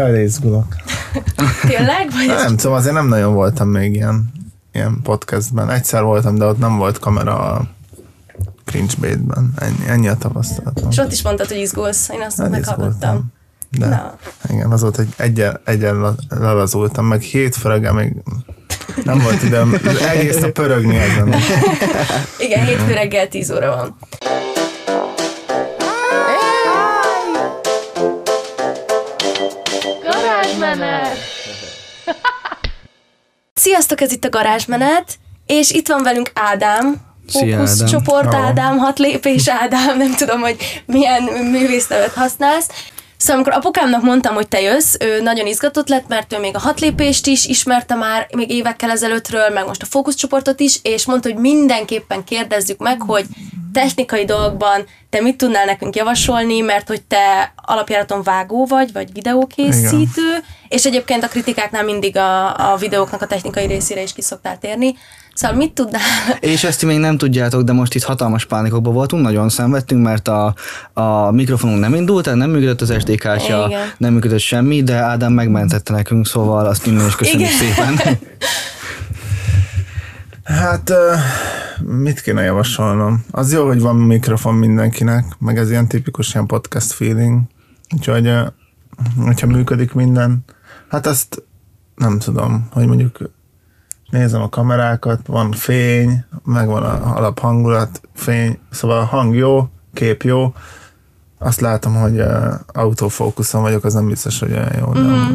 Jaj, 0.00 0.12
de 0.12 0.22
izgulok. 0.22 0.76
Tényleg? 1.68 2.10
Vagy 2.10 2.26
Nem 2.26 2.56
tudom, 2.56 2.72
azért 2.72 2.94
nem 2.94 3.08
nagyon 3.08 3.34
voltam 3.34 3.68
még 3.68 3.94
ilyen, 3.94 4.32
ilyen 4.72 5.00
podcastben. 5.02 5.70
Egyszer 5.70 6.02
voltam, 6.02 6.34
de 6.38 6.44
ott 6.44 6.58
nem 6.58 6.76
volt 6.76 6.98
kamera 6.98 7.38
a 7.38 7.62
Cringe 8.64 8.92
Bait-ben. 9.00 9.52
Ennyi, 9.58 9.88
ennyi 9.88 10.08
a 10.08 10.14
tapasztalatom. 10.16 10.90
És 10.90 10.98
ott 10.98 11.12
is 11.12 11.22
mondtad, 11.22 11.48
hogy 11.48 11.56
izgulsz. 11.58 12.08
Én 12.08 12.20
azt 12.20 12.38
Hát 12.40 12.50
meghallgattam. 12.50 13.32
De 13.70 13.86
Na. 13.86 14.16
igen, 14.48 14.70
az 14.72 14.80
volt, 14.80 14.96
hogy 14.96 15.08
egyen, 15.16 15.60
egyen 15.64 16.00
le- 16.00 16.14
lelazultam, 16.38 17.06
meg 17.06 17.20
hétfőre 17.20 17.92
még 17.92 18.14
nem 19.04 19.18
volt 19.18 19.42
időm 19.42 19.74
egész 20.08 20.40
nap 20.40 20.50
pörögni 20.50 20.96
ezen. 20.96 21.34
Igen, 22.38 22.64
hétfő 22.66 22.92
reggel 22.92 23.28
10 23.28 23.50
óra 23.50 23.76
van. 23.76 23.96
Garázsmenet! 30.60 31.18
Sziasztok, 33.54 34.00
ez 34.00 34.12
itt 34.12 34.24
a 34.24 34.28
garázsmenet, 34.28 35.18
és 35.46 35.70
itt 35.70 35.88
van 35.88 36.02
velünk 36.02 36.30
Ádám, 36.34 36.96
Fókusz 37.28 37.80
Ádám. 37.80 37.88
csoport. 37.88 38.34
Ádám, 38.34 38.78
hat 38.78 38.98
lépés 38.98 39.48
Ádám, 39.48 39.96
nem 39.96 40.14
tudom, 40.14 40.40
hogy 40.40 40.82
milyen 40.86 41.22
művésznevet 41.22 42.12
használsz. 42.12 42.68
Szóval 43.20 43.36
amikor 43.36 43.52
apukámnak 43.52 44.02
mondtam, 44.02 44.34
hogy 44.34 44.48
te 44.48 44.60
jössz, 44.60 44.94
ő 45.00 45.20
nagyon 45.20 45.46
izgatott 45.46 45.88
lett, 45.88 46.08
mert 46.08 46.32
ő 46.32 46.38
még 46.38 46.54
a 46.54 46.58
hat 46.58 46.80
lépést 46.80 47.26
is 47.26 47.46
ismerte 47.46 47.94
már, 47.94 48.26
még 48.34 48.50
évekkel 48.50 48.90
ezelőttről, 48.90 49.48
meg 49.48 49.66
most 49.66 49.82
a 49.82 49.86
fókuszcsoportot 49.86 50.60
is, 50.60 50.78
és 50.82 51.06
mondta, 51.06 51.28
hogy 51.28 51.40
mindenképpen 51.40 52.24
kérdezzük 52.24 52.78
meg, 52.78 53.00
hogy 53.00 53.24
technikai 53.72 54.24
dolgokban 54.24 54.84
te 55.10 55.20
mit 55.20 55.36
tudnál 55.36 55.64
nekünk 55.64 55.96
javasolni, 55.96 56.60
mert 56.60 56.88
hogy 56.88 57.02
te 57.02 57.52
alapjáraton 57.56 58.22
vágó 58.22 58.66
vagy, 58.66 58.92
vagy 58.92 59.12
videókészítő, 59.12 60.44
és 60.68 60.84
egyébként 60.84 61.24
a 61.24 61.28
kritikáknál 61.28 61.84
mindig 61.84 62.16
a, 62.16 62.72
a 62.72 62.76
videóknak 62.76 63.22
a 63.22 63.26
technikai 63.26 63.66
részére 63.66 64.02
is 64.02 64.12
kiszoktál 64.12 64.58
térni. 64.58 64.94
Szóval 65.40 65.56
mit 65.56 65.72
tudnál? 65.72 66.00
És 66.40 66.64
ezt 66.64 66.78
ti 66.78 66.86
még 66.86 66.98
nem 66.98 67.16
tudjátok, 67.16 67.62
de 67.62 67.72
most 67.72 67.94
itt 67.94 68.02
hatalmas 68.02 68.44
pánikokban 68.44 68.92
voltunk, 68.92 69.22
nagyon 69.22 69.48
szenvedtünk, 69.48 70.02
mert 70.02 70.28
a, 70.28 70.54
a 70.92 71.30
mikrofonunk 71.30 71.80
nem 71.80 71.94
indult, 71.94 72.26
el, 72.26 72.34
nem 72.34 72.50
működött 72.50 72.80
az 72.80 72.94
SD 72.98 73.14
kártya, 73.14 73.64
Igen. 73.66 73.80
nem 73.96 74.12
működött 74.12 74.38
semmi, 74.38 74.82
de 74.82 74.94
Ádám 74.94 75.32
megmentette 75.32 75.92
nekünk, 75.92 76.26
szóval 76.26 76.66
azt 76.66 76.86
innen 76.86 77.06
is 77.06 77.16
köszönjük 77.16 77.48
Igen. 77.48 77.58
szépen. 77.58 77.98
Hát 80.44 80.92
mit 81.80 82.20
kéne 82.20 82.42
javasolnom? 82.42 83.24
Az 83.30 83.52
jó, 83.52 83.66
hogy 83.66 83.80
van 83.80 83.96
mikrofon 83.96 84.54
mindenkinek, 84.54 85.24
meg 85.38 85.58
ez 85.58 85.70
ilyen 85.70 85.88
tipikus 85.88 86.34
ilyen 86.34 86.46
podcast 86.46 86.92
feeling. 86.92 87.40
Úgyhogy, 87.94 88.32
hogyha 89.24 89.46
működik 89.46 89.92
minden, 89.92 90.44
hát 90.88 91.06
azt 91.06 91.42
nem 91.94 92.18
tudom, 92.18 92.68
hogy 92.72 92.86
mondjuk 92.86 93.18
nézem 94.10 94.42
a 94.42 94.48
kamerákat, 94.48 95.26
van 95.26 95.52
fény, 95.52 96.24
meg 96.44 96.66
van 96.66 96.82
a 96.82 97.16
alaphangulat, 97.16 98.00
fény, 98.14 98.58
szóval 98.70 98.98
a 98.98 99.04
hang 99.04 99.34
jó, 99.34 99.68
kép 99.94 100.22
jó, 100.22 100.54
azt 101.38 101.60
látom, 101.60 101.94
hogy 101.94 102.20
uh, 102.20 102.54
autofókuszon 102.66 103.62
vagyok, 103.62 103.84
az 103.84 103.94
nem 103.94 104.06
biztos, 104.06 104.38
hogy 104.38 104.52
olyan 104.52 104.72
jó, 104.78 104.92
de 104.92 105.00
mm. 105.00 105.34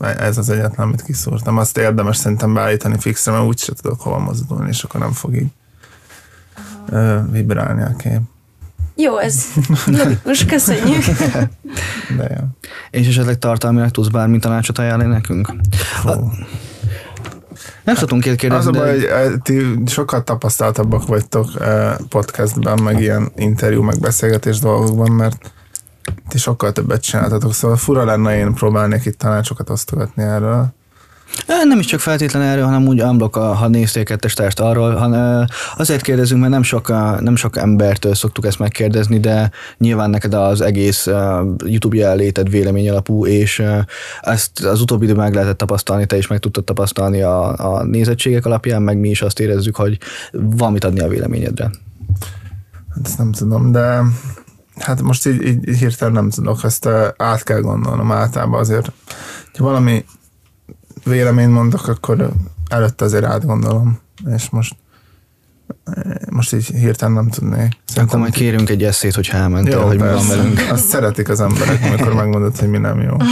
ez 0.00 0.38
az 0.38 0.50
egyetlen, 0.50 0.86
amit 0.86 1.02
kiszúrtam. 1.02 1.58
Azt 1.58 1.78
érdemes 1.78 2.16
szerintem 2.16 2.54
beállítani 2.54 2.98
fixre, 2.98 3.32
mert 3.32 3.44
úgyse 3.44 3.72
tudok 3.72 4.00
hova 4.00 4.18
mozdulni, 4.18 4.68
és 4.68 4.82
akkor 4.82 5.00
nem 5.00 5.12
fog 5.12 5.34
így 5.34 5.50
uh, 6.90 7.30
vibrálni 7.30 7.82
a 7.82 7.96
kép. 7.96 8.20
Jó, 8.96 9.18
ez 9.18 9.44
logikus, 9.98 10.44
köszönjük. 10.44 11.04
De 12.16 12.36
jó. 12.38 12.44
És 12.90 13.08
esetleg 13.08 13.38
tartalmilag 13.38 13.90
tudsz 13.90 14.08
bármi 14.08 14.38
tanácsot 14.38 14.78
ajánlani 14.78 15.10
nekünk? 15.10 15.54
Fú. 15.72 16.30
Nem 17.84 17.94
szoktunk 17.94 18.22
két 18.22 18.32
Az 18.32 18.38
kérdezni, 18.38 18.68
a 18.68 18.72
de 18.72 18.78
baj, 18.78 18.90
hogy 18.90 19.04
eh, 19.04 19.32
ti 19.42 19.82
sokkal 19.86 20.24
tapasztaltabbak 20.24 21.06
vagytok 21.06 21.48
eh, 21.60 21.94
podcastben, 22.08 22.82
meg 22.82 23.00
ilyen 23.00 23.32
interjú, 23.36 23.82
meg 23.82 24.00
beszélgetés 24.00 24.58
dolgokban, 24.58 25.12
mert 25.12 25.52
ti 26.28 26.38
sokkal 26.38 26.72
többet 26.72 27.02
csináltatok, 27.02 27.54
szóval 27.54 27.76
fura 27.76 28.04
lenne 28.04 28.36
én 28.36 28.54
próbálnék 28.54 29.04
itt 29.04 29.18
tanácsokat 29.18 29.70
osztogatni 29.70 30.22
erről. 30.22 30.74
Nem 31.46 31.78
is 31.78 31.86
csak 31.86 32.00
feltétlen 32.00 32.42
erről, 32.42 32.64
hanem 32.64 32.86
úgy 32.86 33.02
unblock, 33.02 33.34
ha 33.34 33.68
néztél 33.68 34.04
kettes 34.04 34.34
tárt 34.34 34.60
arról, 34.60 35.18
azért 35.76 36.02
kérdezünk, 36.02 36.40
mert 36.40 36.52
nem 36.52 36.62
sok, 36.62 36.88
nem 37.20 37.36
sok 37.36 37.56
embertől 37.56 38.14
szoktuk 38.14 38.46
ezt 38.46 38.58
megkérdezni, 38.58 39.20
de 39.20 39.50
nyilván 39.78 40.10
neked 40.10 40.34
az 40.34 40.60
egész 40.60 41.06
YouTube 41.64 41.96
jelenléted 41.96 42.50
vélemény 42.50 42.90
alapú, 42.90 43.26
és 43.26 43.62
ezt 44.20 44.64
az 44.64 44.80
utóbbi 44.80 45.04
időben 45.04 45.24
meg 45.24 45.34
lehetett 45.34 45.58
tapasztalni, 45.58 46.06
te 46.06 46.16
is 46.16 46.26
meg 46.26 46.38
tudtad 46.38 46.64
tapasztalni 46.64 47.22
a, 47.22 47.74
a 47.76 47.84
nézettségek 47.84 48.46
alapján, 48.46 48.82
meg 48.82 48.98
mi 48.98 49.08
is 49.08 49.22
azt 49.22 49.40
érezzük, 49.40 49.76
hogy 49.76 49.98
van 50.32 50.72
mit 50.72 50.84
adni 50.84 51.00
a 51.00 51.08
véleményedre. 51.08 51.70
Hát 52.94 53.06
ezt 53.06 53.18
nem 53.18 53.32
tudom, 53.32 53.72
de 53.72 54.02
hát 54.78 55.02
most 55.02 55.26
így, 55.26 55.42
így, 55.42 55.76
hirtelen 55.78 56.14
nem 56.14 56.30
tudok, 56.30 56.64
ezt 56.64 56.88
át 57.16 57.42
kell 57.42 57.60
gondolnom 57.60 58.12
általában 58.12 58.60
azért. 58.60 58.92
Ha 59.58 59.64
valami 59.64 60.04
véleményt 61.04 61.52
mondok, 61.52 61.88
akkor 61.88 62.32
előtte 62.68 63.04
azért 63.04 63.24
átgondolom, 63.24 63.98
és 64.34 64.50
most 64.50 64.76
eh, 65.84 66.02
most 66.30 66.52
így 66.52 66.66
hirtelen 66.66 67.14
nem 67.14 67.28
tudnék. 67.28 67.72
Akkor 67.96 68.18
majd 68.18 68.32
kérünk 68.32 68.70
egy 68.70 68.82
eszét, 68.82 69.14
hogy 69.14 69.28
elmentél, 69.32 69.78
Jó, 69.78 69.86
hogy 69.86 70.00
mi 70.00 70.06
van 70.06 70.28
velünk. 70.28 70.60
Azt 70.70 70.86
szeretik 70.86 71.28
az 71.28 71.40
emberek, 71.40 71.84
amikor 71.84 72.14
megmondod, 72.14 72.58
hogy 72.58 72.68
mi 72.68 72.78
nem 72.78 73.00
jó. 73.00 73.16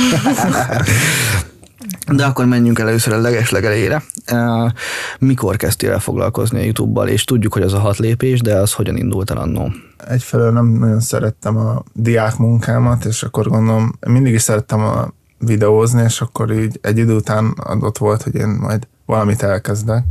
De 2.12 2.24
akkor 2.24 2.44
menjünk 2.44 2.78
el 2.78 2.88
először 2.88 3.12
a 3.12 3.20
leges-legelejére. 3.20 4.02
Uh, 4.32 4.70
Mikor 5.18 5.56
kezdtél 5.56 5.90
el 5.90 5.98
foglalkozni 5.98 6.58
a 6.58 6.62
YouTube-bal, 6.62 7.08
és 7.08 7.24
tudjuk, 7.24 7.52
hogy 7.52 7.62
az 7.62 7.72
a 7.72 7.78
hat 7.78 7.98
lépés, 7.98 8.40
de 8.40 8.54
az 8.54 8.72
hogyan 8.72 8.96
indult 8.96 9.30
el 9.30 9.36
annó? 9.36 9.72
Egyfelől 10.08 10.52
nem 10.52 10.66
nagyon 10.66 11.00
szerettem 11.00 11.56
a 11.56 11.82
diák 11.92 12.36
munkámat, 12.36 13.04
és 13.04 13.22
akkor 13.22 13.48
gondolom, 13.48 13.92
mindig 14.06 14.34
is 14.34 14.42
szerettem 14.42 14.80
a 14.80 15.12
videózni, 15.40 16.02
és 16.02 16.20
akkor 16.20 16.52
így 16.52 16.78
egy 16.82 16.98
idő 16.98 17.14
után 17.14 17.54
adott 17.56 17.98
volt, 17.98 18.22
hogy 18.22 18.34
én 18.34 18.48
majd 18.48 18.86
valamit 19.06 19.42
elkezdek, 19.42 20.04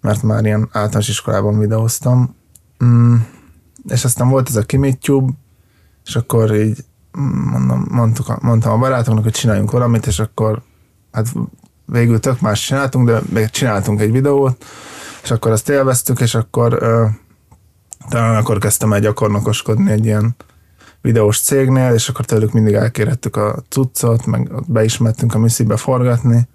mert 0.00 0.22
már 0.22 0.44
ilyen 0.44 0.68
általános 0.72 1.08
iskolában 1.08 1.58
videóztam. 1.58 2.36
Mm, 2.84 3.14
és 3.88 4.04
aztán 4.04 4.28
volt 4.28 4.48
ez 4.48 4.56
a 4.56 4.62
Kimitube, 4.62 5.32
és 6.04 6.16
akkor 6.16 6.54
így 6.54 6.84
mm, 7.18 7.48
mondom, 7.50 7.86
mondtuk, 7.90 8.42
mondtam 8.42 8.72
a 8.72 8.78
barátoknak, 8.78 9.22
hogy 9.22 9.32
csináljunk 9.32 9.70
valamit, 9.70 10.06
és 10.06 10.18
akkor 10.18 10.62
hát 11.12 11.32
végül 11.86 12.20
tök 12.20 12.40
más 12.40 12.66
csináltunk, 12.66 13.06
de 13.06 13.20
még 13.28 13.48
csináltunk 13.50 14.00
egy 14.00 14.12
videót, 14.12 14.64
és 15.22 15.30
akkor 15.30 15.50
azt 15.50 15.68
élveztük, 15.68 16.20
és 16.20 16.34
akkor 16.34 16.76
ö, 16.80 17.06
talán 18.08 18.36
akkor 18.36 18.58
kezdtem 18.58 18.92
el 18.92 19.00
gyakornokoskodni 19.00 19.90
egy 19.90 20.04
ilyen 20.04 20.36
videós 21.04 21.40
cégnél, 21.40 21.94
és 21.94 22.08
akkor 22.08 22.24
tőlük 22.24 22.52
mindig 22.52 22.74
elkérhettük 22.74 23.36
a 23.36 23.56
cuccot, 23.68 24.26
meg 24.26 24.52
ott 24.52 24.70
be 24.70 24.84
is 24.84 24.98
mettünk 24.98 25.34
a 25.34 25.38
misszibe 25.38 25.76
forgatni, 25.76 26.48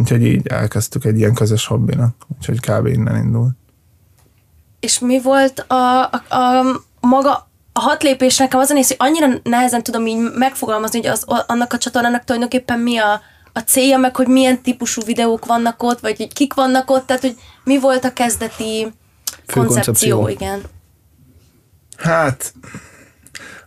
úgyhogy 0.00 0.24
így 0.24 0.46
elkezdtük 0.46 1.04
egy 1.04 1.18
ilyen 1.18 1.34
közös 1.34 1.66
hobbinak, 1.66 2.14
úgyhogy 2.36 2.60
kb. 2.60 2.86
innen 2.86 3.16
indult. 3.16 3.54
És 4.80 4.98
mi 4.98 5.20
volt 5.20 5.64
a, 5.68 6.02
a, 6.02 6.36
a 6.36 6.62
maga 7.00 7.50
a 7.72 7.80
hat 7.80 8.02
lépés 8.02 8.36
nekem 8.36 8.60
az 8.60 8.70
a 8.70 8.74
néz, 8.74 8.86
hogy 8.86 8.96
annyira 8.98 9.26
nehezen 9.42 9.82
tudom 9.82 10.06
így 10.06 10.32
megfogalmazni, 10.34 10.98
hogy 10.98 11.08
az, 11.08 11.24
annak 11.46 11.72
a 11.72 11.78
csatornának 11.78 12.24
tulajdonképpen 12.24 12.78
mi 12.78 12.98
a, 12.98 13.20
a 13.52 13.58
célja, 13.58 13.98
meg 13.98 14.16
hogy 14.16 14.26
milyen 14.26 14.62
típusú 14.62 15.02
videók 15.02 15.46
vannak 15.46 15.82
ott, 15.82 16.00
vagy 16.00 16.16
hogy 16.16 16.32
kik 16.32 16.54
vannak 16.54 16.90
ott, 16.90 17.06
tehát 17.06 17.22
hogy 17.22 17.36
mi 17.64 17.78
volt 17.78 18.04
a 18.04 18.12
kezdeti 18.12 18.92
koncepció, 19.52 20.16
koncepció. 20.16 20.28
igen. 20.28 20.60
Hát, 21.96 22.54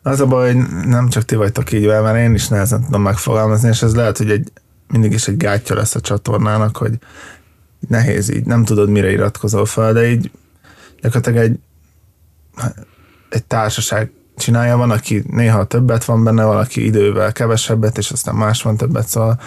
az 0.05 0.19
a 0.19 0.25
baj, 0.25 0.53
hogy 0.53 0.85
nem 0.85 1.09
csak 1.09 1.23
ti 1.23 1.35
vagytok 1.35 1.71
így 1.71 1.85
vele, 1.85 2.01
mert 2.01 2.27
én 2.27 2.33
is 2.33 2.47
nehezen 2.47 2.83
tudom 2.83 3.01
megfogalmazni, 3.01 3.69
és 3.69 3.81
ez 3.81 3.95
lehet, 3.95 4.17
hogy 4.17 4.29
egy, 4.29 4.51
mindig 4.87 5.11
is 5.11 5.28
egy 5.28 5.37
gátja 5.37 5.75
lesz 5.75 5.96
a 5.96 5.99
csatornának, 5.99 6.78
hogy 6.78 6.97
nehéz 7.87 8.34
így, 8.34 8.46
nem 8.46 8.63
tudod, 8.63 8.90
mire 8.90 9.11
iratkozol 9.11 9.66
fel, 9.66 9.93
de 9.93 10.09
így 10.09 10.31
gyakorlatilag 11.02 11.43
egy, 11.43 11.59
egy 13.29 13.43
társaság 13.43 14.11
csinálja, 14.37 14.78
van, 14.78 14.91
aki 14.91 15.23
néha 15.28 15.66
többet 15.66 16.05
van 16.05 16.23
benne, 16.23 16.43
valaki 16.43 16.85
idővel 16.85 17.31
kevesebbet, 17.31 17.97
és 17.97 18.11
aztán 18.11 18.35
más 18.35 18.61
van 18.61 18.78
többet, 18.78 19.07
szóval 19.07 19.40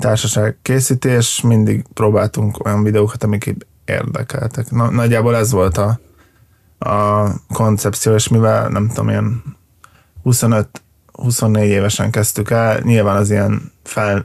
társaság 0.00 0.58
készítés, 0.62 1.40
mindig 1.40 1.84
próbáltunk 1.94 2.64
olyan 2.64 2.82
videókat, 2.82 3.22
amik 3.22 3.54
érdekeltek. 3.84 4.70
Na, 4.70 4.90
nagyjából 4.90 5.36
ez 5.36 5.50
volt 5.50 5.78
a, 5.78 6.00
a 6.78 7.28
koncepció, 7.52 8.14
és 8.14 8.28
mivel 8.28 8.68
nem 8.68 8.88
tudom, 8.88 9.08
ilyen 9.08 9.56
25-24 10.30 11.58
évesen 11.58 12.10
kezdtük 12.10 12.50
el, 12.50 12.80
nyilván 12.80 13.16
az 13.16 13.30
ilyen 13.30 13.72
fel, 13.82 14.24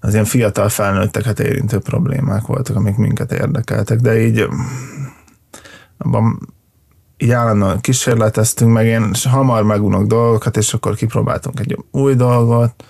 az 0.00 0.12
ilyen 0.12 0.24
fiatal 0.24 0.68
felnőtteket 0.68 1.40
érintő 1.40 1.78
problémák 1.78 2.46
voltak, 2.46 2.76
amik 2.76 2.96
minket 2.96 3.32
érdekeltek, 3.32 4.00
de 4.00 4.20
így 4.20 4.48
abban 5.98 6.54
így 7.18 7.30
állandóan 7.30 7.80
kísérleteztünk, 7.80 8.72
meg 8.72 8.86
én 8.86 9.10
hamar 9.24 9.62
megunok 9.62 10.06
dolgokat, 10.06 10.56
és 10.56 10.74
akkor 10.74 10.94
kipróbáltunk 10.94 11.60
egy 11.60 11.78
új 11.90 12.14
dolgot, 12.14 12.84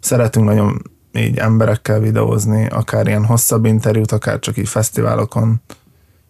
szeretünk 0.00 0.46
nagyon 0.46 0.82
így 1.12 1.38
emberekkel 1.38 2.00
videózni, 2.00 2.66
akár 2.66 3.06
ilyen 3.06 3.24
hosszabb 3.24 3.64
interjút, 3.64 4.12
akár 4.12 4.38
csak 4.38 4.56
így 4.56 4.68
fesztiválokon, 4.68 5.60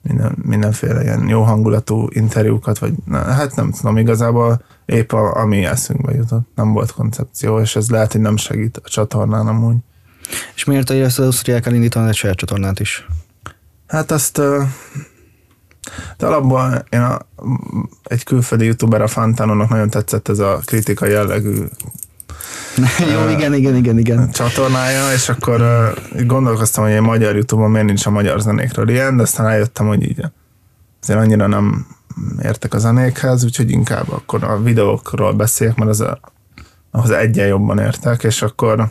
minden, 0.03 0.37
mindenféle 0.43 1.03
ilyen 1.03 1.29
jó 1.29 1.43
hangulatú 1.43 2.07
interjúkat, 2.11 2.79
vagy 2.79 2.93
na, 3.05 3.19
hát 3.19 3.57
nem 3.57 3.71
tudom, 3.71 3.97
igazából 3.97 4.63
épp 4.89 5.13
a, 5.13 5.37
ami 5.37 5.65
eszünkbe 5.65 6.15
jutott. 6.15 6.49
Nem 6.55 6.73
volt 6.73 6.93
koncepció, 6.93 7.61
és 7.61 7.77
ez 7.77 7.91
lehet, 7.91 8.13
hogy 8.13 8.21
nem 8.21 8.37
segít 8.37 8.81
a 8.85 8.89
csatornán 8.89 9.47
amúgy. 9.47 9.77
És 10.55 10.65
miért 10.65 10.91
a 10.91 11.09
Ausztriák 11.17 11.67
elindítani 11.67 12.09
egy 12.09 12.15
saját 12.15 12.37
csatornát 12.37 12.81
is? 12.81 13.07
Hát 13.87 14.11
azt 14.11 14.41
de 16.17 16.27
alapból 16.27 16.85
én 16.91 17.01
a, 17.01 17.19
egy 18.03 18.25
külföldi 18.25 18.65
youtuber, 18.65 19.03
a 19.03 19.07
Fantanonnak 19.07 19.69
nagyon 19.69 19.91
tetszett 19.91 20.29
ez 20.29 20.39
a 20.39 20.61
kritika 20.65 21.07
jellegű 21.07 21.65
Jó, 23.13 23.29
igen, 23.29 23.55
igen, 23.55 23.77
igen, 23.77 23.99
igen. 23.99 24.31
csatornája, 24.31 25.13
és 25.13 25.29
akkor 25.29 25.61
uh, 25.61 26.25
gondolkoztam, 26.27 26.85
hogy 26.85 26.93
egy 26.93 27.01
magyar 27.01 27.35
Youtube-on 27.35 27.71
miért 27.71 27.87
nincs 27.87 28.07
a 28.07 28.11
magyar 28.11 28.41
zenékről 28.41 28.89
ilyen, 28.89 29.17
de 29.17 29.23
aztán 29.23 29.47
rájöttem, 29.47 29.87
hogy 29.87 30.03
így 30.03 30.23
azért 31.03 31.19
annyira 31.19 31.47
nem 31.47 31.87
értek 32.43 32.75
a 32.75 32.79
zenékhez, 32.79 33.45
úgyhogy 33.45 33.71
inkább 33.71 34.13
akkor 34.13 34.45
a 34.45 34.63
videókról 34.63 35.33
beszéljek, 35.33 35.77
mert 35.77 35.91
az 35.91 36.05
ahhoz 36.91 37.11
egyen 37.11 37.47
jobban 37.47 37.79
értek, 37.79 38.23
és 38.23 38.43
akkor 38.43 38.91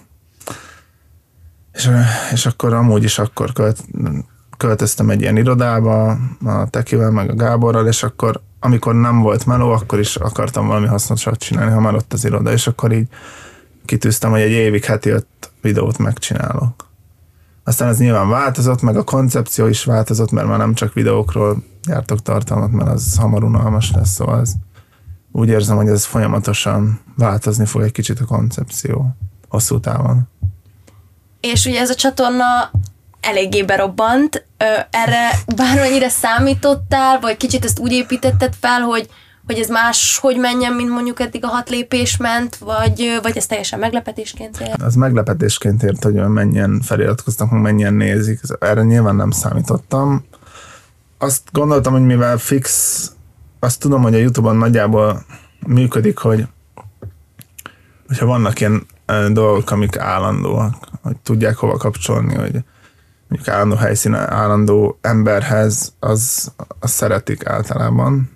és, 1.73 1.89
és 2.31 2.45
akkor 2.45 2.73
amúgy 2.73 3.03
is 3.03 3.19
akkor 3.19 3.53
költ, 3.53 3.83
költöztem 4.57 5.09
egy 5.09 5.21
ilyen 5.21 5.37
irodába 5.37 6.09
a 6.45 6.69
Tekivel, 6.69 7.11
meg 7.11 7.29
a 7.29 7.35
Gáborral, 7.35 7.87
és 7.87 8.03
akkor 8.03 8.41
amikor 8.59 8.95
nem 8.95 9.19
volt 9.19 9.45
meló, 9.45 9.71
akkor 9.71 9.99
is 9.99 10.15
akartam 10.15 10.67
valami 10.67 10.87
hasznosat 10.87 11.39
csinálni, 11.39 11.71
ha 11.71 11.79
már 11.79 11.95
ott 11.95 12.13
az 12.13 12.25
iroda, 12.25 12.51
és 12.51 12.67
akkor 12.67 12.91
így 12.91 13.07
kitűztem, 13.85 14.31
hogy 14.31 14.41
egy 14.41 14.51
évig 14.51 14.83
heti 14.83 15.09
öt 15.09 15.27
videót 15.61 15.97
megcsinálok. 15.97 16.87
Aztán 17.63 17.89
ez 17.89 17.97
nyilván 17.97 18.29
változott, 18.29 18.81
meg 18.81 18.97
a 18.97 19.03
koncepció 19.03 19.67
is 19.67 19.83
változott, 19.83 20.31
mert 20.31 20.47
már 20.47 20.57
nem 20.57 20.73
csak 20.73 20.93
videókról 20.93 21.63
gyártok 21.87 22.21
tartalmat, 22.21 22.71
mert 22.71 22.89
az 22.89 23.17
hamar 23.17 23.43
unalmas 23.43 23.91
lesz, 23.91 24.09
szóval 24.09 24.39
ez, 24.39 24.53
úgy 25.31 25.49
érzem, 25.49 25.75
hogy 25.75 25.87
ez 25.87 26.05
folyamatosan 26.05 26.99
változni 27.17 27.65
fog 27.65 27.81
egy 27.81 27.91
kicsit 27.91 28.19
a 28.19 28.25
koncepció 28.25 29.15
hosszú 29.49 29.79
távon. 29.79 30.21
És 31.39 31.65
ugye 31.65 31.79
ez 31.79 31.89
a 31.89 31.95
csatorna 31.95 32.71
eléggé 33.21 33.63
berobbant. 33.63 34.45
Erre 34.89 35.29
bármennyire 35.55 36.09
számítottál, 36.09 37.19
vagy 37.19 37.37
kicsit 37.37 37.65
ezt 37.65 37.79
úgy 37.79 37.91
építetted 37.91 38.53
fel, 38.59 38.81
hogy, 38.81 39.09
hogy 39.45 39.59
ez 39.59 39.69
más, 39.69 40.17
hogy 40.21 40.37
menjen, 40.37 40.73
mint 40.73 40.89
mondjuk 40.89 41.19
eddig 41.19 41.43
a 41.43 41.47
hat 41.47 41.69
lépés 41.69 42.17
ment, 42.17 42.55
vagy, 42.55 43.19
vagy 43.21 43.37
ez 43.37 43.45
teljesen 43.45 43.79
meglepetésként 43.79 44.59
ért? 44.59 44.81
Az 44.81 44.95
meglepetésként 44.95 45.83
ért, 45.83 46.03
hogy 46.03 46.13
mennyien 46.13 46.81
feliratkoztak, 46.81 47.51
mennyien 47.51 47.93
nézik. 47.93 48.39
Erre 48.59 48.83
nyilván 48.83 49.15
nem 49.15 49.31
számítottam. 49.31 50.25
Azt 51.17 51.41
gondoltam, 51.51 51.93
hogy 51.93 52.05
mivel 52.05 52.37
fix, 52.37 53.11
azt 53.59 53.79
tudom, 53.79 54.01
hogy 54.01 54.15
a 54.15 54.17
Youtube-on 54.17 54.55
nagyjából 54.55 55.25
működik, 55.67 56.17
hogy 56.17 56.47
hogyha 58.07 58.25
vannak 58.25 58.59
ilyen 58.59 58.85
dolgok, 59.31 59.71
amik 59.71 59.97
állandóak, 59.97 60.73
hogy 61.01 61.17
tudják 61.17 61.55
hova 61.55 61.77
kapcsolni, 61.77 62.35
hogy 62.35 62.63
mondjuk 63.27 63.55
állandó 63.55 63.75
helyszínen, 63.75 64.29
állandó 64.29 64.97
emberhez, 65.01 65.93
az, 65.99 66.51
az 66.79 66.91
szeretik 66.91 67.45
általában. 67.45 68.29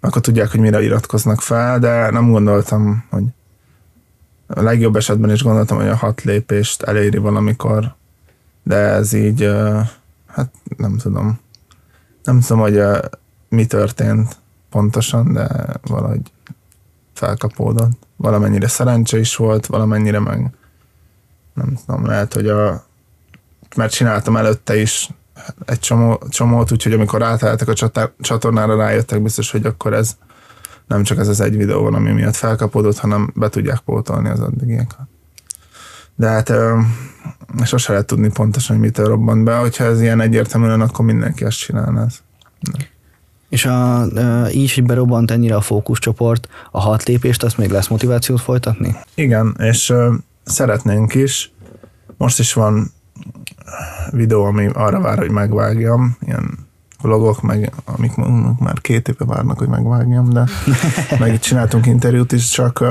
Akkor 0.00 0.22
tudják, 0.22 0.50
hogy 0.50 0.60
mire 0.60 0.82
iratkoznak 0.82 1.40
fel, 1.40 1.78
de 1.78 2.10
nem 2.10 2.30
gondoltam, 2.30 3.04
hogy 3.10 3.24
a 4.46 4.62
legjobb 4.62 4.96
esetben 4.96 5.30
is 5.30 5.42
gondoltam, 5.42 5.76
hogy 5.76 5.88
a 5.88 5.96
hat 5.96 6.22
lépést 6.22 6.82
eléri 6.82 7.18
valamikor, 7.18 7.94
de 8.62 8.76
ez 8.76 9.12
így, 9.12 9.50
hát 10.26 10.50
nem 10.76 10.96
tudom. 10.96 11.38
Nem 12.28 12.40
tudom, 12.40 12.62
hogy 12.62 12.82
mi 13.48 13.66
történt 13.66 14.36
pontosan, 14.70 15.32
de 15.32 15.48
valahogy 15.82 16.32
felkapódott. 17.12 18.06
Valamennyire 18.16 18.68
szerencse 18.68 19.18
is 19.18 19.36
volt, 19.36 19.66
valamennyire 19.66 20.18
meg 20.18 20.50
nem 21.54 21.78
tudom, 21.86 22.06
lehet, 22.06 22.34
hogy 22.34 22.48
a 22.48 22.86
mert 23.76 23.92
csináltam 23.92 24.36
előtte 24.36 24.80
is 24.80 25.08
egy 25.64 25.78
csomó, 25.78 26.22
csomót, 26.28 26.72
úgyhogy 26.72 26.92
amikor 26.92 27.22
átálltak 27.22 27.68
a 27.68 28.10
csatornára, 28.20 28.76
rájöttek 28.76 29.22
biztos, 29.22 29.50
hogy 29.50 29.66
akkor 29.66 29.92
ez 29.92 30.16
nem 30.86 31.02
csak 31.02 31.18
ez 31.18 31.28
az 31.28 31.40
egy 31.40 31.56
videó 31.56 31.82
van, 31.82 31.94
ami 31.94 32.12
miatt 32.12 32.36
felkapódott, 32.36 32.98
hanem 32.98 33.32
be 33.34 33.48
tudják 33.48 33.78
pótolni 33.78 34.28
az 34.28 34.40
addigieket. 34.40 35.07
De 36.18 36.28
hát 36.28 36.52
sose 37.64 37.92
lehet 37.92 38.06
tudni 38.06 38.30
pontosan, 38.30 38.76
hogy 38.76 38.84
mitől 38.84 39.06
robbant 39.06 39.44
be, 39.44 39.56
hogyha 39.56 39.84
ez 39.84 40.00
ilyen 40.00 40.20
egyértelműen, 40.20 40.80
akkor 40.80 41.04
mindenki 41.04 41.44
ezt 41.44 41.58
csinálna. 41.58 42.06
És 43.48 43.64
a, 43.64 44.06
így, 44.52 44.74
hogy 44.74 44.84
berobbant 44.84 45.30
ennyire 45.30 45.56
a 45.56 45.60
fókuszcsoport, 45.60 46.48
a 46.70 46.80
hat 46.80 47.02
lépést, 47.02 47.42
azt 47.42 47.58
még 47.58 47.70
lesz 47.70 47.88
motivációt 47.88 48.40
folytatni? 48.40 48.96
Igen, 49.14 49.56
és 49.58 49.92
szeretnénk 50.44 51.14
is. 51.14 51.52
Most 52.16 52.38
is 52.38 52.52
van 52.52 52.92
videó, 54.10 54.44
ami 54.44 54.68
arra 54.72 55.00
vár, 55.00 55.18
hogy 55.18 55.30
megvágjam, 55.30 56.16
ilyen 56.20 56.66
vlogok, 57.02 57.42
meg 57.42 57.72
amik 57.84 58.12
már 58.58 58.80
két 58.80 59.08
éve 59.08 59.24
várnak, 59.24 59.58
hogy 59.58 59.68
megvágjam, 59.68 60.28
de 60.32 60.44
meg 61.18 61.38
csináltunk 61.38 61.86
interjút 61.86 62.32
is, 62.32 62.48
csak 62.48 62.84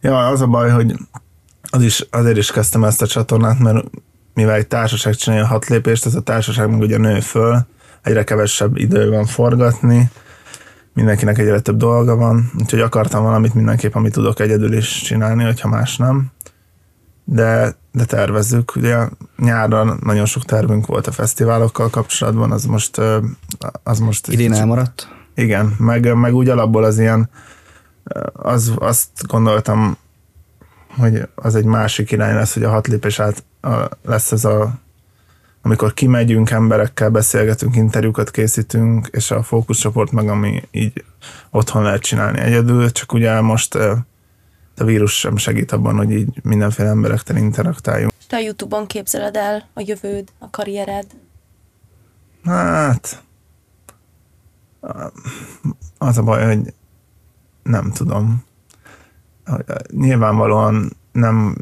ja, 0.00 0.26
az 0.26 0.40
a 0.40 0.46
baj, 0.46 0.70
hogy 0.70 0.94
az 1.74 1.82
is, 1.82 2.06
azért 2.10 2.36
is 2.36 2.50
kezdtem 2.50 2.84
ezt 2.84 3.02
a 3.02 3.06
csatornát, 3.06 3.58
mert 3.58 3.84
mivel 4.34 4.54
egy 4.54 4.66
társaság 4.66 5.14
csinálja 5.14 5.46
hat 5.46 5.66
lépést, 5.66 6.06
ez 6.06 6.14
a 6.14 6.20
társaság 6.20 6.70
meg 6.70 6.80
ugye 6.80 6.98
nő 6.98 7.20
föl, 7.20 7.58
egyre 8.02 8.24
kevesebb 8.24 8.76
idő 8.76 9.10
van 9.10 9.26
forgatni, 9.26 10.10
mindenkinek 10.92 11.38
egyre 11.38 11.60
több 11.60 11.76
dolga 11.76 12.16
van, 12.16 12.50
úgyhogy 12.60 12.80
akartam 12.80 13.22
valamit 13.22 13.54
mindenképp, 13.54 13.94
amit 13.94 14.12
tudok 14.12 14.40
egyedül 14.40 14.72
is 14.72 15.02
csinálni, 15.02 15.44
hogyha 15.44 15.68
más 15.68 15.96
nem. 15.96 16.32
De 17.24 17.76
de 17.94 18.04
tervezzük. 18.04 18.76
Ugye 18.76 19.08
nyáron 19.36 19.98
nagyon 20.02 20.26
sok 20.26 20.44
tervünk 20.44 20.86
volt 20.86 21.06
a 21.06 21.12
fesztiválokkal 21.12 21.90
kapcsolatban, 21.90 22.52
az 22.52 22.64
most... 22.64 23.00
Az 23.82 23.98
most 23.98 24.28
Idén 24.28 24.52
elmaradt? 24.52 25.08
Igen, 25.34 25.74
meg, 25.78 26.14
meg 26.14 26.34
úgy 26.34 26.48
alapból 26.48 26.84
az 26.84 26.98
ilyen, 26.98 27.30
az, 28.32 28.72
azt 28.78 29.08
gondoltam, 29.26 29.96
hogy 30.96 31.28
az 31.34 31.54
egy 31.54 31.64
másik 31.64 32.10
irány 32.10 32.34
lesz, 32.34 32.54
hogy 32.54 32.64
a 32.64 32.70
hat 32.70 32.86
lépés 32.86 33.20
át 33.20 33.44
a, 33.60 33.88
lesz 34.02 34.32
ez 34.32 34.44
a 34.44 34.82
amikor 35.66 35.94
kimegyünk 35.94 36.50
emberekkel, 36.50 37.10
beszélgetünk, 37.10 37.76
interjúkat 37.76 38.30
készítünk, 38.30 39.08
és 39.10 39.30
a 39.30 39.42
fókuszcsoport 39.42 40.12
meg, 40.12 40.28
ami 40.28 40.62
így 40.70 41.04
otthon 41.50 41.82
lehet 41.82 42.02
csinálni 42.02 42.40
egyedül, 42.40 42.92
csak 42.92 43.12
ugye 43.12 43.40
most 43.40 43.74
a 44.76 44.84
vírus 44.84 45.18
sem 45.18 45.36
segít 45.36 45.72
abban, 45.72 45.96
hogy 45.96 46.10
így 46.10 46.40
mindenféle 46.42 46.88
emberekkel 46.88 47.36
interaktáljunk. 47.36 48.12
Te 48.28 48.36
a 48.36 48.40
Youtube-on 48.40 48.86
képzeled 48.86 49.36
el 49.36 49.68
a 49.74 49.82
jövőd, 49.86 50.28
a 50.38 50.50
karriered? 50.50 51.06
Hát, 52.44 53.22
az 55.98 56.18
a 56.18 56.22
baj, 56.22 56.44
hogy 56.46 56.74
nem 57.62 57.90
tudom. 57.92 58.44
Nyilvánvalóan 59.90 60.96
nem, 61.12 61.56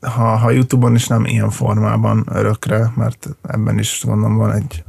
ha, 0.00 0.36
ha 0.36 0.50
Youtube-on 0.50 0.94
is 0.94 1.06
nem 1.06 1.24
ilyen 1.24 1.50
formában 1.50 2.26
örökre, 2.30 2.92
mert 2.94 3.28
ebben 3.42 3.78
is 3.78 4.02
gondolom 4.04 4.36
van 4.36 4.52
egy 4.52 4.84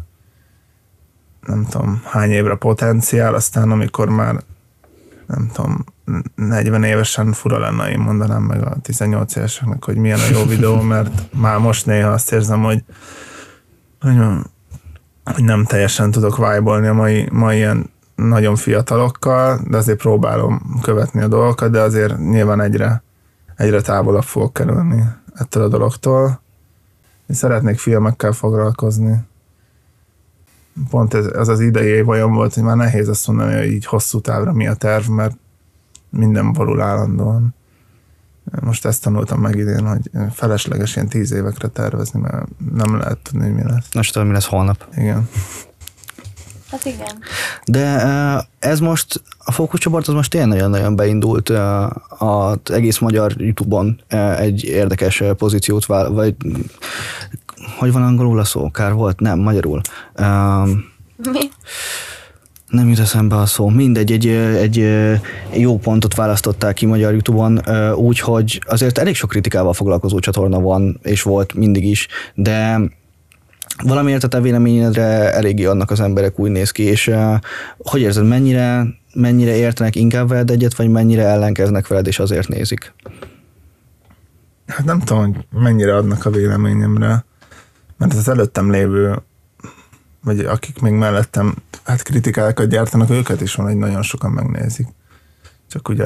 nem 1.47 1.65
tudom 1.69 2.01
hány 2.05 2.31
évre 2.31 2.55
potenciál, 2.55 3.33
aztán 3.33 3.71
amikor 3.71 4.09
már 4.09 4.43
nem 5.27 5.49
tudom, 5.53 5.85
40 6.35 6.83
évesen 6.83 7.33
fura 7.33 7.59
lenne, 7.59 7.91
én 7.91 7.99
mondanám 7.99 8.43
meg 8.43 8.63
a 8.63 8.75
18 8.81 9.35
éveseknek, 9.35 9.83
hogy 9.83 9.95
milyen 9.95 10.19
a 10.19 10.29
jó 10.31 10.45
videó, 10.45 10.81
mert 10.93 11.33
már 11.33 11.57
most 11.57 11.85
néha 11.85 12.09
azt 12.09 12.31
érzem, 12.31 12.63
hogy, 12.63 12.83
hogy, 14.01 14.17
hogy 15.23 15.43
nem 15.43 15.65
teljesen 15.65 16.11
tudok 16.11 16.37
vibe 16.37 16.89
a 16.89 16.93
mai, 16.93 17.27
mai 17.31 17.57
ilyen 17.57 17.89
nagyon 18.17 18.55
fiatalokkal, 18.55 19.59
de 19.67 19.77
azért 19.77 19.97
próbálom 19.97 20.79
követni 20.81 21.21
a 21.21 21.27
dolgokat, 21.27 21.71
de 21.71 21.81
azért 21.81 22.17
nyilván 22.17 22.61
egyre, 22.61 23.03
egyre 23.55 23.81
távolabb 23.81 24.23
fogok 24.23 24.53
kerülni 24.53 25.03
ettől 25.35 25.63
a 25.63 25.67
dologtól. 25.67 26.41
Én 27.27 27.35
szeretnék 27.35 27.79
filmekkel 27.79 28.31
foglalkozni. 28.31 29.19
Pont 30.89 31.13
ez, 31.13 31.25
az 31.25 31.47
az 31.47 31.59
idei 31.59 32.01
olyan 32.01 32.33
volt, 32.33 32.53
hogy 32.53 32.63
már 32.63 32.75
nehéz 32.75 33.07
azt 33.07 33.27
mondani, 33.27 33.55
hogy 33.55 33.71
így 33.71 33.85
hosszú 33.85 34.19
távra 34.19 34.53
mi 34.53 34.67
a 34.67 34.73
terv, 34.73 35.07
mert 35.07 35.37
minden 36.09 36.53
borul 36.53 36.81
állandóan. 36.81 37.55
Most 38.61 38.85
ezt 38.85 39.03
tanultam 39.03 39.39
meg 39.39 39.55
idén, 39.55 39.87
hogy 39.87 40.09
felesleges 40.31 40.95
ilyen 40.95 41.07
tíz 41.07 41.31
évekre 41.31 41.67
tervezni, 41.67 42.19
mert 42.19 42.47
nem 42.73 42.97
lehet 42.97 43.17
tudni, 43.17 43.45
hogy 43.45 43.55
mi 43.55 43.63
lesz. 43.63 43.93
Most 43.93 44.13
tudom, 44.13 44.27
mi 44.27 44.33
lesz 44.33 44.47
holnap. 44.47 44.87
Igen. 44.95 45.29
Hát 46.71 46.85
igen. 46.85 47.19
De 47.65 48.01
ez 48.59 48.79
most, 48.79 49.21
a 49.37 49.51
fókuszcsoport 49.51 50.07
az 50.07 50.13
most 50.13 50.29
tényleg 50.29 50.49
nagyon-nagyon 50.49 50.95
beindult 50.95 51.49
az 52.17 52.57
egész 52.71 52.97
magyar 52.97 53.33
YouTube-on 53.37 54.01
egy 54.37 54.63
érdekes 54.63 55.23
pozíciót, 55.37 55.85
vál, 55.85 56.09
vagy 56.09 56.35
hogy 57.77 57.91
van 57.91 58.03
angolul 58.03 58.39
a 58.39 58.43
szó? 58.43 58.71
Kár 58.71 58.93
volt? 58.93 59.19
Nem, 59.19 59.39
magyarul. 59.39 59.81
Mi? 61.31 61.49
nem 62.69 62.89
jut 62.89 62.99
eszembe 62.99 63.35
a 63.35 63.45
szó. 63.45 63.67
Mindegy, 63.69 64.11
egy, 64.11 64.27
egy 64.27 64.79
ö, 64.79 65.13
jó 65.53 65.77
pontot 65.77 66.15
választották 66.15 66.73
ki 66.73 66.85
magyar 66.85 67.11
YouTube-on, 67.11 67.59
ö, 67.65 67.91
úgy, 67.91 68.19
hogy 68.19 68.61
azért 68.67 68.97
elég 68.97 69.15
sok 69.15 69.29
kritikával 69.29 69.73
foglalkozó 69.73 70.19
csatorna 70.19 70.59
van, 70.59 70.99
és 71.03 71.21
volt 71.21 71.53
mindig 71.53 71.85
is, 71.85 72.07
de 72.33 72.79
valamiért 73.83 74.23
a 74.23 74.27
te 74.27 74.41
véleményedre 74.41 75.33
eléggé 75.33 75.65
adnak 75.65 75.91
az 75.91 75.99
emberek, 75.99 76.39
úgy 76.39 76.51
néz 76.51 76.71
ki, 76.71 76.83
és 76.83 77.07
uh, 77.07 77.35
hogy 77.77 78.01
érzed, 78.01 78.27
mennyire, 78.27 78.85
mennyire 79.13 79.55
értenek 79.55 79.95
inkább 79.95 80.27
veled 80.29 80.51
egyet, 80.51 80.75
vagy 80.75 80.89
mennyire 80.89 81.23
ellenkeznek 81.23 81.87
veled, 81.87 82.07
és 82.07 82.19
azért 82.19 82.47
nézik? 82.47 82.93
Hát 84.67 84.85
nem 84.85 84.99
tudom, 84.99 85.33
hogy 85.33 85.45
mennyire 85.61 85.95
adnak 85.95 86.25
a 86.25 86.29
véleményemre, 86.29 87.25
mert 87.97 88.13
az 88.13 88.29
előttem 88.29 88.71
lévő, 88.71 89.21
vagy 90.23 90.39
akik 90.39 90.79
még 90.81 90.93
mellettem 90.93 91.55
hát 91.83 92.01
kritikákat 92.01 92.67
gyártanak, 92.69 93.09
őket 93.09 93.41
is 93.41 93.55
van, 93.55 93.67
egy 93.67 93.77
nagyon 93.77 94.01
sokan 94.01 94.31
megnézik. 94.31 94.87
Csak 95.67 95.89
ugye 95.89 96.05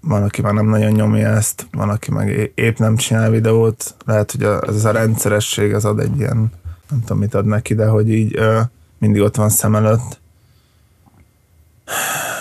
van, 0.00 0.22
aki 0.22 0.42
már 0.42 0.52
nem 0.52 0.66
nagyon 0.66 0.92
nyomja 0.92 1.28
ezt, 1.28 1.66
van, 1.72 1.88
aki 1.88 2.10
meg 2.10 2.52
épp 2.54 2.78
nem 2.78 2.96
csinál 2.96 3.30
videót, 3.30 3.94
lehet, 4.04 4.30
hogy 4.30 4.42
a- 4.42 4.62
ez 4.68 4.84
a 4.84 4.90
rendszeresség 4.90 5.74
az 5.74 5.84
ad 5.84 6.00
egy 6.00 6.18
ilyen, 6.18 6.50
nem 6.90 7.00
tudom, 7.00 7.18
mit 7.18 7.34
ad 7.34 7.46
neki, 7.46 7.74
de 7.74 7.86
hogy 7.86 8.10
így 8.10 8.36
ö, 8.36 8.60
mindig 8.98 9.22
ott 9.22 9.36
van 9.36 9.48
szem 9.48 9.74
előtt. 9.74 10.20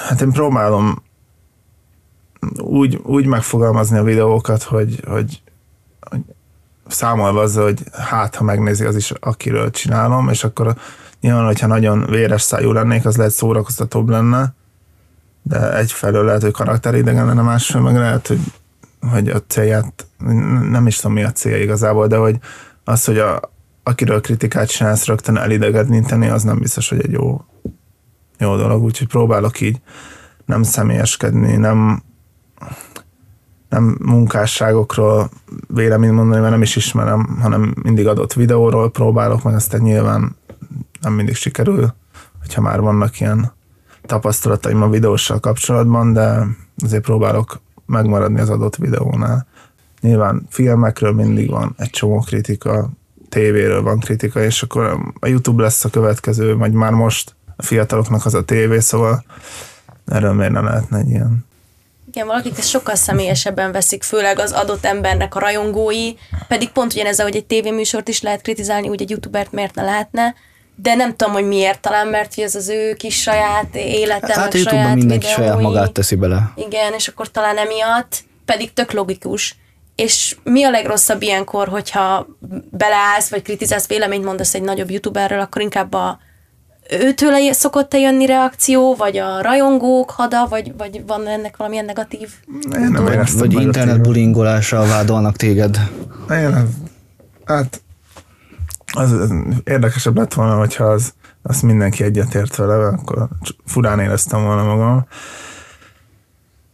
Hát 0.07 0.21
én 0.21 0.31
próbálom 0.31 1.03
úgy, 2.57 2.99
úgy 3.03 3.25
megfogalmazni 3.25 3.97
a 3.97 4.03
videókat, 4.03 4.63
hogy, 4.63 5.03
hogy, 5.07 5.41
hogy 5.99 6.21
számolva 6.87 7.41
azzal, 7.41 7.63
hogy 7.63 7.83
hát, 7.91 8.35
ha 8.35 8.43
megnézi 8.43 8.85
az 8.85 8.95
is, 8.95 9.11
akiről 9.11 9.71
csinálom, 9.71 10.29
és 10.29 10.43
akkor 10.43 10.75
nyilván, 11.21 11.45
hogyha 11.45 11.67
nagyon 11.67 12.05
véres 12.05 12.41
szájú 12.41 12.71
lennék, 12.71 13.05
az 13.05 13.17
lehet 13.17 13.31
szórakoztatóbb 13.31 14.09
lenne, 14.09 14.53
de 15.41 15.77
egyfelől 15.77 16.25
lehet, 16.25 16.41
hogy 16.41 16.51
karakteridegen 16.51 17.25
lenne, 17.25 17.41
másfelől 17.41 17.91
meg 17.91 17.97
lehet, 17.97 18.27
hogy, 18.27 18.39
hogy 19.11 19.29
a 19.29 19.41
célját, 19.47 20.07
nem 20.69 20.87
is 20.87 20.95
tudom 20.95 21.13
mi 21.13 21.23
a 21.23 21.31
célja 21.31 21.63
igazából, 21.63 22.07
de 22.07 22.17
hogy 22.17 22.37
az, 22.83 23.05
hogy 23.05 23.17
a, 23.17 23.39
akiről 23.87 24.21
kritikát 24.21 24.69
csinálsz 24.69 25.05
rögtön 25.05 25.37
elidegeníteni, 25.37 26.27
az 26.27 26.43
nem 26.43 26.59
biztos, 26.59 26.89
hogy 26.89 27.01
egy 27.01 27.11
jó, 27.11 27.41
jó 28.37 28.55
dolog, 28.55 28.83
úgyhogy 28.83 29.07
próbálok 29.07 29.61
így 29.61 29.81
nem 30.45 30.63
személyeskedni, 30.63 31.55
nem, 31.55 32.03
nem 33.69 33.97
munkásságokról 34.05 35.29
véleményt 35.67 36.13
mondani, 36.13 36.39
mert 36.39 36.51
nem 36.51 36.61
is 36.61 36.75
ismerem, 36.75 37.37
hanem 37.41 37.73
mindig 37.83 38.07
adott 38.07 38.33
videóról 38.33 38.91
próbálok, 38.91 39.43
meg 39.43 39.55
aztán 39.55 39.81
nyilván 39.81 40.35
nem 41.01 41.13
mindig 41.13 41.35
sikerül, 41.35 41.93
hogyha 42.39 42.61
már 42.61 42.81
vannak 42.81 43.19
ilyen 43.19 43.51
tapasztalataim 44.01 44.81
a 44.81 44.89
videóssal 44.89 45.39
kapcsolatban, 45.39 46.13
de 46.13 46.47
azért 46.83 47.03
próbálok 47.03 47.61
megmaradni 47.85 48.39
az 48.39 48.49
adott 48.49 48.75
videónál. 48.75 49.47
Nyilván 50.01 50.45
filmekről 50.49 51.11
mindig 51.11 51.49
van 51.49 51.73
egy 51.77 51.89
csomó 51.89 52.19
kritika, 52.19 52.89
tévéről 53.35 53.81
van 53.81 53.99
kritika, 53.99 54.43
és 54.43 54.61
akkor 54.61 54.97
a 55.19 55.27
YouTube 55.27 55.63
lesz 55.63 55.85
a 55.85 55.89
következő, 55.89 56.55
vagy 56.55 56.71
már 56.71 56.91
most 56.91 57.35
a 57.55 57.63
fiataloknak 57.63 58.25
az 58.25 58.33
a 58.33 58.43
tévé, 58.43 58.79
szóval 58.79 59.23
erről 60.05 60.33
miért 60.33 60.51
ne 60.51 60.59
lehetne 60.59 60.97
egy 60.97 61.09
ilyen 61.09 61.45
Igen, 62.07 62.27
valakik 62.27 62.57
ezt 62.57 62.69
sokkal 62.69 62.95
személyesebben 62.95 63.71
veszik, 63.71 64.03
főleg 64.03 64.39
az 64.39 64.51
adott 64.51 64.85
embernek 64.85 65.35
a 65.35 65.39
rajongói, 65.39 66.13
pedig 66.47 66.69
pont 66.69 66.93
ugyanez, 66.93 67.21
hogy 67.21 67.35
egy 67.35 67.45
tévéműsort 67.45 68.07
is 68.07 68.21
lehet 68.21 68.41
kritizálni, 68.41 68.89
úgy 68.89 69.01
egy 69.01 69.09
youtubert 69.09 69.51
miért 69.51 69.75
ne 69.75 69.83
lehetne, 69.83 70.35
de 70.75 70.95
nem 70.95 71.15
tudom, 71.15 71.33
hogy 71.33 71.47
miért, 71.47 71.79
talán 71.79 72.07
mert 72.07 72.33
hogy 72.35 72.43
ez 72.43 72.55
az 72.55 72.69
ő 72.69 72.93
kis 72.93 73.21
saját 73.21 73.75
élete, 73.75 74.33
Hát 74.33 74.37
a 74.37 74.39
meg 74.39 74.53
YouTube-ban 74.53 74.81
saját 74.83 74.95
mindenki 74.95 75.25
videói. 75.25 75.45
saját 75.45 75.61
magát 75.61 75.91
teszi 75.91 76.15
bele. 76.15 76.51
Igen, 76.55 76.93
és 76.93 77.07
akkor 77.07 77.31
talán 77.31 77.57
emiatt, 77.57 78.23
pedig 78.45 78.73
tök 78.73 78.91
logikus. 78.91 79.55
És 79.95 80.37
mi 80.43 80.63
a 80.63 80.69
legrosszabb 80.69 81.21
ilyenkor, 81.21 81.67
hogyha 81.67 82.27
beleállsz, 82.71 83.29
vagy 83.29 83.41
kritizálsz, 83.41 83.87
véleményt 83.87 84.25
mondasz 84.25 84.53
egy 84.53 84.61
nagyobb 84.61 84.89
youtuberről, 84.89 85.39
akkor 85.39 85.61
inkább 85.61 85.93
a 85.93 86.19
őtőle 86.89 87.53
szokott-e 87.53 87.97
jönni 87.97 88.25
reakció, 88.25 88.95
vagy 88.95 89.17
a 89.17 89.41
rajongók 89.41 90.09
hada, 90.09 90.47
vagy, 90.49 90.73
vagy 90.77 91.03
van 91.07 91.27
ennek 91.27 91.57
valamilyen 91.57 91.85
negatív? 91.85 92.29
Én 92.73 92.79
nem 92.79 93.07
éreztem 93.07 93.39
Vagy 93.39 93.53
meg 93.53 93.63
a 93.63 93.65
internet 93.65 93.95
tévét. 93.95 94.07
bullyingolással 94.07 94.87
vádolnak 94.87 95.35
téged. 95.35 95.89
Én 96.29 96.69
hát 97.45 97.81
az, 98.93 99.11
az 99.11 99.29
érdekesebb 99.63 100.17
lett 100.17 100.33
volna, 100.33 100.57
hogyha 100.57 100.83
az, 100.83 101.13
azt 101.41 101.61
mindenki 101.61 102.03
egyetért 102.03 102.55
vele, 102.55 102.87
akkor 102.87 103.27
furán 103.65 103.99
éreztem 103.99 104.43
volna 104.43 104.63
magam. 104.63 105.07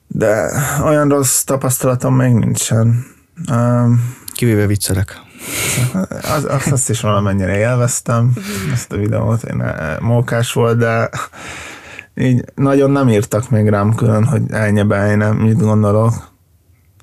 De 0.07 0.51
olyan 0.83 1.09
rossz 1.09 1.41
tapasztalatom 1.43 2.15
még 2.15 2.33
nincsen. 2.33 3.05
Um, 3.51 4.15
Kivéve 4.33 4.65
viccelek. 4.65 5.21
az, 6.21 6.45
azt, 6.45 6.71
azt 6.71 6.89
is 6.89 7.01
valamennyire 7.01 7.57
élveztem, 7.57 8.33
ezt 8.71 8.91
a 8.91 8.97
videót, 8.97 9.43
én 9.43 9.61
eh, 9.61 9.99
mókás 9.99 10.53
volt, 10.53 10.77
de 10.77 11.09
így 12.15 12.43
nagyon 12.55 12.91
nem 12.91 13.09
írtak 13.09 13.49
még 13.49 13.69
rám 13.69 13.95
külön, 13.95 14.23
hogy 14.23 14.41
ennyi 14.49 14.83
bejne, 14.83 15.31
mit 15.31 15.59
gondolok. 15.59 16.29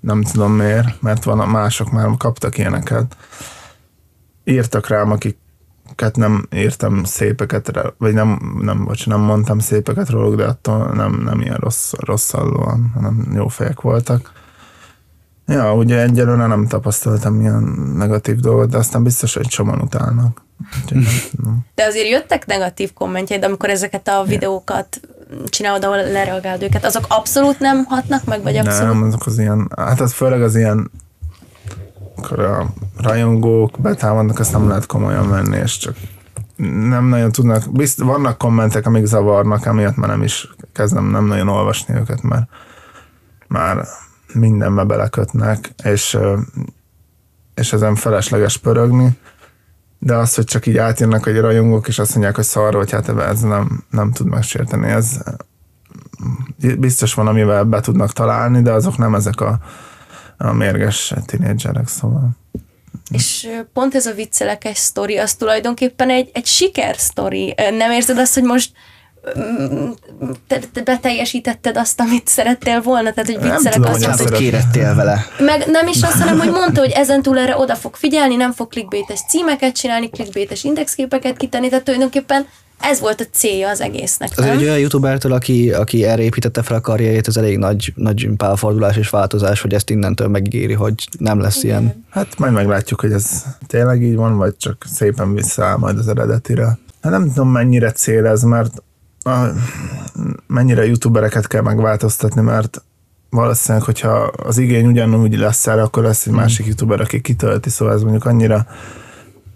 Nem 0.01 0.23
tudom 0.23 0.53
miért, 0.53 1.03
mert 1.03 1.25
van 1.25 1.49
mások 1.49 1.91
már 1.91 2.09
kaptak 2.19 2.59
ilyeneket. 2.59 3.17
Írtak 4.45 4.89
rám, 4.89 5.11
akiket 5.11 6.17
nem 6.17 6.47
írtam 6.55 7.05
szépeket, 7.05 7.95
vagy 7.99 8.15
nem, 8.15 8.59
nem, 8.61 8.85
bocs, 8.85 9.07
nem 9.07 9.21
mondtam 9.21 9.59
szépeket 9.59 10.09
róluk, 10.09 10.35
de 10.35 10.45
attól 10.45 10.93
nem, 10.95 11.21
nem 11.25 11.41
ilyen 11.41 11.57
rossz, 11.57 11.93
rosszallóan, 11.93 12.91
hanem 12.95 13.31
jó 13.35 13.49
fejek 13.49 13.81
voltak. 13.81 14.38
Ja, 15.49 15.75
ugye 15.75 16.03
egyelőre 16.03 16.47
nem 16.47 16.67
tapasztaltam 16.67 17.41
ilyen 17.41 17.63
negatív 17.97 18.37
dolgot, 18.37 18.71
de 18.71 18.77
aztán 18.79 19.03
biztos, 19.03 19.35
hogy 19.35 19.47
csomóan 19.47 19.81
utálnak. 19.81 20.43
De 21.75 21.85
azért 21.85 22.09
jöttek 22.09 22.47
negatív 22.47 22.93
kommentjeid, 22.93 23.45
amikor 23.45 23.71
ezeket 23.71 24.09
a 24.09 24.25
videókat 24.27 25.01
csinálod, 25.45 25.85
ahol 25.85 25.97
lereagálod 25.97 26.63
őket, 26.63 26.85
azok 26.85 27.05
abszolút 27.09 27.59
nem 27.59 27.85
hatnak 27.85 28.25
meg, 28.25 28.43
vagy 28.43 28.57
abszolút? 28.57 28.93
Nem, 28.93 29.03
azok 29.03 29.27
az 29.27 29.39
ilyen, 29.39 29.71
hát 29.77 30.01
az 30.01 30.13
főleg 30.13 30.43
az 30.43 30.57
ilyen, 30.57 30.91
akkor 32.17 32.41
a 32.41 32.67
rajongók 32.97 33.81
betámadnak, 33.81 34.39
azt 34.39 34.53
nem 34.53 34.69
lehet 34.69 34.87
komolyan 34.87 35.31
venni, 35.31 35.57
és 35.57 35.77
csak 35.77 35.97
nem 36.89 37.05
nagyon 37.05 37.33
tudnak, 37.33 37.73
bizt, 37.73 38.01
vannak 38.01 38.39
kommentek, 38.39 38.87
amik 38.87 39.05
zavarnak, 39.05 39.67
emiatt 39.67 39.97
már 39.97 40.09
nem 40.09 40.23
is 40.23 40.49
kezdem 40.73 41.11
nem 41.11 41.27
nagyon 41.27 41.49
olvasni 41.49 41.95
őket, 41.95 42.23
mert 42.23 42.49
már 43.47 43.87
mindenbe 44.35 44.85
belekötnek, 44.85 45.71
és, 45.85 46.19
és 47.55 47.73
ezen 47.73 47.95
felesleges 47.95 48.57
pörögni, 48.57 49.19
de 49.99 50.15
az, 50.15 50.35
hogy 50.35 50.45
csak 50.45 50.67
így 50.67 50.77
átjönnek 50.77 51.25
hogy 51.25 51.39
rajongók, 51.39 51.89
és 51.89 51.99
azt 51.99 52.11
mondják, 52.11 52.35
hogy 52.35 52.45
szar, 52.45 52.75
hogy 52.75 52.91
hát 52.91 53.09
ez 53.09 53.41
nem, 53.41 53.85
nem 53.91 54.13
tud 54.13 54.27
megsérteni, 54.27 54.89
ez 54.89 55.19
biztos 56.79 57.15
van, 57.15 57.27
amivel 57.27 57.65
be 57.65 57.81
tudnak 57.81 58.13
találni, 58.13 58.63
de 58.63 58.73
azok 58.73 58.99
nem 58.99 59.15
ezek 59.15 59.41
a, 59.41 59.59
a 60.37 60.53
mérges 60.53 61.15
tínédzserek, 61.27 61.89
szóval. 61.89 62.31
És 63.11 63.49
pont 63.73 63.95
ez 63.95 64.07
a 64.07 64.15
viccelekes 64.15 64.79
sztori, 64.79 65.17
az 65.17 65.35
tulajdonképpen 65.35 66.11
egy, 66.11 66.31
egy 66.33 66.47
sikersztori. 66.47 67.55
Nem 67.57 67.91
érzed 67.91 68.19
azt, 68.19 68.35
hogy 68.35 68.43
most 68.43 68.73
te, 70.47 70.59
te 70.73 70.83
beteljesítetted 70.83 71.77
azt, 71.77 72.01
amit 72.01 72.29
szerettél 72.29 72.81
volna? 72.81 73.13
Tehát, 73.13 73.31
hogy 73.31 73.43
viccelek 73.43 73.73
tudom, 73.73 73.93
azt, 73.93 74.05
hogy 74.05 74.29
hogy 74.29 74.39
kérettél 74.39 74.95
vele. 74.95 75.27
meg 75.39 75.65
nem 75.67 75.87
is 75.87 76.03
azt, 76.03 76.19
hanem 76.19 76.39
hogy 76.39 76.51
mondta, 76.51 76.81
hogy 76.81 76.91
ezentúl 76.91 77.39
erre 77.39 77.57
oda 77.57 77.75
fog 77.75 77.95
figyelni, 77.95 78.37
nem 78.37 78.53
fog 78.53 78.69
clickbaites 78.69 79.21
címeket 79.29 79.75
csinálni, 79.75 80.11
clickbaites 80.11 80.65
indexképeket 80.65 81.37
kitenni, 81.37 81.69
tehát 81.69 81.85
tulajdonképpen 81.85 82.47
ez 82.81 83.01
volt 83.01 83.21
a 83.21 83.25
célja 83.33 83.69
az 83.69 83.81
egésznek, 83.81 84.31
Az 84.37 84.45
nem? 84.45 84.57
egy 84.57 84.63
olyan 84.63 84.79
youtubertől, 84.79 85.33
aki, 85.33 85.73
aki 85.73 86.05
erre 86.05 86.23
építette 86.23 86.63
fel 86.63 86.77
a 86.77 86.81
karrierjét, 86.81 87.29
ez 87.29 87.37
elég 87.37 87.59
nagy, 87.59 87.93
nagy 87.95 88.29
pálfordulás 88.37 88.97
és 88.97 89.09
változás, 89.11 89.61
hogy 89.61 89.75
ezt 89.75 89.91
innentől 89.91 90.29
megígéri, 90.29 90.73
hogy 90.73 90.95
nem 91.19 91.41
lesz 91.41 91.63
ilyen. 91.63 92.05
Hát 92.11 92.39
majd 92.39 92.53
meglátjuk, 92.53 93.01
hogy 93.01 93.13
ez 93.13 93.43
tényleg 93.67 94.03
így 94.03 94.15
van, 94.17 94.37
vagy 94.37 94.57
csak 94.57 94.85
szépen 94.95 95.35
visszaáll 95.35 95.77
majd 95.77 95.99
az 95.99 96.09
eredetire. 96.09 96.79
Hát 97.03 97.13
nem 97.13 97.27
tudom, 97.27 97.49
mennyire 97.49 97.93
cél 97.93 98.27
ez, 98.27 98.43
mert 98.43 98.83
a, 99.23 99.47
mennyire 100.47 100.87
youtubereket 100.87 101.47
kell 101.47 101.63
megváltoztatni, 101.63 102.41
mert 102.41 102.83
valószínűleg, 103.31 103.87
hogyha 103.87 104.11
az 104.23 104.59
igény 104.59 104.87
ugyanúgy 104.87 105.39
lesz 105.39 105.67
erre, 105.67 105.83
akkor 105.83 106.03
lesz 106.03 106.27
egy 106.27 106.33
másik 106.33 106.67
youtuber, 106.67 107.01
aki 107.01 107.21
kitölti, 107.21 107.71
szóval 107.71 107.95
ez 107.95 108.03
mondjuk 108.03 108.25
annyira 108.25 108.67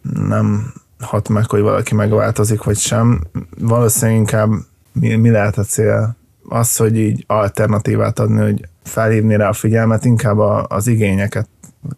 nem, 0.02 0.73
hat 0.99 1.28
meg, 1.28 1.50
hogy 1.50 1.61
valaki 1.61 1.95
megváltozik, 1.95 2.62
vagy 2.62 2.78
sem. 2.78 3.21
Valószínűleg 3.59 4.21
inkább 4.21 4.50
mi, 4.92 5.14
mi 5.14 5.31
lehet 5.31 5.59
a 5.59 5.62
cél? 5.62 6.16
Az, 6.49 6.76
hogy 6.76 6.99
így 6.99 7.25
alternatívát 7.26 8.19
adni, 8.19 8.40
hogy 8.40 8.69
felhívni 8.83 9.37
rá 9.37 9.49
a 9.49 9.52
figyelmet, 9.52 10.04
inkább 10.04 10.38
a, 10.38 10.66
az 10.69 10.87
igényeket 10.87 11.49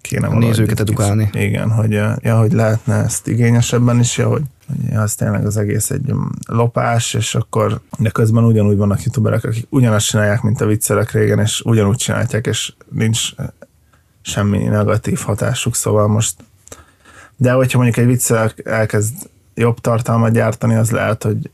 kéne 0.01 0.27
A 0.27 0.39
nézőket 0.39 0.81
edukálni. 0.81 1.31
Igen, 1.33 1.71
hogy, 1.71 1.93
ja, 2.21 2.39
hogy 2.39 2.53
lehetne 2.53 2.95
ezt 2.95 3.29
igényesebben 3.29 3.99
is, 3.99 4.19
ja, 4.19 4.29
hogy, 4.29 4.43
hogy 4.67 4.97
az 4.97 5.15
tényleg 5.15 5.47
az 5.47 5.57
egész 5.57 5.91
egy 5.91 6.13
lopás, 6.47 7.15
és 7.15 7.35
akkor, 7.35 7.81
de 7.99 8.11
közben 8.11 8.45
ugyanúgy 8.45 8.77
vannak 8.77 9.03
youtuberek, 9.03 9.45
akik 9.45 9.67
ugyanazt 9.71 10.07
csinálják, 10.07 10.43
mint 10.43 10.61
a 10.61 10.67
viccelek 10.67 11.11
régen, 11.11 11.39
és 11.39 11.61
ugyanúgy 11.61 11.97
csinálják, 11.97 12.47
és 12.47 12.75
nincs 12.91 13.21
semmi 14.23 14.59
negatív 14.59 15.19
hatásuk, 15.19 15.75
szóval 15.75 16.07
most 16.07 16.35
de 17.37 17.53
hogyha 17.53 17.79
mondjuk 17.79 18.05
egy 18.05 18.11
viccel 18.13 18.53
elkezd 18.65 19.15
jobb 19.55 19.79
tartalmat 19.79 20.33
gyártani, 20.33 20.75
az 20.75 20.91
lehet, 20.91 21.23
hogy 21.23 21.51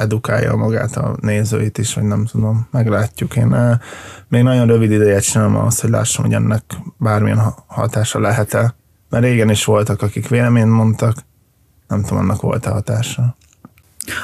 edukálja 0.00 0.56
magát 0.56 0.96
a 0.96 1.16
nézőit 1.20 1.78
is, 1.78 1.94
vagy 1.94 2.04
nem 2.04 2.24
tudom, 2.24 2.68
meglátjuk. 2.70 3.36
Én 3.36 3.54
eh, 3.54 3.78
még 4.28 4.42
nagyon 4.42 4.66
rövid 4.66 4.90
ideje 4.90 5.20
csinálom 5.20 5.56
ahhoz, 5.56 5.80
hogy 5.80 5.90
lássam, 5.90 6.24
hogy 6.24 6.34
ennek 6.34 6.62
bármilyen 6.96 7.54
hatása 7.66 8.20
lehet-e. 8.20 8.74
Mert 9.08 9.24
régen 9.24 9.50
is 9.50 9.64
voltak, 9.64 10.02
akik 10.02 10.28
véleményt 10.28 10.70
mondtak, 10.70 11.16
nem 11.88 12.02
tudom, 12.02 12.18
annak 12.18 12.40
volt-e 12.40 12.70
hatása. 12.70 13.36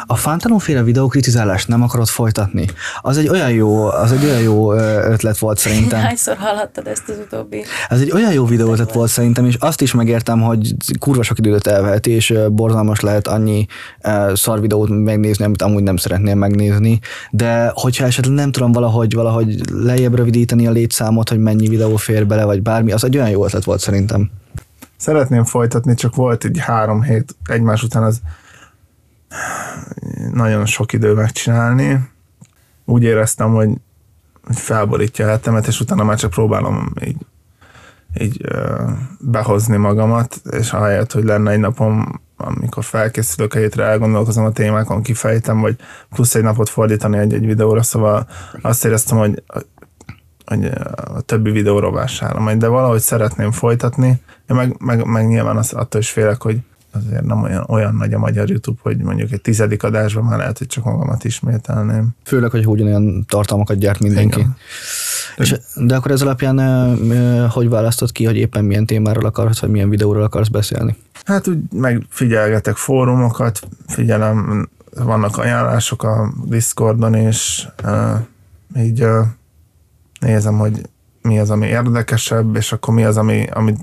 A 0.07 0.16
fántalomféle 0.16 0.83
videókritizálást 0.83 1.69
nem 1.69 1.83
akarod 1.83 2.07
folytatni? 2.07 2.66
Az 3.00 3.16
egy 3.16 3.28
olyan 3.28 3.50
jó, 3.50 3.87
az 3.87 4.12
egy 4.12 4.25
olyan 4.25 4.40
jó 4.40 4.73
ötlet 4.73 5.38
volt 5.38 5.59
szerintem. 5.59 6.00
Hányszor 6.07 6.37
hallottad 6.37 6.87
ezt 6.87 7.09
az 7.09 7.16
utóbbi? 7.25 7.64
Ez 7.88 8.00
egy 8.00 8.11
olyan 8.11 8.33
jó 8.33 8.45
videó 8.45 8.73
ötlet 8.73 8.93
volt 8.93 9.11
szerintem, 9.11 9.45
és 9.47 9.55
azt 9.55 9.81
is 9.81 9.95
megértem, 9.95 10.40
hogy 10.40 10.75
kurva 10.99 11.23
sok 11.23 11.38
időt 11.38 11.66
elveheti, 11.66 12.11
és 12.11 12.35
borzalmas 12.50 13.00
lehet 13.00 13.26
annyi 13.26 13.66
szar 14.33 14.61
videót 14.61 14.88
megnézni, 14.88 15.45
amit 15.45 15.62
amúgy 15.62 15.83
nem 15.83 15.97
szeretném 15.97 16.38
megnézni, 16.38 17.00
de 17.31 17.71
hogyha 17.75 18.05
esetleg 18.05 18.35
nem 18.35 18.52
tudom 18.52 18.73
valahogy, 18.73 19.14
valahogy 19.14 19.61
lejjebb 19.73 20.14
rövidíteni 20.14 20.66
a 20.66 20.71
létszámot, 20.71 21.28
hogy 21.28 21.38
mennyi 21.38 21.69
videó 21.69 21.97
fér 21.97 22.26
bele, 22.26 22.45
vagy 22.45 22.62
bármi, 22.62 22.93
az 22.93 23.05
egy 23.05 23.16
olyan 23.16 23.31
jó 23.31 23.45
ötlet 23.45 23.64
volt 23.64 23.81
szerintem. 23.81 24.31
Szeretném 24.97 25.45
folytatni, 25.45 25.95
csak 25.95 26.14
volt 26.14 26.45
egy 26.45 26.59
három 26.59 27.02
hét 27.02 27.37
egymás 27.45 27.83
után 27.83 28.02
az 28.02 28.21
nagyon 30.33 30.66
sok 30.66 30.93
idő 30.93 31.12
megcsinálni. 31.12 32.09
Úgy 32.85 33.02
éreztem, 33.02 33.55
hogy, 33.55 33.71
felborítja 34.49 35.26
a 35.26 35.28
hetemet, 35.28 35.66
és 35.66 35.81
utána 35.81 36.05
már 36.05 36.16
csak 36.16 36.31
próbálom 36.31 36.93
így, 37.05 37.26
így 38.21 38.47
behozni 39.21 39.76
magamat, 39.76 40.40
és 40.50 40.73
ahelyett, 40.73 41.12
hogy 41.12 41.25
lenne 41.25 41.50
egy 41.50 41.59
napom, 41.59 42.21
amikor 42.37 42.85
felkészülök 42.85 43.55
a 43.55 43.59
hétre, 43.59 43.85
elgondolkozom 43.85 44.45
a 44.45 44.52
témákon, 44.52 45.02
kifejtem, 45.02 45.61
vagy 45.61 45.76
plusz 46.11 46.35
egy 46.35 46.43
napot 46.43 46.69
fordítani 46.69 47.19
egy-egy 47.19 47.47
videóra, 47.47 47.83
szóval 47.83 48.28
azt 48.62 48.85
éreztem, 48.85 49.19
hogy, 49.19 49.43
hogy 50.45 50.71
a 51.14 51.21
többi 51.21 51.50
videóra 51.50 51.90
vásárolom 51.90 52.59
de 52.59 52.69
valahogy 52.69 53.00
szeretném 53.00 53.52
folytatni, 53.52 54.09
én 54.49 54.57
meg, 54.57 54.76
meg, 54.78 55.05
meg 55.05 55.26
nyilván 55.26 55.57
azt, 55.57 55.73
attól 55.73 56.00
is 56.00 56.11
félek, 56.11 56.43
hogy 56.43 56.59
azért 56.96 57.24
nem 57.24 57.42
olyan, 57.42 57.64
olyan 57.68 57.94
nagy 57.94 58.12
a 58.12 58.18
magyar 58.18 58.48
YouTube, 58.48 58.80
hogy 58.82 58.96
mondjuk 58.96 59.32
egy 59.32 59.40
tizedik 59.40 59.82
adásban 59.82 60.24
már 60.24 60.38
lehet, 60.38 60.58
hogy 60.58 60.66
csak 60.66 60.84
magamat 60.84 61.24
ismételném. 61.24 62.08
Főleg, 62.24 62.50
hogy 62.50 62.66
ugyanolyan 62.66 63.24
tartalmakat 63.28 63.78
gyárt 63.78 64.00
mindenki. 64.00 64.38
Igen. 64.38 64.56
És, 65.36 65.56
de 65.74 65.96
akkor 65.96 66.10
ez 66.10 66.22
alapján 66.22 66.58
hogy 67.48 67.68
választod 67.68 68.12
ki, 68.12 68.24
hogy 68.24 68.36
éppen 68.36 68.64
milyen 68.64 68.86
témáról 68.86 69.24
akarsz, 69.24 69.60
vagy 69.60 69.70
milyen 69.70 69.88
videóról 69.88 70.22
akarsz 70.22 70.48
beszélni? 70.48 70.96
Hát 71.24 71.48
úgy 71.48 71.58
megfigyelgetek 71.72 72.76
fórumokat, 72.76 73.60
figyelem, 73.86 74.68
vannak 75.04 75.38
ajánlások 75.38 76.02
a 76.02 76.32
Discordon, 76.44 77.14
és 77.14 77.68
így 78.76 79.06
nézem, 80.20 80.58
hogy 80.58 80.80
mi 81.22 81.38
az, 81.38 81.50
ami 81.50 81.66
érdekesebb, 81.66 82.56
és 82.56 82.72
akkor 82.72 82.94
mi 82.94 83.04
az, 83.04 83.16
ami, 83.16 83.46
ami 83.52 83.74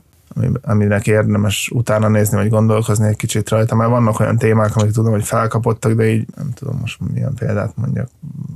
aminek 0.61 1.07
érdemes 1.07 1.71
utána 1.73 2.07
nézni, 2.07 2.37
vagy 2.37 2.49
gondolkozni 2.49 3.07
egy 3.07 3.15
kicsit 3.15 3.49
rajta, 3.49 3.75
mert 3.75 3.89
vannak 3.89 4.19
olyan 4.19 4.37
témák, 4.37 4.75
amik 4.75 4.91
tudom, 4.91 5.11
hogy 5.11 5.23
felkapottak, 5.23 5.91
de 5.91 6.09
így 6.09 6.27
nem 6.35 6.51
tudom 6.51 6.77
most 6.79 6.99
milyen 7.13 7.33
példát 7.33 7.77
mondjak, 7.77 8.09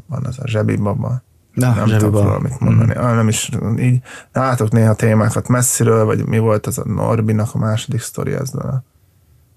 van 0.07 0.25
az 0.25 0.39
a 0.39 0.47
zsebibaba, 0.47 1.21
Na, 1.53 1.73
nem 1.73 1.97
tudok 1.97 2.23
valamit 2.23 2.59
mondani. 2.59 2.93
Mm. 2.97 3.03
Ah, 3.03 3.15
nem 3.15 3.27
is 3.27 3.49
így 3.79 3.99
látok 4.33 4.71
néha 4.71 4.93
témákat 4.93 5.47
messziről, 5.47 6.05
vagy 6.05 6.25
mi 6.25 6.37
volt 6.37 6.67
az 6.67 6.77
a 6.77 6.83
Norbinak 6.85 7.49
a 7.53 7.57
második 7.57 8.01
sztori 8.01 8.33
ezzel 8.33 8.61
a 8.61 8.83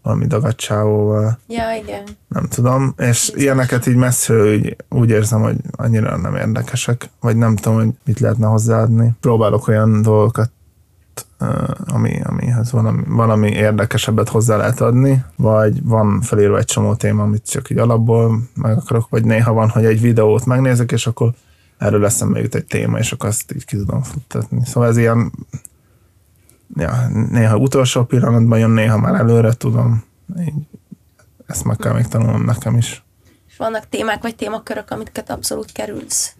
valami 0.02 0.26
dagadcsávóval. 0.26 1.38
Ja, 1.46 1.74
igen. 1.82 2.02
Nem 2.28 2.44
tudom, 2.44 2.94
és 2.96 3.06
Biztos. 3.06 3.42
ilyeneket 3.42 3.86
így 3.86 3.96
messziről 3.96 4.54
úgy, 4.54 4.76
úgy 4.88 5.10
érzem, 5.10 5.40
hogy 5.40 5.56
annyira 5.70 6.16
nem 6.16 6.34
érdekesek, 6.34 7.10
vagy 7.20 7.36
nem 7.36 7.56
tudom, 7.56 7.78
hogy 7.78 7.88
mit 8.04 8.20
lehetne 8.20 8.46
hozzáadni. 8.46 9.12
Próbálok 9.20 9.68
olyan 9.68 10.02
dolgokat 10.02 10.50
ami, 11.86 12.20
amihez 12.24 12.72
valami, 12.72 13.02
valami 13.06 13.50
érdekesebbet 13.50 14.28
hozzá 14.28 14.56
lehet 14.56 14.80
adni, 14.80 15.24
vagy 15.36 15.84
van 15.84 16.20
felírva 16.20 16.58
egy 16.58 16.64
csomó 16.64 16.94
téma, 16.94 17.22
amit 17.22 17.50
csak 17.50 17.70
így 17.70 17.78
alapból 17.78 18.42
meg 18.54 18.76
akarok, 18.76 19.08
vagy 19.08 19.24
néha 19.24 19.52
van, 19.52 19.68
hogy 19.68 19.84
egy 19.84 20.00
videót 20.00 20.44
megnézek, 20.44 20.92
és 20.92 21.06
akkor 21.06 21.32
erről 21.78 22.04
eszembe 22.04 22.40
jut 22.40 22.54
egy 22.54 22.66
téma, 22.66 22.98
és 22.98 23.12
akkor 23.12 23.28
azt 23.28 23.52
így 23.52 23.64
ki 23.64 23.76
tudom 23.76 24.02
futtatni. 24.02 24.64
Szóval 24.64 24.88
ez 24.88 24.96
ilyen 24.96 25.32
ja, 26.76 27.08
néha 27.30 27.56
utolsó 27.56 28.04
pillanatban 28.04 28.58
jön, 28.58 28.70
néha 28.70 28.98
már 28.98 29.14
előre 29.14 29.52
tudom. 29.52 30.04
Így, 30.40 30.54
ezt 31.46 31.64
meg 31.64 31.76
kell 31.76 31.92
még 31.92 32.06
tanulnom 32.06 32.44
nekem 32.44 32.76
is. 32.76 33.04
És 33.48 33.56
vannak 33.56 33.88
témák 33.88 34.22
vagy 34.22 34.36
témakörök, 34.36 34.90
amiket 34.90 35.30
abszolút 35.30 35.72
kerülsz? 35.72 36.34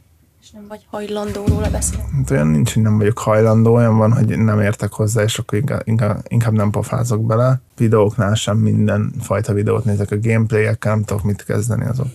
És 0.50 0.56
nem 0.56 0.68
vagy 0.68 0.86
hajlandó 0.90 1.44
róla 1.46 1.70
beszélni? 1.70 2.04
Hát 2.16 2.30
olyan 2.30 2.46
nincs, 2.46 2.72
hogy 2.74 2.82
nem 2.82 2.98
vagyok 2.98 3.18
hajlandó, 3.18 3.74
olyan 3.74 3.96
van, 3.96 4.12
hogy 4.12 4.38
nem 4.38 4.60
értek 4.60 4.92
hozzá, 4.92 5.22
és 5.22 5.38
akkor 5.38 5.58
inkább, 5.58 5.80
inkább, 5.84 6.24
inkább 6.28 6.52
nem 6.52 6.70
pofázok 6.70 7.26
bele. 7.26 7.60
Videóknál 7.76 8.34
sem 8.34 8.56
minden 8.56 9.12
fajta 9.20 9.52
videót 9.52 9.84
nézek, 9.84 10.10
a 10.10 10.18
gameplayekkel 10.20 10.94
nem 10.94 11.04
tudok 11.04 11.22
mit 11.22 11.44
kezdeni, 11.44 11.84
azok. 11.86 12.06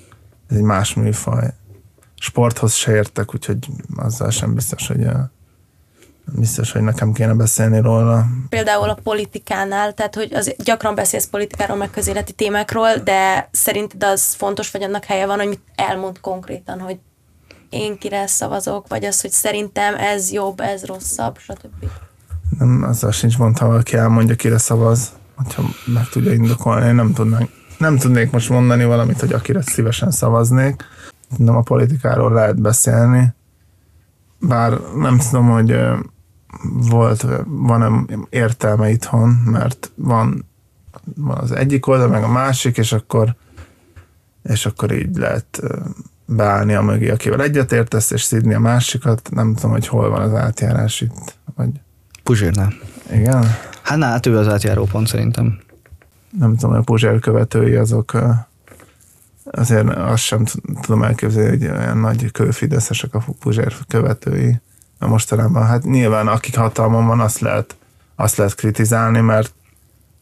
Ez 0.50 0.58
egy 0.58 0.63
más 0.63 0.93
műfaj. 0.93 1.54
Sporthoz 2.15 2.74
se 2.74 2.95
értek, 2.95 3.34
úgyhogy 3.34 3.67
azzal 3.95 4.30
sem 4.30 4.54
biztos, 4.54 4.88
hogy 4.88 5.08
biztos, 6.26 6.71
hogy 6.71 6.82
nekem 6.82 7.12
kéne 7.12 7.34
beszélni 7.34 7.82
róla. 7.82 8.26
Például 8.50 8.89
a 8.89 8.98
politikánál, 9.04 9.93
tehát 9.93 10.15
hogy 10.15 10.34
az 10.34 10.56
gyakran 10.63 10.95
beszélsz 10.95 11.28
politikáról, 11.28 11.78
meg 11.78 11.89
közéleti 11.89 12.34
témákról, 12.34 12.95
de 13.04 13.50
szerinted 13.52 14.04
az 14.04 14.34
fontos, 14.34 14.71
vagy 14.71 14.84
annak 14.84 15.04
helye 15.04 15.26
van, 15.26 15.38
hogy 15.38 15.48
mit 15.48 15.62
elmond 15.76 16.19
konkrétan, 16.19 16.80
hogy 16.80 17.00
én 17.69 17.97
kire 17.97 18.28
szavazok, 18.28 18.88
vagy 18.88 19.06
az, 19.06 19.21
hogy 19.21 19.32
szerintem 19.32 19.95
ez 19.95 20.32
jobb, 20.32 20.60
ez 20.60 20.86
rosszabb, 20.86 21.38
stb. 21.38 21.86
Nem, 22.60 22.84
azzal 22.84 23.12
sincs 23.12 23.38
mond, 23.38 23.58
ha 23.58 23.67
valaki 23.67 23.95
elmondja, 23.95 24.36
kire 24.36 24.58
szavaz, 24.58 25.12
hogyha 25.36 25.63
meg 25.86 26.10
tudja 26.10 26.34
indokolni. 26.34 26.88
Én 26.88 26.95
nem 26.95 27.13
tudnék, 27.13 27.49
nem 27.78 27.97
tudnék 27.97 28.32
most 28.32 28.49
mondani 28.49 28.86
valamit, 28.86 29.19
hogy 29.19 29.34
akire 29.34 29.62
szívesen 29.62 30.12
szavaznék. 30.12 30.84
Nem 31.38 31.56
a 31.56 31.62
politikáról 31.62 32.32
lehet 32.32 32.62
beszélni. 32.62 33.34
Bár 34.39 34.80
nem 34.95 35.17
tudom, 35.17 35.49
hogy 35.49 35.80
volt, 36.89 37.25
van-e 37.45 38.06
értelme 38.30 38.89
itthon, 38.89 39.30
mert 39.30 39.91
van, 39.95 40.45
van 41.15 41.38
az 41.38 41.51
egyik 41.51 41.88
oldal, 41.88 42.08
meg 42.08 42.23
a 42.23 42.28
másik, 42.32 42.78
és 42.78 42.91
akkor 42.91 43.36
és 44.49 44.65
akkor 44.65 44.91
így 44.91 45.15
lehet 45.15 45.62
beállni 46.25 46.73
a 46.73 46.81
mögé, 46.81 47.09
akivel 47.09 47.41
egyetértesz, 47.41 48.11
és 48.11 48.21
szidni 48.21 48.53
a 48.53 48.59
másikat. 48.59 49.29
Nem 49.31 49.53
tudom, 49.53 49.71
hogy 49.71 49.88
hol 49.88 50.09
van 50.09 50.21
az 50.21 50.33
átjárás 50.33 51.01
itt. 51.01 51.38
Vagy... 51.55 51.69
Puzsérnál. 52.23 52.73
Igen? 53.11 53.43
Hát 53.81 54.03
hát 54.03 54.25
ő 54.25 54.38
az 54.38 54.47
átjárópont 54.47 55.07
szerintem. 55.07 55.59
Nem 56.39 56.55
tudom, 56.55 56.69
hogy 56.69 56.79
a 56.79 56.83
Puzsér 56.83 57.19
követői 57.19 57.75
azok 57.75 58.17
azért 59.51 59.89
azt 59.89 60.23
sem 60.23 60.45
tudom 60.81 61.03
elképzelni, 61.03 61.49
hogy 61.49 61.77
olyan 61.77 61.97
nagy 61.97 62.31
kőfideszesek 62.31 63.13
a 63.13 63.23
Puzsér 63.39 63.75
követői. 63.88 64.61
A 64.99 65.07
mostanában, 65.07 65.65
hát 65.65 65.83
nyilván 65.83 66.27
akik 66.27 66.57
hatalmon 66.57 67.05
van, 67.05 67.19
azt 67.19 67.39
lehet, 67.39 67.75
azt 68.15 68.38
lehet 68.38 68.55
kritizálni, 68.55 69.19
mert 69.19 69.53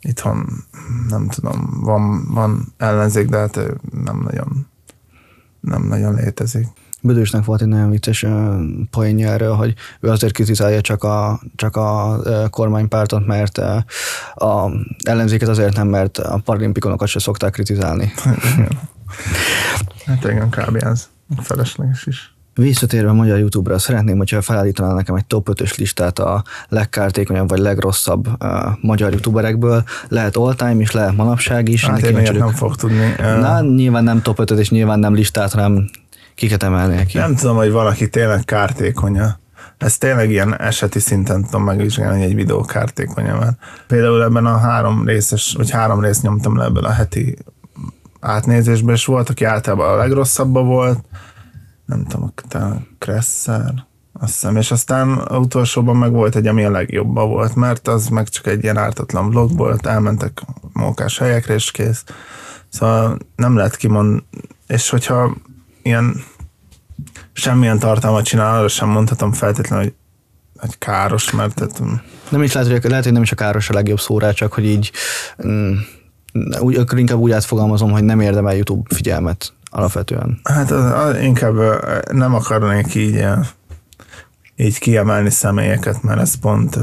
itthon 0.02 0.66
nem 1.10 1.28
tudom, 1.28 1.80
van, 1.82 2.34
van 2.34 2.74
ellenzék, 2.78 3.28
de 3.28 3.38
hát 3.38 3.60
nem 4.04 4.22
nagyon 4.24 4.68
nem 5.64 5.84
nagyon 5.84 6.16
létezik. 6.16 6.68
Bödősnek 7.02 7.46
volt 7.46 7.62
egy 7.62 7.68
nagyon 7.68 7.90
vicces 7.90 8.26
poénja 8.90 9.30
erről, 9.30 9.54
hogy 9.54 9.74
ő 10.00 10.10
azért 10.10 10.34
kritizálja 10.34 10.82
csak 10.82 11.04
a, 11.04 11.42
csak 11.56 11.76
a 11.76 12.20
kormánypártot, 12.50 13.26
mert 13.26 13.58
a 14.34 14.72
ellenzéket 15.04 15.48
azért 15.48 15.76
nem, 15.76 15.88
mert 15.88 16.18
a 16.18 16.42
paralimpikonokat 16.46 17.08
se 17.08 17.20
szokták 17.20 17.52
kritizálni. 17.52 18.14
hát 20.06 20.24
igen, 20.24 20.50
kb. 20.50 20.76
ez 20.76 21.10
felesleges 21.38 22.06
is. 22.06 22.33
Visszatérve 22.56 23.10
a 23.10 23.14
magyar 23.14 23.38
YouTube-ra, 23.38 23.80
szeretném, 23.80 24.18
hogyha 24.18 24.42
felállítanál 24.42 24.94
nekem 24.94 25.16
egy 25.16 25.26
top 25.26 25.50
5-ös 25.52 25.78
listát 25.78 26.20
a 26.20 26.44
legkártékonyabb 26.70 27.50
vagy 27.50 27.60
legrosszabb 27.60 28.28
uh, 28.28 28.50
magyar 28.82 29.12
youtuberekből. 29.12 29.84
Lehet 30.08 30.36
all 30.36 30.54
time 30.54 30.82
is, 30.82 30.92
lehet 30.92 31.16
manapság 31.16 31.70
is. 31.70 31.86
Hát 31.86 32.02
én 32.02 32.32
nem 32.38 32.50
fog 32.50 32.76
tudni. 32.76 33.16
Na, 33.18 33.62
nyilván 33.62 34.04
nem 34.04 34.22
top 34.22 34.40
5 34.40 34.52
és 34.52 34.70
nyilván 34.70 35.00
nem 35.00 35.14
listát, 35.14 35.54
hanem 35.54 35.90
kiket 36.36 36.64
emelnél 36.64 37.06
ki. 37.06 37.18
Nem 37.18 37.36
tudom, 37.36 37.56
hogy 37.56 37.72
valaki 37.72 38.10
tényleg 38.10 38.46
kártékonya. 38.46 39.40
Ez 39.78 39.98
tényleg 39.98 40.30
ilyen 40.30 40.60
eseti 40.60 41.00
szinten 41.00 41.44
tudom 41.44 41.64
megvizsgálni, 41.64 42.20
hogy 42.20 42.30
egy 42.30 42.36
videó 42.36 42.62
kártékonya 42.62 43.38
van. 43.38 43.58
Például 43.88 44.24
ebben 44.24 44.46
a 44.46 44.58
három 44.58 45.06
részes, 45.06 45.54
vagy 45.58 45.70
három 45.70 46.00
részt 46.00 46.22
nyomtam 46.22 46.58
le 46.58 46.66
ebből 46.66 46.86
a 46.86 46.92
heti 46.92 47.38
átnézésben, 48.20 48.96
és 48.96 49.06
volt, 49.06 49.30
aki 49.30 49.44
általában 49.44 49.90
a 49.90 49.96
legrosszabbban 49.96 50.66
volt, 50.68 51.00
nem 51.96 52.06
tudom, 52.06 52.34
talán 52.48 52.88
Kresser, 52.98 53.74
azt 54.14 54.32
hiszem, 54.32 54.56
és 54.56 54.72
aztán 54.72 55.18
utolsóban 55.18 55.96
meg 55.96 56.12
volt 56.12 56.36
egy, 56.36 56.48
ami 56.48 56.64
a 56.64 56.72
legjobban 56.72 57.30
volt, 57.30 57.56
mert 57.56 57.88
az 57.88 58.08
meg 58.08 58.30
csak 58.30 58.48
egy 58.48 58.64
ilyen 58.64 58.78
ártatlan 58.78 59.30
vlog 59.30 59.58
volt, 59.58 59.86
elmentek 59.86 60.42
mókás 60.74 61.18
helyekre, 61.18 61.54
és 61.54 61.72
kész. 61.72 62.04
Szóval 62.70 63.18
nem 63.36 63.56
lehet 63.56 63.76
kimond, 63.76 64.24
és 64.68 64.90
hogyha 64.90 65.36
ilyen 65.82 66.24
semmilyen 67.34 67.80
tartalmat 67.80 68.26
csinál, 68.26 68.58
arra 68.58 68.68
sem 68.68 68.90
mondhatom 68.90 69.32
feltétlenül, 69.32 69.84
hogy, 69.84 69.94
hogy 70.58 70.78
káros, 70.78 71.32
mert 71.32 71.56
tehát, 71.56 71.82
nem 72.30 72.44
is 72.44 72.54
lehet, 72.54 72.72
hogy, 72.72 72.90
lehet, 72.90 73.04
hogy 73.04 73.14
nem 73.14 73.22
is 73.22 73.32
a 73.32 73.36
káros 73.36 73.70
a 73.70 73.74
legjobb 73.74 74.00
szórá, 74.00 74.32
csak 74.32 74.54
hogy 74.54 74.66
így 74.66 74.92
mm, 75.48 75.74
úgy, 76.60 76.76
akkor 76.76 77.00
inkább 77.00 77.18
úgy 77.18 77.32
átfogalmazom, 77.32 77.92
hogy 77.92 78.04
nem 78.04 78.20
érdemel 78.20 78.56
YouTube 78.56 78.96
figyelmet 78.96 79.54
alapvetően. 79.74 80.40
Hát 80.44 80.72
az, 80.72 80.92
az, 80.92 81.22
inkább 81.22 81.56
nem 82.12 82.34
akarnék 82.34 82.96
így, 82.96 83.26
így 84.56 84.80
kiemelni 84.80 85.30
személyeket, 85.30 86.04
mert 86.04 86.20
ez 86.20 86.36
pont, 86.36 86.80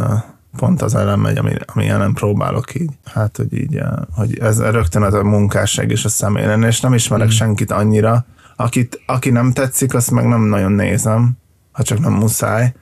pont 0.57 0.83
az 0.83 0.95
ellen 0.95 1.19
megy, 1.19 1.39
ami, 1.39 1.53
ami 1.67 1.87
nem 1.87 2.13
próbálok 2.13 2.75
így. 2.75 2.91
Hát, 3.05 3.37
hogy 3.37 3.53
így, 3.53 3.83
hogy 4.15 4.39
ez 4.39 4.61
rögtön 4.61 5.03
az 5.03 5.15
a 5.15 5.23
munkásság 5.23 5.91
és 5.91 6.05
a 6.05 6.09
személy 6.09 6.47
lenne, 6.47 6.67
és 6.67 6.81
nem 6.81 6.95
ismerek 6.95 7.27
mm. 7.27 7.31
senkit 7.31 7.71
annyira, 7.71 8.25
akit, 8.57 9.03
aki 9.07 9.31
nem 9.31 9.53
tetszik, 9.53 9.95
azt 9.95 10.11
meg 10.11 10.29
nem 10.29 10.41
nagyon 10.41 10.73
nézem, 10.73 11.33
ha 11.73 11.83
csak 11.83 11.99
nem 11.99 12.13
muszáj. 12.13 12.75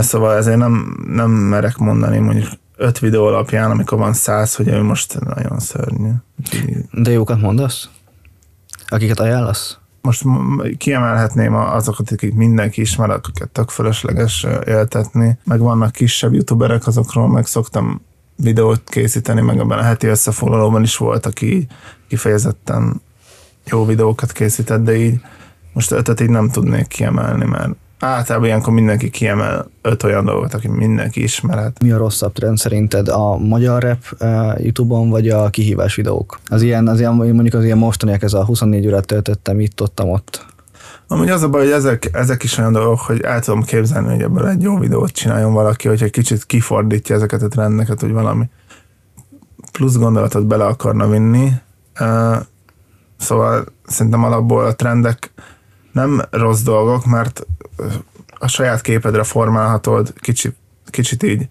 Szóval 0.00 0.36
ezért 0.36 0.58
nem, 0.58 1.04
nem 1.08 1.30
merek 1.30 1.76
mondani 1.76 2.18
mondjuk 2.18 2.48
öt 2.76 2.98
videó 2.98 3.26
alapján, 3.26 3.70
amikor 3.70 3.98
van 3.98 4.12
száz, 4.12 4.54
hogy 4.54 4.68
ő 4.68 4.82
most 4.82 5.20
nagyon 5.20 5.58
szörnyű. 5.58 6.10
De 6.92 7.10
jókat 7.10 7.40
mondasz? 7.40 7.88
Akiket 8.88 9.20
ajánlasz? 9.20 9.78
Most 10.02 10.24
kiemelhetném 10.78 11.54
azokat, 11.54 12.10
akik 12.10 12.34
mindenki 12.34 12.80
ismer, 12.80 13.10
akiket 13.10 13.48
tök 13.48 13.68
fölösleges 13.68 14.46
éltetni. 14.66 15.38
Meg 15.44 15.60
vannak 15.60 15.92
kisebb 15.92 16.34
youtuberek, 16.34 16.86
azokról 16.86 17.28
meg 17.28 17.46
szoktam 17.46 18.00
videót 18.36 18.82
készíteni, 18.88 19.40
meg 19.40 19.58
ebben 19.58 19.78
a 19.78 19.82
heti 19.82 20.06
összefoglalóban 20.06 20.82
is 20.82 20.96
volt, 20.96 21.26
aki 21.26 21.66
kifejezetten 22.08 23.00
jó 23.64 23.84
videókat 23.84 24.32
készített, 24.32 24.84
de 24.84 24.96
így 24.96 25.20
most 25.72 25.90
ötöt 25.90 26.20
így 26.20 26.30
nem 26.30 26.50
tudnék 26.50 26.86
kiemelni, 26.86 27.44
mert 27.44 27.76
általában 27.98 28.46
ilyenkor 28.46 28.72
mindenki 28.72 29.10
kiemel 29.10 29.70
öt 29.82 30.02
olyan 30.02 30.24
dolgot, 30.24 30.54
aki 30.54 30.68
mindenki 30.68 31.22
ismerhet. 31.22 31.82
Mi 31.82 31.90
a 31.90 31.96
rosszabb 31.96 32.32
trend 32.32 32.58
szerinted? 32.58 33.08
A 33.08 33.36
magyar 33.36 33.82
rap 33.82 33.98
uh, 34.20 34.64
YouTube-on, 34.64 35.10
vagy 35.10 35.28
a 35.28 35.50
kihívás 35.50 35.94
videók? 35.94 36.38
Az 36.48 36.62
ilyen, 36.62 36.88
az 36.88 36.98
ilyen, 36.98 37.14
mondjuk 37.14 37.54
az 37.54 37.64
ilyen 37.64 37.78
mostaniak, 37.78 38.22
ez 38.22 38.32
a 38.32 38.44
24 38.44 38.86
órát 38.86 39.06
töltöttem 39.06 39.60
itt, 39.60 39.82
ott, 39.82 40.02
ott. 40.02 40.46
Amúgy 41.06 41.28
az 41.28 41.42
a 41.42 41.48
baj, 41.48 41.62
hogy 41.62 41.72
ezek, 41.72 42.08
ezek 42.12 42.42
is 42.42 42.58
olyan 42.58 42.72
dolgok, 42.72 43.00
hogy 43.00 43.20
el 43.20 43.40
tudom 43.40 43.62
képzelni, 43.62 44.08
hogy 44.08 44.22
ebből 44.22 44.48
egy 44.48 44.62
jó 44.62 44.78
videót 44.78 45.10
csináljon 45.10 45.52
valaki, 45.52 45.88
hogyha 45.88 46.08
kicsit 46.08 46.44
kifordítja 46.44 47.14
ezeket 47.14 47.42
a 47.42 47.48
trendeket, 47.48 48.00
hogy 48.00 48.12
valami 48.12 48.44
plusz 49.72 49.96
gondolatot 49.96 50.46
bele 50.46 50.64
akarna 50.64 51.08
vinni. 51.08 51.52
Uh, 52.00 52.36
szóval 53.16 53.64
szerintem 53.86 54.24
alapból 54.24 54.64
a 54.64 54.74
trendek 54.74 55.32
nem 55.92 56.22
rossz 56.30 56.62
dolgok, 56.62 57.06
mert 57.06 57.46
a 58.38 58.48
saját 58.48 58.80
képedre 58.80 59.22
formálhatod, 59.22 60.12
kicsit, 60.20 60.56
kicsit 60.90 61.22
így 61.22 61.48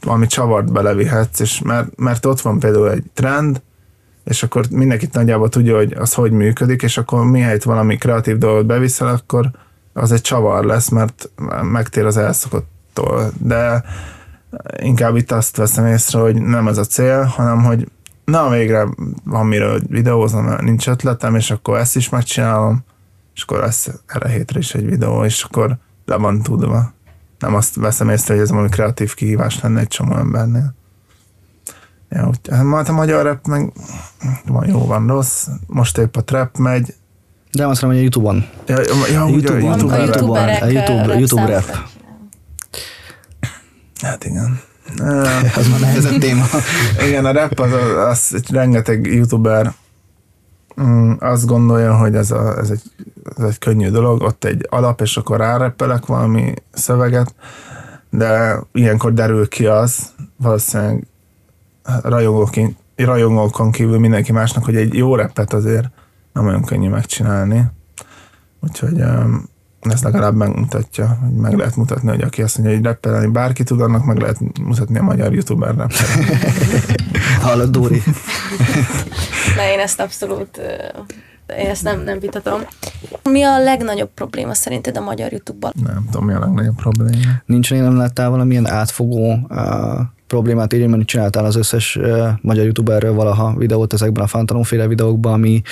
valami 0.00 0.26
csavart 0.26 0.72
belevihetsz, 0.72 1.40
és 1.40 1.60
mert, 1.60 1.96
mert 1.96 2.26
ott 2.26 2.40
van 2.40 2.58
például 2.58 2.90
egy 2.90 3.04
trend, 3.14 3.62
és 4.24 4.42
akkor 4.42 4.64
mindenkit 4.70 5.12
nagyjából 5.12 5.48
tudja, 5.48 5.76
hogy 5.76 5.92
az 5.92 6.14
hogy 6.14 6.30
működik, 6.30 6.82
és 6.82 6.98
akkor 6.98 7.24
mihelyt 7.24 7.62
valami 7.62 7.96
kreatív 7.96 8.38
dolgot 8.38 8.66
beviszel, 8.66 9.08
akkor 9.08 9.50
az 9.92 10.12
egy 10.12 10.20
csavar 10.20 10.64
lesz, 10.64 10.88
mert 10.88 11.30
megtér 11.62 12.04
az 12.04 12.16
elszokottól. 12.16 13.32
De 13.38 13.84
inkább 14.76 15.16
itt 15.16 15.30
azt 15.30 15.56
veszem 15.56 15.86
észre, 15.86 16.18
hogy 16.18 16.42
nem 16.42 16.68
ez 16.68 16.78
a 16.78 16.84
cél, 16.84 17.22
hanem 17.22 17.64
hogy 17.64 17.88
na 18.24 18.48
végre 18.48 18.86
van 19.24 19.46
miről 19.46 19.80
videózom, 19.88 20.54
nincs 20.60 20.88
ötletem, 20.88 21.34
és 21.34 21.50
akkor 21.50 21.78
ezt 21.78 21.96
is 21.96 22.08
megcsinálom, 22.08 22.84
és 23.36 23.42
akkor 23.42 23.58
lesz 23.58 23.88
erre 24.06 24.28
hétre 24.28 24.58
is 24.58 24.74
egy 24.74 24.86
videó, 24.86 25.24
és 25.24 25.42
akkor 25.42 25.76
le 26.04 26.16
van 26.16 26.42
tudva. 26.42 26.92
Nem 27.38 27.54
azt 27.54 27.74
veszem 27.74 28.08
észre, 28.08 28.34
hogy 28.34 28.42
ez 28.42 28.50
valami 28.50 28.68
kreatív 28.68 29.14
kihívás 29.14 29.60
lenne 29.60 29.80
egy 29.80 29.88
csomó 29.88 30.16
embernél. 30.16 30.74
Ja, 32.08 32.28
úgy, 32.28 32.38
hát 32.50 32.88
a 32.88 32.92
magyar 32.92 33.24
rap 33.24 33.46
meg 33.46 33.72
van 34.46 34.68
jó, 34.68 34.86
van 34.86 35.06
rossz. 35.06 35.46
Most 35.66 35.98
épp 35.98 36.16
a 36.16 36.24
trap 36.24 36.56
megy. 36.56 36.94
De 37.52 37.66
azt 37.66 37.82
mondom, 37.82 37.88
hogy 37.88 37.98
a 37.98 38.02
Youtube-on. 38.02 38.46
Ja, 38.66 38.78
ja, 39.12 39.24
a 39.24 39.28
Youtube-on. 39.28 39.90
a 39.90 39.96
YouTube, 39.96 39.96
a 39.98 40.02
YouTube, 40.02 40.40
a 40.40 40.66
YouTube, 40.66 41.12
a 41.12 41.16
YouTube 41.16 41.46
rap. 41.46 41.76
Hát 44.00 44.24
igen. 44.24 44.60
az 45.56 45.68
már 45.68 45.80
nehezebb 45.80 46.18
téma. 46.18 46.44
igen, 47.06 47.24
a 47.24 47.32
rap 47.32 47.60
az, 47.60 47.72
az, 47.72 48.32
az 48.32 48.42
rengeteg 48.50 49.06
youtuber 49.06 49.74
mm, 50.82 51.12
azt 51.18 51.46
gondolja, 51.46 51.96
hogy 51.96 52.14
ez, 52.14 52.30
a, 52.30 52.58
ez, 52.58 52.70
egy, 52.70 52.82
ez 53.36 53.44
egy 53.44 53.58
könnyű 53.58 53.90
dolog, 53.90 54.22
ott 54.22 54.44
egy 54.44 54.66
alap, 54.70 55.00
és 55.00 55.16
akkor 55.16 55.36
rárepelek 55.36 56.06
valami 56.06 56.54
szöveget, 56.72 57.34
de 58.10 58.60
ilyenkor 58.72 59.12
derül 59.12 59.48
ki 59.48 59.66
az, 59.66 60.12
valószínűleg 60.36 61.06
rajongóként, 62.02 62.76
rajongókon 62.96 63.70
kívül 63.70 63.98
mindenki 63.98 64.32
másnak, 64.32 64.64
hogy 64.64 64.76
egy 64.76 64.94
jó 64.94 65.14
repet 65.14 65.52
azért 65.52 65.90
nem 66.32 66.46
olyan 66.46 66.64
könnyű 66.64 66.88
megcsinálni. 66.88 67.64
Úgyhogy 68.60 69.02
ez 69.80 70.02
legalább 70.02 70.34
megmutatja, 70.34 71.18
hogy 71.22 71.32
meg 71.32 71.56
lehet 71.56 71.76
mutatni, 71.76 72.08
hogy 72.08 72.22
aki 72.22 72.42
azt 72.42 72.58
mondja, 72.58 72.76
hogy 72.76 72.84
reppelni 72.84 73.26
bárki 73.26 73.62
tud, 73.62 73.80
annak 73.80 74.04
meg 74.04 74.18
lehet 74.18 74.60
mutatni 74.60 74.98
a 74.98 75.02
magyar 75.02 75.32
youtubernek. 75.32 75.90
Hallod, 77.42 77.70
Dóri? 77.70 78.02
Na, 79.56 79.68
én 79.68 79.78
ezt 79.78 80.00
abszolút 80.00 80.60
én 81.58 81.66
ezt 81.66 81.82
nem, 81.82 82.02
nem 82.02 82.18
vitatom. 82.18 82.60
Mi 83.22 83.42
a 83.42 83.58
legnagyobb 83.58 84.10
probléma 84.14 84.54
szerinted 84.54 84.96
a 84.96 85.00
magyar 85.00 85.32
YouTube-ban? 85.32 85.72
Nem 85.82 86.04
tudom, 86.10 86.26
mi 86.26 86.32
a 86.32 86.38
legnagyobb 86.38 86.74
probléma. 86.74 87.32
Nincs, 87.46 87.70
nem 87.70 87.96
láttál 87.96 88.30
valamilyen 88.30 88.68
átfogó 88.68 89.32
uh, 89.48 89.58
problémát 90.26 90.72
így, 90.72 90.86
mert 90.86 91.06
csináltál 91.06 91.44
az 91.44 91.56
összes 91.56 91.96
uh, 91.96 92.28
magyar 92.40 92.64
youtuberről 92.64 93.14
valaha 93.14 93.54
videót 93.56 93.92
ezekben 93.92 94.24
a 94.24 94.26
fantalomféle 94.26 94.86
videókban, 94.86 95.32
ami 95.32 95.62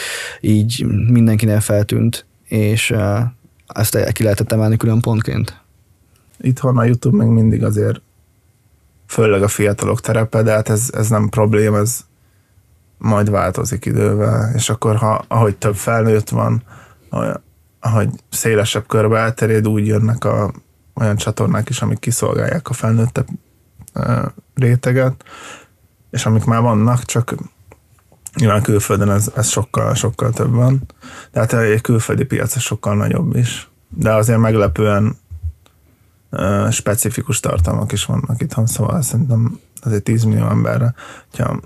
így 0.41 0.85
mindenkinek 1.09 1.61
feltűnt, 1.61 2.27
és 2.45 2.91
uh, 2.91 3.19
ezt 3.67 4.13
ki 4.13 4.23
lehetett 4.23 4.53
emelni 4.53 4.77
külön 4.77 5.01
pontként? 5.01 5.63
Itthon 6.41 6.79
a 6.79 6.85
YouTube 6.85 7.25
még 7.25 7.33
mindig 7.33 7.65
azért 7.65 8.01
főleg 9.07 9.43
a 9.43 9.49
fiatalok 9.49 10.01
terepe, 10.01 10.43
de 10.43 10.53
hát 10.53 10.69
ez, 10.69 10.91
ez 10.93 11.09
nem 11.09 11.29
probléma, 11.29 11.79
ez 11.79 12.05
majd 12.99 13.31
változik 13.31 13.85
idővel, 13.85 14.55
és 14.55 14.71
akkor 14.71 14.97
ha, 14.97 15.25
ahogy 15.29 15.57
több 15.57 15.75
felnőtt 15.75 16.29
van, 16.29 16.63
ahogy 17.81 18.09
szélesebb 18.31 18.87
körbe 18.87 19.19
elterjed, 19.19 19.69
úgy 19.69 19.87
jönnek 19.87 20.25
a, 20.25 20.53
olyan 20.95 21.17
csatornák 21.17 21.69
is, 21.69 21.83
amik 21.83 21.99
kiszolgálják 21.99 22.69
a 22.69 22.73
felnőttebb 22.73 23.27
réteget, 24.55 25.25
és 26.11 26.27
amik 26.27 26.45
már 26.45 26.61
vannak, 26.61 27.05
csak 27.05 27.35
nyilván 28.35 28.63
külföldön 28.63 29.11
ez, 29.11 29.31
ez 29.37 29.49
sokkal, 29.49 29.95
sokkal 29.95 30.31
több 30.31 30.53
van. 30.53 30.83
De 31.33 31.41
hát 31.41 31.53
egy 31.53 31.81
külföldi 31.81 32.25
piac 32.25 32.61
sokkal 32.61 32.97
nagyobb 32.97 33.37
is. 33.37 33.69
De 33.89 34.13
azért 34.13 34.39
meglepően 34.39 35.17
specifikus 36.71 37.41
tartalmak 37.41 37.93
is 37.93 38.05
vannak 38.05 38.43
itthon, 38.43 38.67
szóval 38.67 39.03
szerintem 39.03 39.59
azért 39.83 40.03
10 40.03 40.25
millió 40.25 40.49
emberre, 40.49 40.95
hogyha 41.31 41.61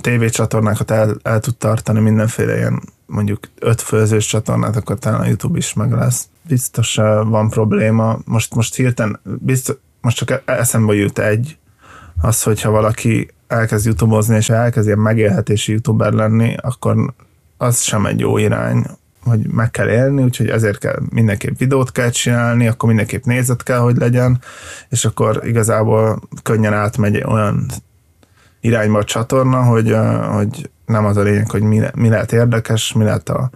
tévécsatornákat 0.00 0.90
el, 0.90 1.16
el 1.22 1.40
tud 1.40 1.56
tartani 1.56 2.00
mindenféle 2.00 2.56
ilyen 2.56 2.82
mondjuk 3.06 3.48
öt 3.58 3.80
főzős 3.80 4.26
csatornát, 4.26 4.76
akkor 4.76 4.98
talán 4.98 5.20
a 5.20 5.26
YouTube 5.26 5.58
is 5.58 5.72
meg 5.72 5.92
lesz. 5.92 6.28
Biztos 6.48 6.94
van 7.24 7.48
probléma. 7.48 8.18
Most, 8.24 8.54
most 8.54 8.74
hirtelen, 8.74 9.20
biztos, 9.24 9.76
most 10.00 10.16
csak 10.16 10.30
e- 10.30 10.42
eszembe 10.44 10.94
jut 10.94 11.18
egy, 11.18 11.56
az, 12.20 12.42
hogyha 12.42 12.70
valaki 12.70 13.28
elkezd 13.46 13.86
youtube 13.86 14.36
és 14.36 14.50
elkezd 14.50 14.86
ilyen 14.86 14.98
megélhetési 14.98 15.72
youtuber 15.72 16.12
lenni, 16.12 16.54
akkor 16.60 17.14
az 17.56 17.80
sem 17.80 18.06
egy 18.06 18.20
jó 18.20 18.38
irány. 18.38 18.86
hogy 19.22 19.46
meg 19.46 19.70
kell 19.70 19.88
élni, 19.88 20.22
úgyhogy 20.22 20.48
ezért 20.48 20.78
kell 20.78 20.98
mindenképp 21.10 21.58
videót 21.58 21.92
kell 21.92 22.10
csinálni, 22.10 22.68
akkor 22.68 22.88
mindenképp 22.88 23.24
nézet 23.24 23.62
kell, 23.62 23.78
hogy 23.78 23.96
legyen, 23.96 24.40
és 24.88 25.04
akkor 25.04 25.40
igazából 25.44 26.22
könnyen 26.42 26.72
átmegy 26.72 27.22
olyan 27.24 27.66
irányba 28.62 28.98
a 28.98 29.04
csatorna, 29.04 29.62
hogy, 29.62 29.96
hogy 30.32 30.70
nem 30.86 31.04
az 31.04 31.16
a 31.16 31.22
lényeg, 31.22 31.50
hogy 31.50 31.62
mi, 31.62 31.80
mi 31.94 32.08
lehet 32.08 32.32
érdekes, 32.32 32.92
mi 32.92 33.04
lehet 33.04 33.28
a, 33.28 33.50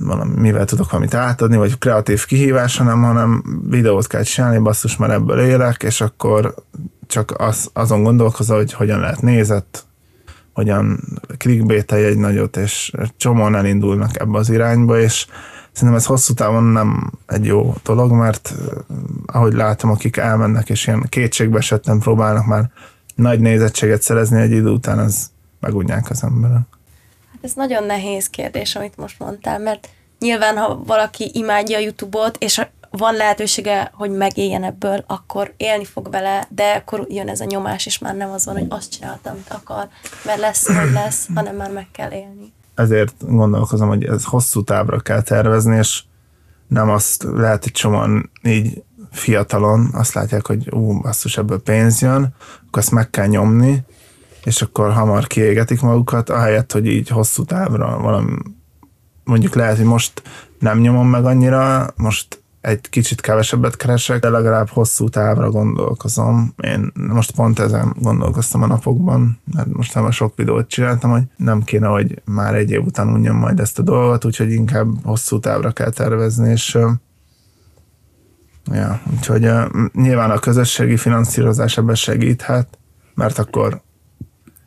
valami, 0.00 0.40
mivel 0.40 0.64
tudok 0.64 0.90
valamit 0.90 1.14
átadni, 1.14 1.56
vagy 1.56 1.78
kreatív 1.78 2.24
kihívás, 2.24 2.76
hanem, 2.76 3.02
hanem 3.02 3.44
videót 3.68 4.06
kell 4.06 4.22
csinálni, 4.22 4.58
basszus, 4.58 4.96
már 4.96 5.10
ebből 5.10 5.40
élek, 5.40 5.82
és 5.82 6.00
akkor 6.00 6.54
csak 7.06 7.34
az, 7.38 7.70
azon 7.72 8.02
gondolkozol, 8.02 8.56
hogy 8.56 8.72
hogyan 8.72 9.00
lehet 9.00 9.22
nézett, 9.22 9.84
hogyan 10.52 11.00
clickbait 11.38 11.92
egy 11.92 12.18
nagyot, 12.18 12.56
és 12.56 12.92
csomóan 13.16 13.54
elindulnak 13.54 14.20
ebbe 14.20 14.38
az 14.38 14.50
irányba, 14.50 15.00
és 15.00 15.26
szerintem 15.72 15.98
ez 15.98 16.06
hosszú 16.06 16.34
távon 16.34 16.64
nem 16.64 17.12
egy 17.26 17.44
jó 17.44 17.74
dolog, 17.84 18.12
mert 18.12 18.54
ahogy 19.26 19.52
látom, 19.52 19.90
akik 19.90 20.16
elmennek, 20.16 20.68
és 20.68 20.86
ilyen 20.86 21.06
kétségbe 21.08 21.58
esetten 21.58 21.98
próbálnak 21.98 22.46
már 22.46 22.70
nagy 23.20 23.40
nézettséget 23.40 24.02
szerezni 24.02 24.40
egy 24.40 24.50
idő 24.50 24.70
után, 24.70 24.98
az 24.98 25.30
megunják 25.60 26.10
az 26.10 26.22
emberek. 26.22 26.66
Hát 27.32 27.40
ez 27.40 27.52
nagyon 27.52 27.84
nehéz 27.84 28.28
kérdés, 28.28 28.76
amit 28.76 28.96
most 28.96 29.18
mondtál, 29.18 29.58
mert 29.58 29.88
nyilván, 30.18 30.56
ha 30.56 30.82
valaki 30.86 31.30
imádja 31.34 31.76
a 31.76 31.80
YouTube-ot, 31.80 32.36
és 32.38 32.60
van 32.90 33.14
lehetősége, 33.14 33.90
hogy 33.94 34.10
megéljen 34.10 34.64
ebből, 34.64 35.04
akkor 35.06 35.54
élni 35.56 35.84
fog 35.84 36.10
vele, 36.10 36.46
de 36.48 36.72
akkor 36.72 37.06
jön 37.08 37.28
ez 37.28 37.40
a 37.40 37.44
nyomás, 37.44 37.86
és 37.86 37.98
már 37.98 38.16
nem 38.16 38.30
az 38.30 38.44
van, 38.44 38.54
hogy 38.54 38.66
azt 38.68 38.90
csináltam, 38.90 39.32
amit 39.32 39.48
akar, 39.48 39.88
mert 40.24 40.40
lesz, 40.40 40.66
hogy 40.66 40.92
lesz, 41.02 41.28
hanem 41.34 41.56
már 41.56 41.70
meg 41.70 41.86
kell 41.92 42.12
élni. 42.12 42.52
Ezért 42.74 43.14
gondolkozom, 43.18 43.88
hogy 43.88 44.04
ez 44.04 44.24
hosszú 44.24 44.64
távra 44.64 45.00
kell 45.00 45.22
tervezni, 45.22 45.76
és 45.76 46.02
nem 46.68 46.90
azt 46.90 47.22
lehet, 47.22 47.62
hogy 47.62 47.72
csomóan 47.72 48.30
így 48.42 48.82
fiatalon 49.10 49.88
azt 49.92 50.12
látják, 50.12 50.46
hogy 50.46 50.72
ú, 50.72 51.00
basszus, 51.00 51.36
ebből 51.36 51.62
pénz 51.62 52.00
jön, 52.00 52.34
akkor 52.66 52.82
ezt 52.82 52.90
meg 52.90 53.10
kell 53.10 53.26
nyomni, 53.26 53.84
és 54.44 54.62
akkor 54.62 54.92
hamar 54.92 55.26
kiégetik 55.26 55.80
magukat, 55.80 56.30
ahelyett, 56.30 56.72
hogy 56.72 56.86
így 56.86 57.08
hosszú 57.08 57.44
távra 57.44 57.98
valami, 57.98 58.36
mondjuk 59.24 59.54
lehet, 59.54 59.76
hogy 59.76 59.86
most 59.86 60.22
nem 60.58 60.78
nyomom 60.78 61.08
meg 61.08 61.24
annyira, 61.24 61.86
most 61.96 62.40
egy 62.60 62.88
kicsit 62.90 63.20
kevesebbet 63.20 63.76
keresek, 63.76 64.20
de 64.20 64.28
legalább 64.28 64.68
hosszú 64.68 65.08
távra 65.08 65.50
gondolkozom. 65.50 66.54
Én 66.56 66.92
most 66.94 67.30
pont 67.30 67.58
ezen 67.58 67.94
gondolkoztam 67.98 68.62
a 68.62 68.66
napokban, 68.66 69.40
mert 69.54 69.72
most 69.72 69.94
nem 69.94 70.04
a 70.04 70.10
sok 70.10 70.36
videót 70.36 70.68
csináltam, 70.68 71.10
hogy 71.10 71.22
nem 71.36 71.62
kéne, 71.62 71.86
hogy 71.86 72.22
már 72.24 72.54
egy 72.54 72.70
év 72.70 72.84
után 72.84 73.08
unjam 73.08 73.36
majd 73.36 73.60
ezt 73.60 73.78
a 73.78 73.82
dolgot, 73.82 74.24
úgyhogy 74.24 74.52
inkább 74.52 75.04
hosszú 75.04 75.38
távra 75.38 75.70
kell 75.70 75.90
tervezni, 75.90 76.50
és 76.50 76.78
ja, 78.70 79.00
úgyhogy 79.12 79.50
nyilván 79.92 80.30
a 80.30 80.38
közösségi 80.38 80.96
finanszírozás 80.96 81.78
ebben 81.78 81.94
segíthet, 81.94 82.78
mert 83.14 83.38
akkor 83.38 83.82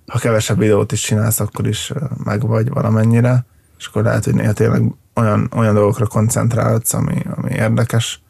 ha 0.08 0.20
kevesebb 0.20 0.58
videót 0.58 0.92
is 0.92 1.02
csinálsz, 1.02 1.40
akkor 1.40 1.68
is 1.68 1.94
meg 2.24 2.48
vagy 2.48 2.70
valamennyire, 2.70 3.46
és 3.78 3.86
akkor 3.86 4.04
lehet, 4.04 4.24
hogy 4.24 4.34
néha 4.36 4.54
tényleg 4.54 4.94
olyan, 5.16 5.52
olyan 5.56 5.74
dolgokra 5.74 6.08
koncentrálsz, 6.08 6.94
ami, 6.94 7.22
ami 7.36 7.52
érdekes. 7.52 8.22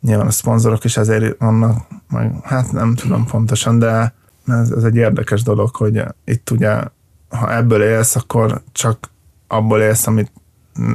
Nyilván 0.00 0.26
a 0.26 0.30
szponzorok 0.30 0.84
is 0.84 0.96
ezért 0.96 1.38
vannak, 1.38 1.86
meg 2.08 2.34
hát 2.42 2.72
nem 2.72 2.94
tudom 2.94 3.26
pontosan, 3.26 3.78
de 3.78 4.14
ez, 4.46 4.70
ez 4.70 4.84
egy 4.84 4.96
érdekes 4.96 5.42
dolog, 5.42 5.76
hogy 5.76 6.02
itt 6.24 6.50
ugye, 6.50 6.82
ha 7.28 7.54
ebből 7.54 7.82
élsz, 7.82 8.16
akkor 8.16 8.62
csak 8.72 9.10
abból 9.48 9.80
élsz, 9.80 10.06
amit 10.06 10.32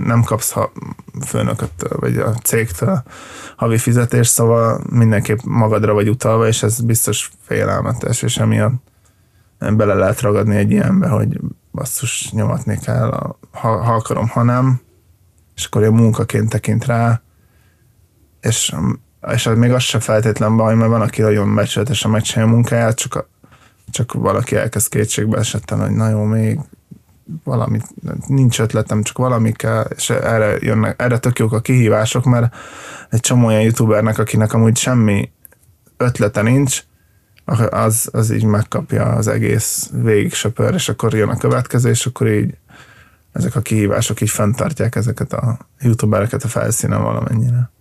nem 0.05 0.23
kapsz 0.23 0.51
ha 0.51 0.71
főnököt, 1.25 1.87
vagy 1.89 2.17
a 2.17 2.33
cégtől 2.33 3.03
havi 3.57 3.77
fizetés, 3.77 4.27
szóval 4.27 4.81
mindenképp 4.89 5.39
magadra 5.43 5.93
vagy 5.93 6.09
utalva, 6.09 6.47
és 6.47 6.63
ez 6.63 6.81
biztos 6.81 7.31
félelmetes, 7.41 8.21
és 8.21 8.37
emiatt 8.37 8.83
bele 9.59 9.93
lehet 9.93 10.21
ragadni 10.21 10.55
egy 10.55 10.71
ilyenbe, 10.71 11.07
hogy 11.07 11.39
basszus 11.71 12.31
nyomatni 12.31 12.77
kell, 12.77 13.09
ha, 13.51 13.83
ha 13.83 13.93
akarom, 13.93 14.27
ha 14.27 14.43
nem, 14.43 14.79
és 15.55 15.65
akkor 15.65 15.83
a 15.83 15.91
munkaként 15.91 16.49
tekint 16.49 16.85
rá, 16.85 17.21
és, 18.41 18.75
és 19.33 19.49
még 19.55 19.71
az 19.71 19.81
sem 19.81 19.99
feltétlen 19.99 20.57
baj, 20.57 20.75
mert 20.75 20.89
van, 20.89 21.01
aki 21.01 21.21
nagyon 21.21 21.55
becsületesen 21.55 22.11
megcsinálja 22.11 22.51
a 22.51 22.55
munkáját, 22.55 22.95
csak, 22.95 23.15
a, 23.15 23.27
csak 23.89 24.13
valaki 24.13 24.55
elkezd 24.55 24.89
kétségbe 24.89 25.37
esetten, 25.37 25.79
hogy 25.81 25.95
na 25.95 26.09
jó, 26.09 26.23
még 26.23 26.59
valami, 27.43 27.79
nincs 28.27 28.59
ötletem, 28.59 29.03
csak 29.03 29.17
valami 29.17 29.51
kell, 29.51 29.87
és 29.95 30.09
erre, 30.09 30.57
jönnek, 30.59 31.01
erre 31.01 31.17
tök 31.17 31.39
jók 31.39 31.53
a 31.53 31.61
kihívások, 31.61 32.23
mert 32.23 32.55
egy 33.09 33.19
csomó 33.19 33.47
olyan 33.47 33.61
youtubernek, 33.61 34.17
akinek 34.17 34.53
amúgy 34.53 34.77
semmi 34.77 35.31
ötlete 35.97 36.41
nincs, 36.41 36.83
az, 37.69 38.09
az 38.11 38.31
így 38.31 38.43
megkapja 38.43 39.05
az 39.05 39.27
egész 39.27 39.89
végig 40.03 40.33
söpör, 40.33 40.73
és 40.73 40.89
akkor 40.89 41.13
jön 41.13 41.29
a 41.29 41.37
következő, 41.37 41.89
és 41.89 42.05
akkor 42.05 42.27
így 42.27 42.57
ezek 43.31 43.55
a 43.55 43.61
kihívások 43.61 44.21
így 44.21 44.29
fenntartják 44.29 44.95
ezeket 44.95 45.33
a 45.33 45.57
youtubereket 45.79 46.43
a 46.43 46.47
felszínen 46.47 47.01
valamennyire. 47.01 47.71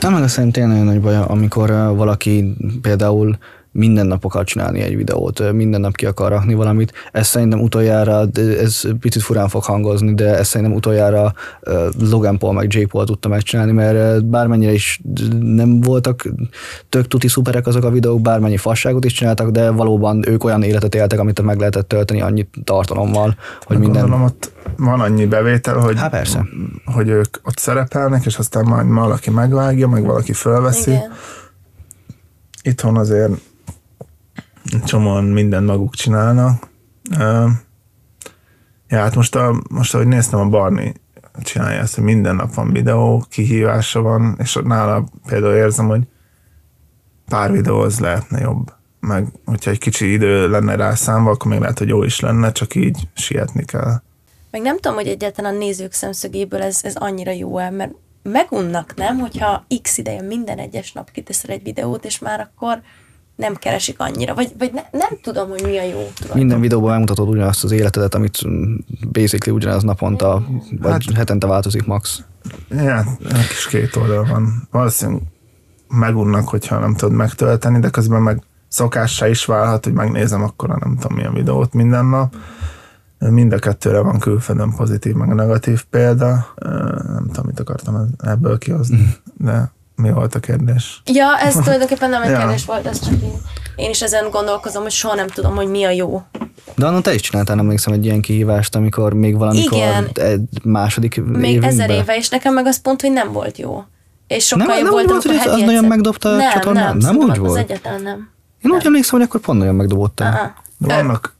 Nem, 0.00 0.12
meg 0.12 0.28
szerintem 0.28 0.62
tényleg 0.62 0.84
nagy 0.84 1.00
baj, 1.00 1.16
amikor 1.16 1.70
valaki 1.70 2.56
például 2.82 3.38
minden 3.76 4.06
nap 4.06 4.24
akar 4.24 4.44
csinálni 4.44 4.80
egy 4.80 4.96
videót, 4.96 5.52
minden 5.52 5.80
nap 5.80 5.96
ki 5.96 6.06
akar 6.06 6.30
rakni 6.30 6.54
valamit. 6.54 6.92
Ez 7.12 7.26
szerintem 7.26 7.60
utoljára, 7.60 8.26
ez 8.60 8.82
picit 9.00 9.22
furán 9.22 9.48
fog 9.48 9.62
hangozni, 9.62 10.14
de 10.14 10.36
ez 10.38 10.46
szerintem 10.46 10.76
utoljára 10.76 11.32
Logan 12.10 12.38
Paul 12.38 12.52
meg 12.52 12.72
Jay 12.72 12.84
Paul 12.84 13.04
tudta 13.04 13.28
megcsinálni, 13.28 13.72
mert 13.72 14.24
bármennyire 14.24 14.72
is 14.72 15.00
nem 15.40 15.80
voltak 15.80 16.28
tök 16.88 17.06
tuti 17.06 17.28
szuperek 17.28 17.66
azok 17.66 17.84
a 17.84 17.90
videók, 17.90 18.20
bármennyi 18.20 18.56
fasságot 18.56 19.04
is 19.04 19.12
csináltak, 19.12 19.50
de 19.50 19.70
valóban 19.70 20.28
ők 20.28 20.44
olyan 20.44 20.62
életet 20.62 20.94
éltek, 20.94 21.18
amit 21.18 21.42
meg 21.42 21.58
lehetett 21.58 21.88
tölteni 21.88 22.20
annyi 22.20 22.48
tartalommal, 22.64 23.36
hogy 23.60 23.78
minden... 23.78 24.00
Gondolom, 24.00 24.24
ott 24.24 24.52
van 24.76 25.00
annyi 25.00 25.26
bevétel, 25.26 25.76
hogy, 25.76 25.98
Há, 25.98 26.08
persze. 26.08 26.46
hogy 26.84 27.08
ők 27.08 27.36
ott 27.42 27.58
szerepelnek, 27.58 28.24
és 28.24 28.36
aztán 28.36 28.64
majd 28.64 28.88
valaki 28.88 29.30
megvágja, 29.30 29.88
meg 29.88 30.04
valaki 30.04 30.32
fölveszi. 30.32 30.90
Igen. 30.90 31.12
Itthon 32.62 32.96
azért 32.96 33.32
csomóan 34.84 35.24
mindent 35.24 35.66
maguk 35.66 35.94
csinálnak. 35.94 36.68
Ja, 38.88 39.00
hát 39.00 39.14
most, 39.14 39.34
a, 39.34 39.62
most 39.70 39.94
ahogy 39.94 40.06
néztem, 40.06 40.40
a 40.40 40.48
Barni 40.48 40.94
csinálja 41.42 41.80
ezt, 41.80 41.94
hogy 41.94 42.04
minden 42.04 42.36
nap 42.36 42.54
van 42.54 42.72
videó, 42.72 43.24
kihívása 43.28 44.00
van, 44.00 44.36
és 44.38 44.58
nála 44.64 45.04
például 45.26 45.54
érzem, 45.54 45.86
hogy 45.86 46.02
pár 47.28 47.52
videó 47.52 47.78
az 47.78 48.00
lehetne 48.00 48.40
jobb. 48.40 48.72
Meg, 49.00 49.26
hogyha 49.44 49.70
egy 49.70 49.78
kicsi 49.78 50.12
idő 50.12 50.48
lenne 50.48 50.76
rá 50.76 50.94
számva, 50.94 51.30
akkor 51.30 51.50
még 51.50 51.60
lehet, 51.60 51.78
hogy 51.78 51.88
jó 51.88 52.02
is 52.02 52.20
lenne, 52.20 52.52
csak 52.52 52.74
így 52.74 53.08
sietni 53.14 53.64
kell. 53.64 54.02
Meg 54.50 54.62
nem 54.62 54.76
tudom, 54.76 54.96
hogy 54.96 55.06
egyáltalán 55.06 55.54
a 55.54 55.58
nézők 55.58 55.92
szemszögéből 55.92 56.62
ez, 56.62 56.80
ez 56.82 56.96
annyira 56.96 57.30
jó 57.30 57.58
el, 57.58 57.70
mert 57.70 57.94
megunnak, 58.22 58.94
nem? 58.94 59.18
Hogyha 59.18 59.66
x 59.82 59.98
ideje 59.98 60.22
minden 60.22 60.58
egyes 60.58 60.92
nap 60.92 61.10
kiteszel 61.10 61.50
egy 61.50 61.62
videót, 61.62 62.04
és 62.04 62.18
már 62.18 62.40
akkor 62.40 62.82
nem 63.36 63.54
keresik 63.54 64.00
annyira, 64.00 64.34
vagy, 64.34 64.52
vagy 64.58 64.72
ne, 64.72 64.82
nem 64.98 65.18
tudom, 65.22 65.48
hogy 65.48 65.62
mi 65.62 65.78
a 65.78 65.82
jó. 65.82 66.08
Tudom. 66.14 66.36
Minden 66.36 66.60
videóban 66.60 66.90
megmutatod 66.90 67.28
ugyanazt 67.28 67.64
az 67.64 67.70
életedet, 67.70 68.14
amit 68.14 68.38
basically 69.12 69.56
ugyanaz 69.56 69.82
naponta, 69.82 70.46
vagy 70.80 70.90
hát, 70.90 71.16
hetente 71.16 71.46
változik 71.46 71.86
max. 71.86 72.22
Ja, 72.70 73.04
kis 73.48 73.66
két 73.66 73.96
oldal 73.96 74.24
van. 74.24 74.68
Valószínűleg 74.70 75.22
megunnak, 75.88 76.48
hogyha 76.48 76.78
nem 76.78 76.94
tudod 76.94 77.14
megtölteni, 77.14 77.78
de 77.78 77.90
közben 77.90 78.22
meg 78.22 78.42
szokássá 78.68 79.28
is 79.28 79.44
válhat, 79.44 79.84
hogy 79.84 79.92
megnézem 79.92 80.42
akkor 80.42 80.70
a 80.70 80.76
nem 80.80 80.96
tudom 80.96 81.16
milyen 81.16 81.34
videót 81.34 81.72
minden 81.72 82.06
nap. 82.06 82.34
Mind 83.18 83.52
a 83.52 83.58
kettőre 83.58 84.00
van 84.00 84.18
külföldön 84.18 84.74
pozitív, 84.76 85.14
meg 85.14 85.34
negatív 85.34 85.84
példa. 85.90 86.46
Nem 87.06 87.26
tudom, 87.26 87.46
mit 87.46 87.60
akartam 87.60 88.08
ebből 88.18 88.58
kihozni, 88.58 89.14
de 89.36 89.72
mi 89.96 90.10
volt 90.10 90.34
a 90.34 90.40
kérdés? 90.40 91.02
Ja, 91.04 91.38
ez 91.38 91.54
tulajdonképpen 91.64 92.10
nem 92.10 92.22
egy 92.22 92.30
ja. 92.30 92.38
kérdés 92.38 92.64
volt, 92.64 92.86
ez 92.86 93.04
csak 93.04 93.12
én, 93.22 93.32
én 93.76 93.90
is 93.90 94.02
ezen 94.02 94.30
gondolkozom, 94.30 94.82
hogy 94.82 94.92
soha 94.92 95.14
nem 95.14 95.26
tudom, 95.26 95.54
hogy 95.54 95.68
mi 95.68 95.84
a 95.84 95.90
jó. 95.90 96.22
De 96.76 96.86
annak 96.86 97.02
te 97.02 97.14
is 97.14 97.20
csináltál, 97.20 97.58
emlékszem, 97.58 97.92
egy 97.92 98.04
ilyen 98.04 98.20
kihívást, 98.20 98.74
amikor 98.74 99.12
még 99.12 99.36
valamikor 99.38 99.78
Igen. 99.78 100.10
egy 100.14 100.64
második 100.64 101.24
Még 101.24 101.50
évünkben. 101.50 101.70
ezer 101.70 101.90
éve, 101.90 102.16
és 102.16 102.28
nekem 102.28 102.54
meg 102.54 102.66
az 102.66 102.80
pont, 102.80 103.00
hogy 103.00 103.12
nem 103.12 103.32
volt 103.32 103.58
jó. 103.58 103.84
És 104.26 104.46
sokkal 104.46 104.66
nem, 104.66 104.76
jobb 104.76 104.84
nem 104.84 104.92
volt, 104.92 105.06
volt, 105.06 105.22
hogy 105.22 105.52
az 105.52 105.60
nagyon 105.60 105.84
megdobta 105.84 106.28
a 106.28 106.36
nem, 106.36 106.52
csatornán? 106.52 106.96
Nem, 106.96 107.16
nem 107.16 107.28
úgy 107.28 107.38
volt? 107.38 107.50
Az 107.50 107.56
egyáltalán 107.56 108.02
nem. 108.02 108.30
Én 108.62 108.70
úgy 108.70 108.86
emlékszem, 108.86 109.18
hogy 109.18 109.28
akkor 109.28 109.40
pont 109.40 109.58
nagyon 109.58 109.74
megdobottál. 109.74 110.54
De 110.78 110.94
vannak 110.94 111.34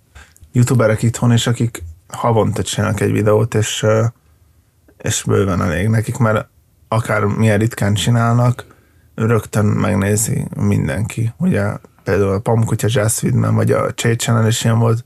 youtuberek 0.52 1.02
itthon 1.02 1.32
is, 1.32 1.46
akik 1.46 1.82
havonta 2.08 2.62
csinálnak 2.62 3.00
egy 3.00 3.12
videót, 3.12 3.54
és, 3.54 3.86
és 4.98 5.22
bőven 5.26 5.62
elég 5.62 5.88
nekik, 5.88 6.16
mert 6.16 6.48
akár 6.94 7.24
milyen 7.24 7.58
ritkán 7.58 7.94
csinálnak, 7.94 8.66
rögtön 9.14 9.64
megnézi 9.64 10.48
mindenki. 10.56 11.32
Ugye 11.36 11.76
például 12.04 12.32
a 12.32 12.38
Pamkutya 12.38 12.88
Jazz 12.90 13.22
Widman, 13.22 13.54
vagy 13.54 13.70
a 13.72 13.94
Chase 13.94 14.16
Channel 14.16 14.46
is 14.46 14.64
ilyen 14.64 14.78
volt, 14.78 15.04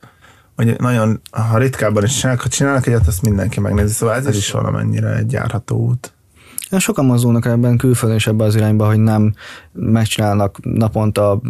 hogy 0.56 0.76
nagyon, 0.78 1.20
ha 1.30 1.58
ritkábban 1.58 2.04
is 2.04 2.16
csinálnak, 2.18 2.42
ha 2.42 2.48
csinálnak 2.48 2.86
egyet, 2.86 3.06
azt 3.06 3.22
mindenki 3.22 3.60
megnézi. 3.60 3.92
Szóval 3.92 4.14
ez 4.14 4.36
is 4.36 4.50
valamennyire 4.50 5.16
egy 5.16 5.32
járható 5.32 5.76
út. 5.76 6.12
Sokan 6.78 7.04
mozdulnak 7.04 7.46
ebben 7.46 7.76
külföldön 7.76 8.16
is 8.16 8.26
ebbe 8.26 8.44
az 8.44 8.54
irányba, 8.54 8.86
hogy 8.86 8.98
nem 8.98 9.34
megcsinálnak 9.72 10.58
naponta 10.62 11.40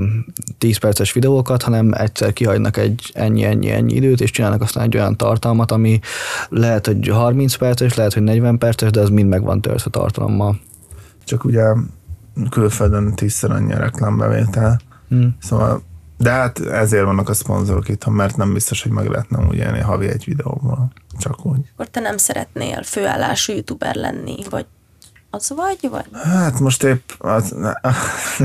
10 0.58 0.76
perces 0.78 1.12
videókat, 1.12 1.62
hanem 1.62 1.92
egyszer 1.92 2.32
kihagynak 2.32 2.76
egy 2.76 3.10
ennyi, 3.14 3.44
ennyi, 3.44 3.70
ennyi 3.70 3.94
időt, 3.94 4.20
és 4.20 4.30
csinálnak 4.30 4.62
aztán 4.62 4.84
egy 4.84 4.96
olyan 4.96 5.16
tartalmat, 5.16 5.70
ami 5.70 6.00
lehet, 6.48 6.86
hogy 6.86 7.08
30 7.08 7.54
perces, 7.54 7.94
lehet, 7.94 8.12
hogy 8.12 8.22
40 8.22 8.58
perces, 8.58 8.90
de 8.90 9.00
az 9.00 9.08
mind 9.08 9.28
meg 9.28 9.42
van 9.42 9.60
törve 9.60 9.90
tartalommal. 9.90 10.60
Csak 11.24 11.44
ugye 11.44 11.64
külföldön 12.50 13.14
tízszer 13.14 13.50
annyi 13.50 13.72
a 13.72 13.78
reklámbevétel. 13.78 14.80
Hmm. 15.08 15.36
Szóval 15.40 15.82
de 16.18 16.30
hát 16.30 16.60
ezért 16.60 17.04
vannak 17.04 17.28
a 17.28 17.34
szponzorok 17.34 17.88
itt, 17.88 18.06
mert 18.06 18.36
nem 18.36 18.52
biztos, 18.52 18.82
hogy 18.82 18.92
meg 18.92 19.08
lehetne 19.08 19.46
úgy 19.46 19.56
élni 19.56 19.80
havi 19.80 20.08
egy 20.08 20.24
videóval. 20.24 20.92
Csak 21.18 21.46
úgy. 21.46 21.58
Akkor 21.72 21.86
te 21.86 22.00
nem 22.00 22.16
szeretnél 22.16 22.82
főállású 22.82 23.52
youtuber 23.52 23.94
lenni, 23.94 24.36
vagy 24.50 24.66
az 25.30 25.52
vagy, 25.56 25.90
vagy? 25.90 26.06
Hát 26.22 26.60
most 26.60 26.82
épp 26.82 27.10
az, 27.18 27.54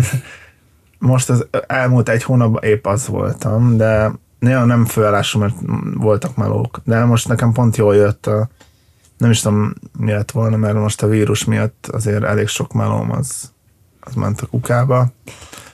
most 1.00 1.30
az 1.30 1.48
elmúlt 1.68 2.10
egy 2.10 2.24
hónapban 2.24 2.64
épp 2.64 2.86
az 2.86 3.08
voltam, 3.08 3.78
de 3.78 4.12
néha 4.40 4.66
nem 4.66 4.86
főállású, 4.86 5.40
mert 5.40 5.56
voltak 5.94 6.36
melók. 6.36 6.80
De 6.84 7.04
most 7.04 7.28
nekem 7.28 7.52
pont 7.52 7.78
jól 7.78 7.96
jött 7.96 8.28
a, 8.28 8.50
nem 9.18 9.30
is 9.30 9.42
tudom 9.42 9.74
mi 9.98 10.12
lett 10.12 10.32
volna, 10.32 10.58
mert 10.58 10.76
most 10.76 11.04
a 11.04 11.08
vírus 11.08 11.44
miatt 11.44 11.88
azért 11.92 12.24
elég 12.24 12.48
sok 12.48 12.74
melóm 12.74 13.12
az, 13.12 13.52
az 14.00 14.14
ment 14.14 14.42
a 14.42 14.46
kukába 14.46 15.12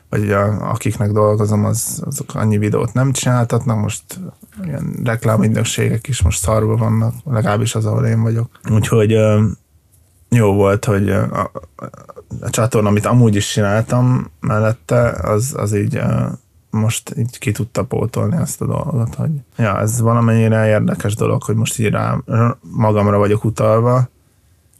vagy 0.09 0.31
a, 0.31 0.69
akiknek 0.69 1.11
dolgozom, 1.11 1.65
az, 1.65 2.01
azok 2.05 2.35
annyi 2.35 2.57
videót 2.57 2.93
nem 2.93 3.11
csináltatnak, 3.11 3.81
most 3.81 4.03
ilyen 4.63 4.99
reklámügynökségek 5.03 6.07
is 6.07 6.21
most 6.21 6.39
szarba 6.39 6.75
vannak, 6.75 7.13
legalábbis 7.25 7.75
az, 7.75 7.85
ahol 7.85 8.05
én 8.05 8.21
vagyok. 8.21 8.59
Úgyhogy 8.71 9.17
jó 10.29 10.53
volt, 10.53 10.85
hogy 10.85 11.09
a, 11.09 11.51
a, 12.39 12.49
csatorna, 12.49 12.89
amit 12.89 13.05
amúgy 13.05 13.35
is 13.35 13.51
csináltam 13.51 14.31
mellette, 14.39 15.09
az, 15.09 15.53
az 15.57 15.73
így 15.73 16.01
most 16.69 17.13
így 17.17 17.37
ki 17.37 17.51
tudta 17.51 17.83
pótolni 17.83 18.35
ezt 18.35 18.61
a 18.61 18.65
dolgot, 18.65 19.15
hogy 19.15 19.31
ja, 19.57 19.79
ez 19.79 20.01
valamennyire 20.01 20.67
érdekes 20.67 21.15
dolog, 21.15 21.43
hogy 21.43 21.55
most 21.55 21.79
így 21.79 21.89
rá, 21.89 22.17
magamra 22.61 23.17
vagyok 23.17 23.43
utalva, 23.43 24.09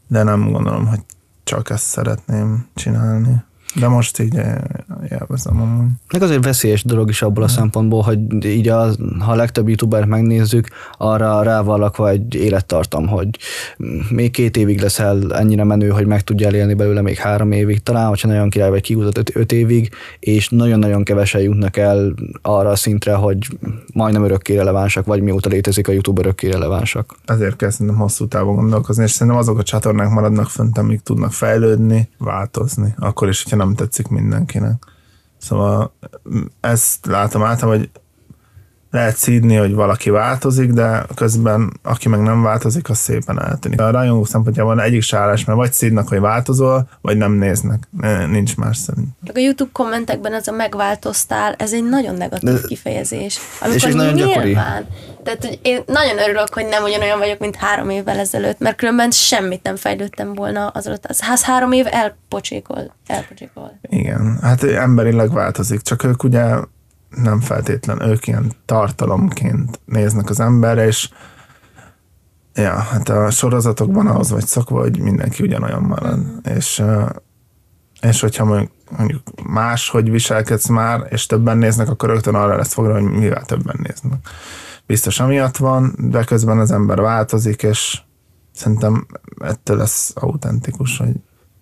de 0.08 0.24
nem 0.24 0.52
gondolom, 0.52 0.88
hogy 0.88 1.00
csak 1.44 1.70
ezt 1.70 1.86
szeretném 1.86 2.68
csinálni. 2.74 3.44
De 3.76 3.88
most 3.88 4.20
így 4.20 4.36
eh, 4.36 4.56
élvezem 5.10 5.62
amúgy. 5.62 5.88
Meg 6.12 6.22
azért 6.22 6.44
veszélyes 6.44 6.84
dolog 6.84 7.10
is 7.10 7.22
abból 7.22 7.44
a 7.44 7.48
szempontból, 7.48 8.02
hogy 8.02 8.46
így 8.46 8.68
a, 8.68 8.90
ha 9.20 9.32
a 9.32 9.36
legtöbb 9.36 9.68
youtuber 9.68 10.06
megnézzük, 10.06 10.68
arra 10.98 11.44
rá 11.44 11.62
van 11.62 11.80
lakva 11.80 12.10
egy 12.10 12.36
élettartam, 12.36 13.08
hogy 13.08 13.28
még 14.10 14.32
két 14.32 14.58
évig 14.58 14.82
leszel 14.82 15.36
ennyire 15.36 15.64
menő, 15.64 15.90
hogy 15.90 16.06
meg 16.06 16.22
tudjál 16.22 16.54
élni 16.54 16.74
belőle 16.74 17.02
még 17.02 17.18
három 17.18 17.52
évig, 17.52 17.84
talán, 17.84 18.08
hogyha 18.08 18.28
nagyon 18.28 18.50
király 18.50 18.70
vagy 18.70 18.82
kihúzott 18.82 19.18
öt, 19.18 19.36
öt 19.36 19.52
évig, 19.52 19.90
és 20.20 20.50
nagyon-nagyon 20.50 21.04
kevesen 21.04 21.42
jutnak 21.42 21.78
el 21.78 22.14
arra 22.42 22.70
a 22.70 22.76
szintre, 22.76 23.14
hogy 23.14 23.38
majdnem 23.94 24.24
örökké 24.24 24.56
relevánsak, 24.56 25.06
vagy 25.06 25.22
mióta 25.22 25.50
létezik 25.50 25.88
a 25.88 25.92
YouTube 25.92 26.22
örökké 26.22 26.50
relevánsak. 26.50 27.16
Ezért 27.26 27.56
kell 27.56 27.70
szerintem 27.70 27.96
hosszú 27.96 28.28
távon 28.28 28.56
gondolkozni, 28.56 29.04
és 29.04 29.12
szerintem 29.12 29.38
azok 29.38 29.58
a 29.58 29.64
csatornák 29.64 30.10
maradnak 30.10 30.50
fönt, 30.50 30.78
amik 30.78 31.02
tudnak 31.02 31.32
fejlődni, 31.32 32.10
változni. 32.18 32.94
Akkor 32.98 33.28
is, 33.28 33.44
hogyha 33.44 33.58
nem 33.60 33.76
tetszik 33.76 34.08
mindenkinek. 34.08 34.84
Szóval 35.38 35.94
ezt 36.60 37.06
látom 37.06 37.44
általában, 37.44 37.80
hogy 37.80 37.90
lehet 38.92 39.16
szídni, 39.16 39.56
hogy 39.56 39.74
valaki 39.74 40.10
változik, 40.10 40.72
de 40.72 41.06
közben 41.16 41.80
aki 41.84 42.10
meg 42.10 42.22
nem 42.22 42.42
változik, 42.42 42.90
az 42.90 42.98
szépen 42.98 43.42
eltűnik. 43.42 43.82
A 43.82 43.92
rajongók 43.92 44.28
szempontjából 44.28 44.82
egyik 44.82 45.02
sárás, 45.02 45.46
mert 45.46 45.58
vagy 45.58 45.74
szídnak, 45.74 46.08
hogy 46.08 46.20
változol, 46.20 46.90
vagy 47.02 47.18
nem 47.18 47.32
néznek. 47.32 47.88
Nincs 48.30 48.58
más 48.58 48.78
szerint. 48.78 49.08
A 49.34 49.40
YouTube 49.40 49.70
kommentekben 49.74 50.34
ez 50.34 50.48
a 50.48 50.52
megváltoztál, 50.52 51.54
ez 51.58 51.74
egy 51.74 51.90
nagyon 51.90 52.16
negatív 52.16 52.62
de, 52.62 52.68
kifejezés. 52.68 53.40
Amikor 53.62 53.76
és 53.76 53.84
ez 53.84 53.94
nagyon 53.94 54.16
gyakori. 54.16 54.54
Tehát, 55.24 55.46
hogy 55.46 55.60
én 55.62 55.82
nagyon 55.86 56.18
örülök, 56.18 56.54
hogy 56.54 56.66
nem 56.66 56.84
ugyanolyan 56.84 57.20
vagyok, 57.20 57.40
mint 57.40 57.56
három 57.56 57.90
évvel 57.90 58.20
ezelőtt, 58.20 58.60
mert 58.60 58.78
különben 58.78 59.12
semmit 59.12 59.64
nem 59.64 59.76
fejlődtem 59.76 60.34
volna 60.34 60.68
az 60.68 60.88
alatt. 60.88 61.06
Az 61.06 61.22
ház 61.22 61.44
három 61.44 61.72
év 61.72 61.86
elpocsékol. 61.90 62.96
elpocsékol. 63.08 63.80
Igen, 63.82 64.40
hát 64.42 64.64
emberileg 64.64 65.34
változik, 65.34 65.82
csak 65.82 66.04
ők 66.04 66.24
ugye 66.24 66.56
nem 67.10 67.40
feltétlen, 67.40 68.02
ők 68.02 68.28
ilyen 68.28 68.52
tartalomként 68.66 69.80
néznek 69.86 70.30
az 70.30 70.40
emberre, 70.40 70.86
és 70.86 71.10
ja, 72.54 72.80
hát 72.80 73.10
a 73.10 73.30
sorozatokban 73.30 74.08
ahhoz 74.08 74.30
vagy 74.30 74.46
szokva, 74.46 74.80
hogy 74.80 75.00
mindenki 75.00 75.44
ugyanolyan 75.44 75.82
marad. 75.82 76.20
És, 76.44 76.84
és 78.02 78.22
hogyha 78.22 78.68
mondjuk 78.98 79.24
máshogy 79.44 80.12
viselkedsz 80.12 80.68
már, 80.68 81.08
és 81.10 81.26
többen 81.26 81.58
néznek, 81.58 81.90
akkor 81.90 82.10
rögtön 82.10 82.36
arra 82.36 82.56
lesz 82.56 82.74
fogra, 82.74 82.94
hogy 82.94 83.04
mivel 83.04 83.44
többen 83.44 83.80
néznek. 83.84 84.20
Biztos 84.86 85.20
amiatt 85.20 85.58
van, 85.58 85.96
de 85.98 86.24
közben 86.24 86.60
az 86.60 86.72
ember 86.72 87.02
változik, 87.02 87.64
és 87.64 88.02
szerintem 88.54 89.08
ettől 89.40 89.78
lesz 89.78 90.12
autentikus, 90.16 90.98
hogy, 90.98 91.16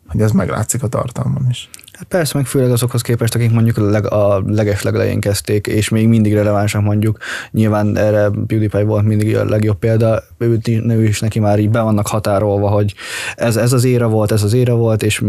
hogy 0.08 0.22
ez 0.22 0.32
meglátszik 0.32 0.84
a 0.84 0.88
tartalmon 0.88 1.46
is. 1.50 1.70
Hát 1.98 2.08
persze, 2.08 2.38
meg 2.38 2.46
főleg 2.46 2.72
azokhoz 2.72 3.02
képest, 3.02 3.36
akik 3.36 3.52
mondjuk 3.52 3.78
a, 3.78 3.82
leg, 3.82 4.12
a 4.12 4.44
leges 4.48 4.82
legelején 4.82 5.20
kezdték, 5.20 5.68
és 5.68 5.90
még 5.90 6.08
mindig 6.08 6.34
relevánsak 6.34 6.82
mondjuk. 6.82 7.18
Nyilván 7.52 7.98
erre 7.98 8.30
PewDiePie 8.48 8.84
volt 8.84 9.06
mindig 9.06 9.36
a 9.38 9.46
legjobb 9.46 9.78
példa, 9.78 10.24
ő, 10.38 10.60
ő 10.88 11.04
is 11.04 11.20
neki 11.20 11.40
már 11.40 11.60
így 11.60 11.70
be 11.70 11.82
vannak 11.82 12.08
határolva, 12.08 12.70
hogy 12.70 12.94
ez, 13.36 13.56
ez 13.56 13.74
az 13.74 13.84
éra 13.84 14.08
volt, 14.08 14.32
ez 14.32 14.44
az 14.44 14.54
éra 14.54 14.76
volt, 14.76 15.04
és 15.04 15.22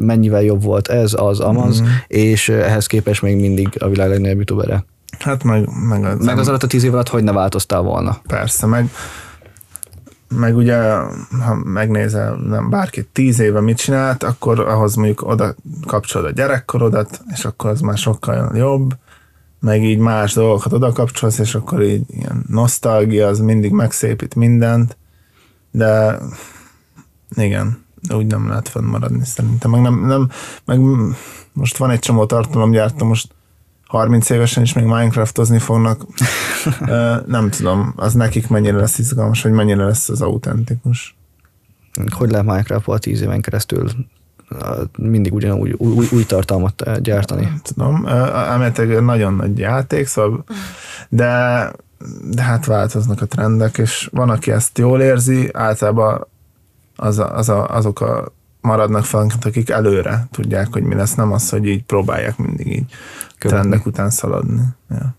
mennyivel 0.00 0.42
jobb 0.42 0.62
volt 0.62 0.88
ez, 0.88 1.12
az, 1.16 1.40
amaz, 1.40 1.80
mm. 1.80 1.86
és 2.06 2.48
ehhez 2.48 2.86
képest 2.86 3.22
még 3.22 3.36
mindig 3.36 3.68
a 3.78 3.88
világ 3.88 4.08
legnagyobb 4.08 4.36
youtubere. 4.36 4.84
Hát 5.18 5.44
meg, 5.44 5.68
meg, 5.88 6.04
az, 6.04 6.24
meg 6.24 6.38
az 6.38 6.48
alatt 6.48 6.62
a 6.62 6.66
tíz 6.66 6.84
év 6.84 6.92
alatt 6.92 7.08
hogy 7.08 7.24
ne 7.24 7.32
változtál 7.32 7.80
volna? 7.80 8.20
Persze, 8.26 8.66
meg 8.66 8.90
meg 10.36 10.56
ugye, 10.56 10.82
ha 11.44 11.54
megnézel 11.64 12.34
nem 12.34 12.70
bárki 12.70 13.08
tíz 13.12 13.38
éve 13.38 13.60
mit 13.60 13.76
csinált, 13.76 14.22
akkor 14.22 14.60
ahhoz 14.60 14.94
mondjuk 14.94 15.22
oda 15.22 15.54
kapcsolod 15.86 16.26
a 16.26 16.30
gyerekkorodat, 16.30 17.20
és 17.32 17.44
akkor 17.44 17.70
az 17.70 17.80
már 17.80 17.98
sokkal 17.98 18.56
jobb, 18.56 18.96
meg 19.60 19.84
így 19.84 19.98
más 19.98 20.32
dolgokat 20.32 20.72
oda 20.72 20.92
kapcsolsz, 20.92 21.38
és 21.38 21.54
akkor 21.54 21.82
így 21.82 22.04
ilyen 22.08 22.44
nosztalgia, 22.48 23.26
az 23.26 23.38
mindig 23.38 23.72
megszépít 23.72 24.34
mindent, 24.34 24.96
de 25.70 26.18
igen, 27.36 27.84
úgy 28.14 28.26
nem 28.26 28.48
lehet 28.48 28.68
fennmaradni 28.68 29.24
szerintem. 29.24 29.70
Meg, 29.70 29.80
nem, 29.80 30.06
nem, 30.06 30.28
meg 30.64 30.78
most 31.52 31.76
van 31.76 31.90
egy 31.90 31.98
csomó 31.98 32.26
tartalomgyártó, 32.26 33.06
most 33.06 33.34
30 33.92 34.30
évesen 34.30 34.62
is 34.62 34.72
még 34.72 34.84
Minecraftozni 34.84 35.58
fognak. 35.58 36.06
nem 37.26 37.50
tudom, 37.50 37.92
az 37.96 38.14
nekik 38.14 38.48
mennyire 38.48 38.76
lesz 38.76 38.98
izgalmas, 38.98 39.42
hogy 39.42 39.52
mennyire 39.52 39.84
lesz 39.84 40.08
az 40.08 40.20
autentikus. 40.20 41.16
Hogy 42.10 42.30
lehet 42.30 42.46
Minecraft-ból 42.46 42.98
10 42.98 43.20
éven 43.20 43.40
keresztül 43.40 43.90
mindig 44.98 45.34
ugyanúgy 45.34 45.72
új, 45.72 46.06
új 46.12 46.24
tartalmat 46.24 47.00
gyártani? 47.02 47.42
Nem 47.42 47.60
tudom, 47.62 48.06
elméletileg 48.06 49.04
nagyon 49.04 49.34
nagy 49.34 49.58
játék, 49.58 50.06
szóval, 50.06 50.44
de, 51.08 51.72
de 52.30 52.42
hát 52.42 52.66
változnak 52.66 53.20
a 53.20 53.26
trendek, 53.26 53.78
és 53.78 54.08
van, 54.12 54.30
aki 54.30 54.50
ezt 54.50 54.78
jól 54.78 55.00
érzi, 55.00 55.48
általában 55.52 56.26
az 56.96 57.18
a, 57.18 57.36
az 57.36 57.48
a, 57.48 57.66
azok 57.68 58.00
a 58.00 58.32
maradnak 58.60 59.04
fel, 59.04 59.26
akik 59.42 59.70
előre 59.70 60.26
tudják, 60.30 60.68
hogy 60.70 60.82
mi 60.82 60.94
lesz, 60.94 61.14
nem 61.14 61.32
az, 61.32 61.50
hogy 61.50 61.66
így 61.66 61.84
próbálják 61.84 62.36
mindig 62.36 62.66
így 62.66 62.92
Követni. 63.42 63.60
trendek 63.60 63.86
után 63.86 64.10
szaladni. 64.10 64.62
Ja. 64.90 65.14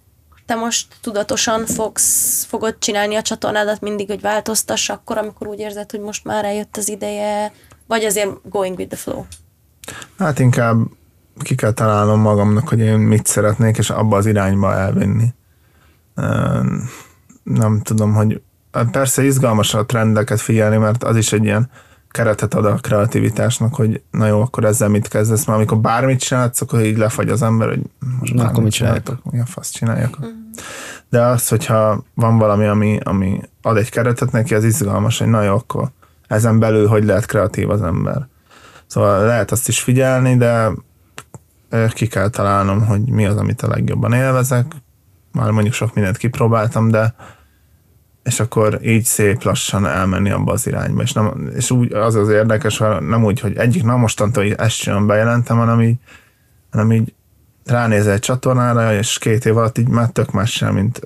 Te 0.45 0.55
most 0.55 0.87
tudatosan 1.01 1.65
fogsz, 1.65 2.43
fogod 2.43 2.75
csinálni 2.79 3.15
a 3.15 3.21
csatornádat 3.21 3.81
mindig, 3.81 4.07
hogy 4.07 4.21
változtass 4.21 4.89
akkor, 4.89 5.17
amikor 5.17 5.47
úgy 5.47 5.59
érzed, 5.59 5.91
hogy 5.91 5.99
most 5.99 6.25
már 6.25 6.45
eljött 6.45 6.77
az 6.77 6.89
ideje, 6.89 7.51
vagy 7.87 8.03
azért 8.03 8.49
going 8.49 8.77
with 8.77 8.89
the 8.89 8.97
flow? 8.97 9.25
Hát 10.17 10.39
inkább 10.39 10.77
ki 11.39 11.55
kell 11.55 11.71
találnom 11.71 12.19
magamnak, 12.19 12.67
hogy 12.67 12.79
én 12.79 12.97
mit 12.97 13.25
szeretnék, 13.25 13.77
és 13.77 13.89
abba 13.89 14.17
az 14.17 14.25
irányba 14.25 14.73
elvinni. 14.73 15.33
Nem 17.43 17.81
tudom, 17.81 18.13
hogy 18.13 18.41
persze 18.91 19.23
izgalmas 19.23 19.73
a 19.73 19.85
trendeket 19.85 20.41
figyelni, 20.41 20.77
mert 20.77 21.03
az 21.03 21.15
is 21.15 21.33
egy 21.33 21.43
ilyen 21.43 21.69
keretet 22.13 22.53
ad 22.53 22.65
a 22.65 22.75
kreativitásnak, 22.75 23.75
hogy 23.75 24.01
na 24.11 24.27
jó, 24.27 24.41
akkor 24.41 24.65
ezzel 24.65 24.89
mit 24.89 25.07
kezdesz, 25.07 25.45
mert 25.45 25.57
amikor 25.57 25.77
bármit 25.77 26.19
csinálsz, 26.19 26.61
akkor 26.61 26.81
így 26.81 26.97
lefagy 26.97 27.29
az 27.29 27.41
ember, 27.41 27.67
hogy 27.67 27.81
most 28.19 28.33
na, 28.33 28.47
akkor 28.47 28.63
mit 28.63 28.71
csinálják? 28.71 29.07
Milyen 29.31 29.45
fasz 29.45 29.69
csináljak. 29.69 30.17
Mm. 30.25 30.29
De 31.09 31.21
az, 31.21 31.47
hogyha 31.47 32.03
van 32.13 32.37
valami, 32.37 32.65
ami, 32.65 32.99
ami 33.03 33.41
ad 33.61 33.77
egy 33.77 33.89
keretet 33.89 34.31
neki, 34.31 34.55
az 34.55 34.63
izgalmas, 34.63 35.19
hogy 35.19 35.27
na 35.27 35.41
jó, 35.41 35.53
akkor 35.53 35.89
ezen 36.27 36.59
belül 36.59 36.87
hogy 36.87 37.03
lehet 37.03 37.25
kreatív 37.25 37.69
az 37.69 37.81
ember. 37.81 38.27
Szóval 38.87 39.25
lehet 39.25 39.51
azt 39.51 39.67
is 39.67 39.81
figyelni, 39.81 40.37
de 40.37 40.71
ki 41.89 42.07
kell 42.07 42.29
találnom, 42.29 42.85
hogy 42.85 43.01
mi 43.01 43.25
az, 43.25 43.37
amit 43.37 43.61
a 43.61 43.67
legjobban 43.67 44.13
élvezek. 44.13 44.65
Már 45.31 45.51
mondjuk 45.51 45.73
sok 45.73 45.93
mindent 45.93 46.17
kipróbáltam, 46.17 46.89
de 46.89 47.15
és 48.23 48.39
akkor 48.39 48.79
így 48.83 49.05
szép 49.05 49.43
lassan 49.43 49.85
elmenni 49.85 50.31
abba 50.31 50.51
az 50.51 50.67
irányba. 50.67 51.01
És, 51.01 51.13
nem, 51.13 51.51
és 51.55 51.71
úgy 51.71 51.93
az 51.93 52.15
az 52.15 52.29
érdekes, 52.29 52.77
hogy 52.77 53.01
nem 53.01 53.23
úgy, 53.23 53.39
hogy 53.39 53.57
egyik 53.57 53.83
na 53.83 53.97
mostantól 53.97 54.53
ezt 54.53 54.75
sem 54.75 55.07
bejelentem, 55.07 55.57
hanem 55.57 55.81
így, 55.81 55.95
hanem 56.71 56.91
így 56.91 57.13
ránézel 57.65 58.13
egy 58.13 58.19
csatornára, 58.19 58.93
és 58.93 59.17
két 59.17 59.45
év 59.45 59.57
alatt 59.57 59.77
így 59.77 59.87
már 59.87 60.09
tök 60.09 60.31
más 60.31 60.59
mint, 60.59 61.01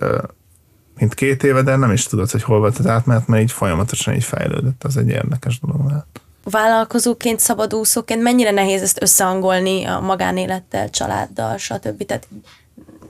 mint 0.97 1.13
két 1.13 1.43
éve, 1.43 1.61
de 1.61 1.75
nem 1.75 1.91
is 1.91 2.05
tudod, 2.05 2.31
hogy 2.31 2.43
hol 2.43 2.59
volt 2.59 2.77
az 2.77 2.87
átmenet, 2.87 3.27
mert 3.27 3.41
így 3.41 3.51
folyamatosan 3.51 4.13
így 4.13 4.23
fejlődött. 4.23 4.83
Az 4.83 4.97
egy 4.97 5.09
érdekes 5.09 5.59
dolog 5.59 5.85
lehet. 5.87 6.05
Vállalkozóként, 6.43 7.39
szabadúszóként 7.39 8.21
mennyire 8.21 8.51
nehéz 8.51 8.81
ezt 8.81 9.01
összehangolni 9.01 9.83
a 9.83 9.99
magánélettel, 9.99 10.89
családdal, 10.89 11.57
stb. 11.57 12.05
Tehát 12.05 12.27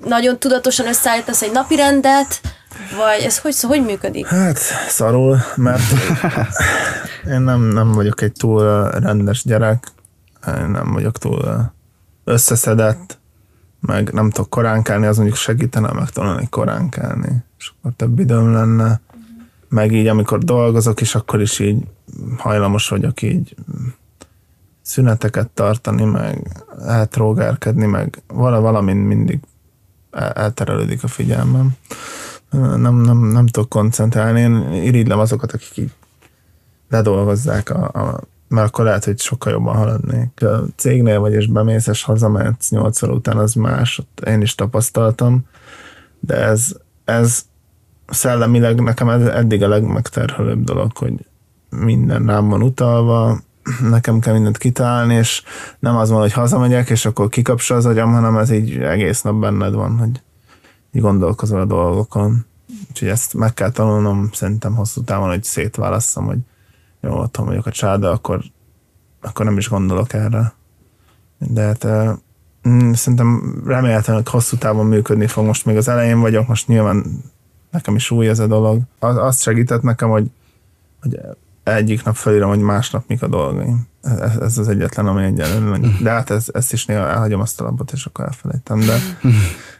nagyon 0.06 0.40
tudatosan 0.40 0.88
összeállítasz 0.88 1.42
egy 1.42 1.52
napi 1.52 1.76
rendet, 1.76 2.42
vagy 2.98 3.24
ez 3.26 3.40
hogy, 3.40 3.62
hogy 3.62 3.86
működik? 3.86 4.26
Hát 4.28 4.60
szarul, 4.88 5.38
mert 5.56 5.92
én 7.34 7.42
nem, 7.42 7.62
nem 7.62 7.92
vagyok 7.92 8.22
egy 8.22 8.32
túl 8.32 8.90
rendes 8.90 9.44
gyerek, 9.44 9.88
én 10.48 10.70
nem 10.70 10.92
vagyok 10.92 11.18
túl 11.18 11.72
összeszedett, 12.24 13.18
meg 13.80 14.14
nem 14.14 14.30
tudok 14.30 14.50
korán 14.50 14.84
kelni, 14.84 15.06
az 15.06 15.16
mondjuk 15.16 15.38
segítene 15.38 15.92
megtanulni 15.92 16.48
korán 16.50 16.90
kelni, 16.90 17.44
és 17.58 17.72
akkor 17.78 17.92
több 17.96 18.20
időm 18.20 18.54
lenne. 18.54 19.00
Meg 19.70 19.92
így, 19.94 20.08
amikor 20.08 20.40
dolgozok 20.40 21.02
is, 21.02 21.16
akkor 21.16 21.42
is 21.42 21.60
így 21.60 21.84
hajlamos 22.38 22.90
vagyok 22.90 23.22
így 23.22 23.56
szüneteket 24.82 25.48
tartani, 25.48 26.04
meg 26.04 26.64
eltrógárkedni, 26.86 27.86
meg 27.86 28.22
valami 28.28 28.94
mindig 28.94 29.40
elterelődik 30.18 31.04
a 31.04 31.08
figyelmem. 31.08 31.72
Nem, 32.52 32.96
nem, 32.96 33.18
nem 33.18 33.48
tudok 33.48 33.70
koncentrálni. 33.70 34.40
Én 34.40 34.74
irigylem 34.74 35.20
azokat, 35.20 35.52
akik 35.52 35.78
így 35.78 35.92
ledolgozzák 36.90 37.70
a, 37.70 37.84
a 37.84 38.20
mert 38.48 38.68
akkor 38.68 38.86
lehet, 38.86 39.06
hogy 39.06 39.20
sokkal 39.20 39.52
jobban 39.52 39.76
haladnék. 39.76 40.44
A 40.44 40.64
cégnél 40.76 41.20
vagy, 41.20 41.34
és 41.34 41.48
bemész, 41.48 41.88
és 41.88 42.04
hazamehetsz 42.04 42.70
8 42.70 43.02
óra 43.04 43.14
után, 43.14 43.38
az 43.38 43.54
más, 43.54 44.00
ott 44.00 44.28
én 44.28 44.42
is 44.42 44.56
tapasztaltam, 44.56 45.46
de 46.20 46.36
ez, 46.36 46.76
ez 47.06 47.46
szellemileg 48.08 48.82
nekem 48.82 49.10
ez 49.10 49.22
eddig 49.22 49.64
a 49.64 49.68
legmegterhelőbb 49.68 50.64
dolog, 50.64 50.98
hogy 50.98 51.14
minden 51.70 52.26
rám 52.26 52.48
van 52.48 52.62
utalva, 52.62 53.40
nekem 53.82 54.20
kell 54.20 54.34
mindent 54.34 54.58
kitalálni, 54.58 55.14
és 55.14 55.44
nem 55.80 55.96
az 55.96 56.10
van, 56.10 56.20
hogy 56.20 56.34
hazamegyek, 56.34 56.90
és 56.90 57.06
akkor 57.06 57.30
kikapsa 57.30 57.76
az 57.76 57.86
agyam, 57.86 58.12
hanem 58.12 58.38
ez 58.38 58.50
így 58.50 58.78
egész 58.78 59.22
nap 59.22 59.36
benned 59.36 59.74
van, 59.74 59.98
hogy 59.98 60.22
így 60.92 61.02
gondolkozol 61.02 61.60
a 61.60 61.66
dolgokon. 61.66 62.46
Úgyhogy 62.90 63.08
ezt 63.08 63.34
meg 63.34 63.54
kell 63.54 63.72
tanulnom 63.72 64.30
szerintem 64.34 64.76
hosszú 64.76 65.02
távon, 65.02 65.30
hogy 65.30 65.44
szétválasszam, 65.44 66.26
hogy 66.26 66.38
jó, 67.02 67.20
otthon 67.20 67.46
vagyok 67.46 67.66
a 67.66 67.72
csáda, 67.72 68.12
akkor, 68.12 68.42
akkor 69.22 69.46
nem 69.46 69.58
is 69.58 69.70
gondolok 69.70 70.14
erre. 70.14 70.54
De 71.38 71.62
hát 71.62 71.88
mm, 72.68 72.92
szerintem 72.92 73.62
remélhetően, 73.66 74.18
hogy 74.18 74.30
hosszú 74.30 74.58
távon 74.58 74.86
működni 74.86 75.28
fog. 75.28 75.46
Most 75.46 75.66
még 75.66 75.78
az 75.78 75.88
elején 75.88 76.20
vagyok, 76.20 76.48
most 76.48 76.68
nyilván 76.68 77.24
nekem 77.72 77.96
is 77.96 78.12
új 78.12 78.28
ez 78.28 78.40
a 78.40 78.48
dolog. 78.48 78.82
Az, 79.00 79.18
azt 79.18 79.42
segített 79.42 79.82
nekem, 79.82 80.10
hogy, 80.10 80.32
hogy 81.02 81.20
egyik 81.76 82.04
nap 82.04 82.16
felírom, 82.16 82.50
hogy 82.50 82.60
másnap 82.60 83.04
mik 83.08 83.22
a 83.22 83.28
dolgaim. 83.28 83.88
Ez, 84.02 84.36
ez 84.36 84.58
az 84.58 84.68
egyetlen, 84.68 85.08
ami 85.08 85.24
egyelőre. 85.24 85.80
De 86.02 86.10
hát 86.10 86.30
ez, 86.30 86.46
ezt 86.54 86.74
is 86.74 86.86
néha 86.86 87.08
elhagyom 87.08 87.42
azt 87.42 87.62
a 87.62 87.64
lapot, 87.64 87.92
és 87.92 88.06
akkor 88.06 88.26
elfelejtem. 88.26 88.80
De 88.80 88.98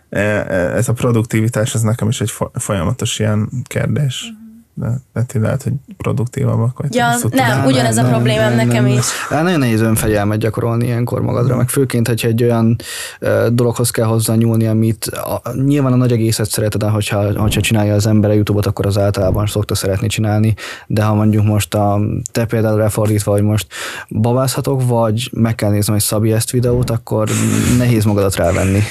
e, 0.20 0.20
e, 0.20 0.76
ez 0.76 0.88
a 0.88 0.94
produktivitás, 0.94 1.74
ez 1.74 1.82
nekem 1.82 2.08
is 2.08 2.22
egy 2.22 2.34
folyamatos 2.54 3.20
ilyen 3.20 3.50
kérdés 3.64 4.34
de, 4.80 5.00
de 5.14 5.24
ti 5.24 5.40
lehet, 5.40 5.64
hogy 5.64 5.74
produktívabbak 5.98 6.80
vagy. 6.80 6.96
Ja, 6.96 7.08
nem, 7.30 7.66
ugyanez 7.66 7.96
nem, 7.96 8.06
a 8.06 8.10
problémám 8.10 8.56
nem, 8.56 8.68
nekem 8.68 8.84
nem, 8.84 8.98
is. 8.98 9.06
Nem. 9.30 9.44
Nagyon 9.44 9.60
nehéz 9.60 9.82
önfegyelmet 9.82 10.40
gyakorolni 10.40 10.86
ilyenkor 10.86 11.22
magadra, 11.22 11.56
meg 11.56 11.70
főként, 11.70 12.08
hogyha 12.08 12.28
egy 12.28 12.44
olyan 12.44 12.76
uh, 13.22 13.48
dologhoz 13.48 13.90
kell 13.90 14.06
hozzá 14.06 14.36
nyúlni, 14.36 14.68
amit 14.68 15.06
a, 15.06 15.42
nyilván 15.66 15.94
a 15.94 15.96
nagy 15.96 16.12
egészet 16.12 16.50
szereted, 16.50 16.82
de 16.82 16.90
hogyha, 16.90 17.40
hogyha 17.40 17.62
csinálja 17.62 17.94
az 17.94 18.08
ember 18.08 18.30
a 18.30 18.34
YouTube-ot, 18.34 18.66
akkor 18.66 18.86
az 18.86 18.98
általában 18.98 19.46
szokta 19.46 19.76
szeretni 19.76 20.08
csinálni, 20.08 20.54
de 20.88 21.04
ha 21.04 21.14
mondjuk 21.14 21.46
most 21.46 21.74
a 21.74 22.00
te 22.32 22.46
például 22.46 22.78
lefordítva, 22.78 23.32
hogy 23.32 23.44
most 23.44 23.68
babázhatok, 24.10 24.88
vagy 24.88 25.30
meg 25.34 25.56
kell 25.56 25.70
néznem 25.70 25.96
egy 25.96 26.02
Szabi 26.02 26.32
ezt 26.32 26.52
videót, 26.52 26.90
akkor 26.90 27.30
nehéz 27.78 28.04
magadat 28.04 28.36
rávenni. 28.36 28.82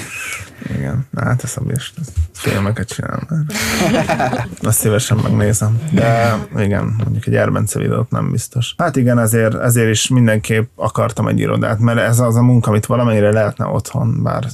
Igen, 0.74 1.06
hát 1.16 1.42
a 1.42 1.46
Szabi 1.46 1.72
is 1.76 1.92
filmeket 2.32 2.88
csinál 2.88 3.22
már. 3.28 4.48
Azt 4.62 4.78
szívesen 4.78 5.18
megnézem. 5.22 5.75
De 5.92 6.38
igen, 6.56 6.94
mondjuk 6.98 7.26
egy 7.26 7.34
Erbence 7.34 7.78
videót 7.78 8.10
nem 8.10 8.30
biztos. 8.30 8.74
Hát 8.78 8.96
igen, 8.96 9.18
ezért, 9.18 9.54
ezért 9.54 9.90
is 9.90 10.08
mindenképp 10.08 10.70
akartam 10.74 11.28
egy 11.28 11.38
irodát, 11.38 11.78
mert 11.78 11.98
ez 11.98 12.20
az 12.20 12.36
a 12.36 12.42
munka, 12.42 12.70
amit 12.70 12.86
valamennyire 12.86 13.32
lehetne 13.32 13.66
otthon, 13.66 14.22
bár 14.22 14.44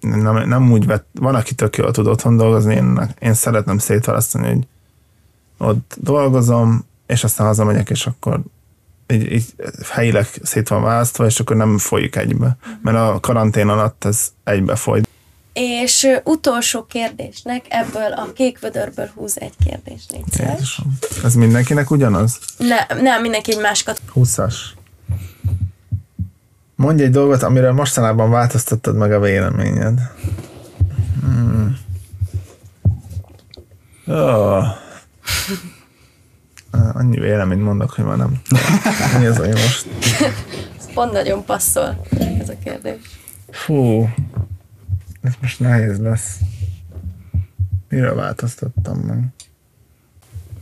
nem, 0.00 0.48
nem 0.48 0.72
úgy 0.72 0.86
vett, 0.86 1.06
van, 1.12 1.34
aki 1.34 1.54
tök 1.54 1.76
jól 1.76 1.90
tud 1.90 2.06
otthon 2.06 2.36
dolgozni, 2.36 2.74
én, 2.74 3.00
én 3.18 3.34
szeretem 3.34 3.78
szétválasztani, 3.78 4.46
hogy 4.48 4.66
ott 5.58 5.96
dolgozom, 6.00 6.84
és 7.06 7.24
aztán 7.24 7.46
hazamegyek, 7.46 7.90
és 7.90 8.06
akkor 8.06 8.40
így, 9.12 9.32
így 9.32 9.54
helyileg 9.90 10.26
szét 10.42 10.68
van 10.68 10.82
választva, 10.82 11.26
és 11.26 11.40
akkor 11.40 11.56
nem 11.56 11.78
folyik 11.78 12.16
egybe. 12.16 12.56
Mert 12.82 12.96
a 12.96 13.18
karantén 13.20 13.68
alatt 13.68 14.04
ez 14.04 14.32
egybe 14.44 14.74
folyt. 14.76 15.08
És 15.52 16.08
utolsó 16.24 16.84
kérdésnek 16.84 17.64
ebből 17.68 18.12
a 18.12 18.32
kék 18.32 18.58
vödörből 18.58 19.10
húz 19.14 19.40
egy 19.40 19.54
kérdést, 19.64 20.12
légy 20.12 20.48
Ez 21.24 21.34
mindenkinek 21.34 21.90
ugyanaz? 21.90 22.38
Ne, 22.58 23.00
nem, 23.00 23.20
mindenki 23.22 23.52
egy 23.52 23.60
másikat. 23.60 24.00
20-as. 24.14 24.54
Mondj 26.76 27.02
egy 27.02 27.10
dolgot, 27.10 27.42
amire 27.42 27.72
mostanában 27.72 28.30
változtattad 28.30 28.96
meg 28.96 29.12
a 29.12 29.20
véleményed. 29.20 29.98
Hmm. 31.20 31.78
Oh. 34.06 34.64
Annyi 36.92 37.18
véleményt 37.18 37.62
mondok, 37.62 37.90
hogy 37.90 38.04
már 38.04 38.16
nem. 38.16 38.40
Mi 39.18 39.26
az, 39.26 39.36
hogy 39.36 39.48
most? 39.48 39.86
Ez 40.78 40.92
pont 40.94 41.12
nagyon 41.12 41.44
passzol, 41.44 42.00
ez 42.40 42.48
a 42.48 42.54
kérdés. 42.64 43.00
Fú, 43.50 44.08
ez 45.22 45.32
most 45.40 45.60
nehéz 45.60 45.98
lesz. 45.98 46.38
Mire 47.88 48.14
változtattam 48.14 48.98
meg? 48.98 49.24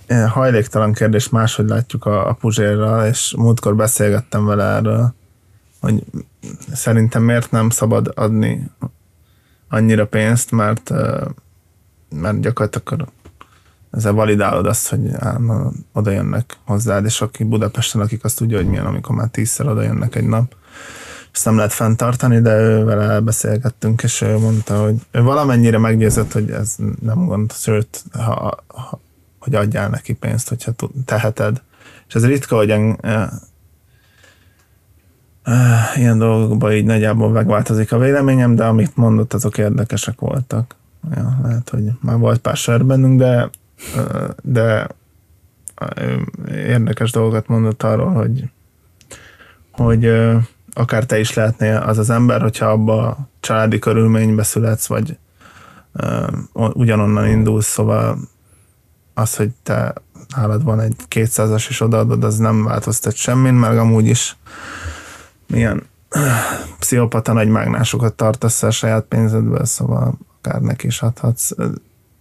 Én 0.09 0.29
hajléktalan 0.29 0.93
kérdés, 0.93 1.29
máshogy 1.29 1.69
látjuk 1.69 2.05
a, 2.05 2.29
a 2.29 2.33
Puzsérral, 2.33 3.07
és 3.07 3.35
múltkor 3.37 3.77
beszélgettem 3.77 4.45
vele 4.45 4.65
erről, 4.65 5.15
hogy 5.81 6.05
szerintem 6.73 7.23
miért 7.23 7.51
nem 7.51 7.71
szabad 7.71 8.13
adni 8.15 8.71
annyira 9.69 10.07
pénzt, 10.07 10.51
mert, 10.51 10.91
mert 12.11 12.41
gyakorlatilag 12.41 13.09
ezzel 13.91 14.13
validálod 14.13 14.67
azt, 14.67 14.89
hogy 14.89 15.11
oda 15.93 16.11
jönnek 16.11 16.57
hozzád, 16.65 17.05
és 17.05 17.21
aki 17.21 17.45
Budapesten, 17.45 18.01
akik 18.01 18.25
azt 18.25 18.37
tudja, 18.37 18.57
hogy 18.57 18.67
milyen, 18.67 18.87
amikor 18.87 19.15
már 19.15 19.29
tízszer 19.29 19.69
oda 19.69 19.83
jönnek 19.83 20.15
egy 20.15 20.27
nap, 20.27 20.55
ezt 21.33 21.45
nem 21.45 21.57
lehet 21.57 21.73
fenntartani, 21.73 22.41
de 22.41 22.59
ővel 22.59 23.03
elbeszélgettünk, 23.03 24.03
és 24.03 24.21
ő 24.21 24.39
mondta, 24.39 24.83
hogy 24.83 24.95
ő 25.11 25.23
valamennyire 25.23 25.79
meggyőzött, 25.79 26.33
hogy 26.33 26.51
ez 26.51 26.77
nem 27.03 27.27
gond, 27.27 27.53
sőt, 27.53 28.05
ha, 28.13 28.59
ha, 28.67 29.01
hogy 29.39 29.55
adjál 29.55 29.89
neki 29.89 30.13
pénzt, 30.13 30.49
hogyha 30.49 30.73
teheted. 31.05 31.63
És 32.09 32.15
ez 32.15 32.27
ritka, 32.27 32.57
hogy 32.57 32.71
en, 32.71 32.99
e, 33.01 33.31
e, 35.43 35.93
ilyen 35.97 36.19
dolgokban 36.19 36.73
így 36.73 36.85
nagyjából 36.85 37.31
megváltozik 37.31 37.93
a 37.93 37.99
véleményem, 37.99 38.55
de 38.55 38.65
amit 38.65 38.97
mondott, 38.97 39.33
azok 39.33 39.59
érdekesek 39.59 40.21
voltak. 40.21 40.75
Ja, 41.15 41.39
lehet, 41.43 41.69
hogy 41.69 41.91
már 42.01 42.19
volt 42.19 42.41
pár 42.41 42.57
sör 42.57 42.85
bennünk, 42.85 43.19
de, 43.19 43.51
de 44.43 44.87
érdekes 46.49 47.11
dolgokat 47.11 47.47
mondott 47.47 47.83
arról, 47.83 48.13
hogy, 48.13 48.51
hogy 49.73 50.13
akár 50.73 51.05
te 51.05 51.19
is 51.19 51.35
lehetnél 51.35 51.77
az 51.77 51.99
az 51.99 52.11
ember, 52.11 52.41
hogyha 52.41 52.67
abba 52.67 53.07
a 53.07 53.19
családi 53.41 53.79
körülménybe 53.79 54.43
születsz, 54.43 54.87
vagy 54.87 55.19
uh, 55.93 56.71
ugyanonnan 56.73 57.29
indulsz, 57.29 57.67
szóval 57.67 58.19
az, 59.15 59.37
hogy 59.37 59.51
te 59.63 59.95
nálad 60.37 60.65
van 60.65 60.81
egy 60.81 60.95
200-as 61.09 61.69
és 61.69 61.81
odaadod, 61.81 62.25
az 62.25 62.37
nem 62.37 62.65
változtat 62.65 63.15
semmin, 63.15 63.55
mert 63.55 63.79
amúgy 63.79 64.07
is 64.07 64.37
milyen 65.47 65.83
pszichopata 66.79 67.33
nagy 67.33 67.49
mágnásokat 67.49 68.15
tartasz 68.15 68.63
a 68.63 68.71
saját 68.71 69.05
pénzedből, 69.05 69.65
szóval 69.65 70.19
akár 70.39 70.61
neki 70.61 70.87
is 70.87 71.03
adhatsz. 71.03 71.51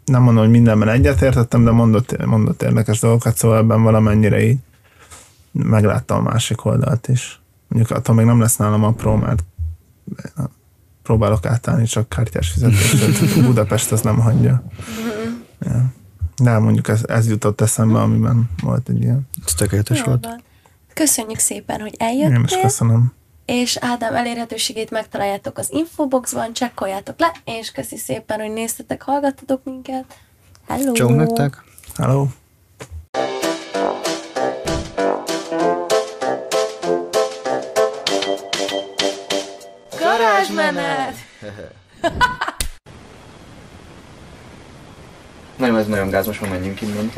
Nem 0.06 0.22
mondom, 0.22 0.44
hogy 0.44 0.52
mindenben 0.52 0.90
egyetértettem, 0.90 1.64
de 1.64 1.72
mondott, 1.72 2.26
mondott 2.26 2.62
érdekes 2.62 3.00
dolgokat, 3.00 3.38
szóval 3.38 3.58
ebben 3.58 3.84
valamennyire 3.84 4.42
így 4.42 4.58
megláttam 5.52 6.18
a 6.18 6.30
másik 6.30 6.66
oldalt 6.66 7.08
is. 7.08 7.42
Mondjuk 7.70 7.98
attól 7.98 8.16
még 8.16 8.26
nem 8.26 8.40
lesz 8.40 8.56
nálam 8.56 8.84
apró, 8.84 9.16
mert 9.16 9.44
próbálok 11.04 11.46
átállni 11.46 11.86
csak 11.86 12.10
kártyás 12.10 12.50
fizetést, 12.50 13.42
Budapest 13.46 13.92
az 13.92 14.02
nem 14.02 14.20
hagyja. 14.20 14.64
Ja. 15.60 15.86
De 16.42 16.58
mondjuk 16.58 16.88
ez, 16.88 17.02
ez 17.08 17.28
jutott 17.30 17.62
eszembe, 17.62 18.00
amiben 18.00 18.50
volt 18.62 18.90
egy 18.90 19.02
ilyen. 19.02 19.28
Ez 19.46 19.54
tökéletes 19.54 20.02
volt. 20.02 20.26
van. 20.26 20.42
Köszönjük 20.94 21.40
szépen, 21.40 21.80
hogy 21.82 21.96
Én 21.98 22.18
is 22.18 22.28
eljöttél, 22.28 22.62
köszönöm. 22.62 23.14
és 23.46 23.78
Ádám 23.82 24.16
elérhetőségét 24.16 24.90
megtaláljátok 24.92 25.58
az 25.58 25.72
infoboxban, 25.72 26.54
csekkoljátok 26.54 27.20
le, 27.20 27.32
és 27.46 27.72
köszi 27.72 27.98
szépen, 27.98 28.40
hogy 28.40 28.54
néztetek, 28.54 29.02
hallgattatok 29.02 29.64
minket. 29.64 30.06
Hello! 30.68 30.92
Csók 30.92 31.16
nektek! 31.16 31.64
Hello. 31.96 32.28
Garázsmenet! 40.56 41.16
Nem, 45.58 45.76
ez 45.76 45.88
nagyon 45.88 46.10
gáz, 46.10 46.26
most 46.26 46.42
már 46.42 46.50
menjünk 46.50 46.82
innen. 46.82 47.12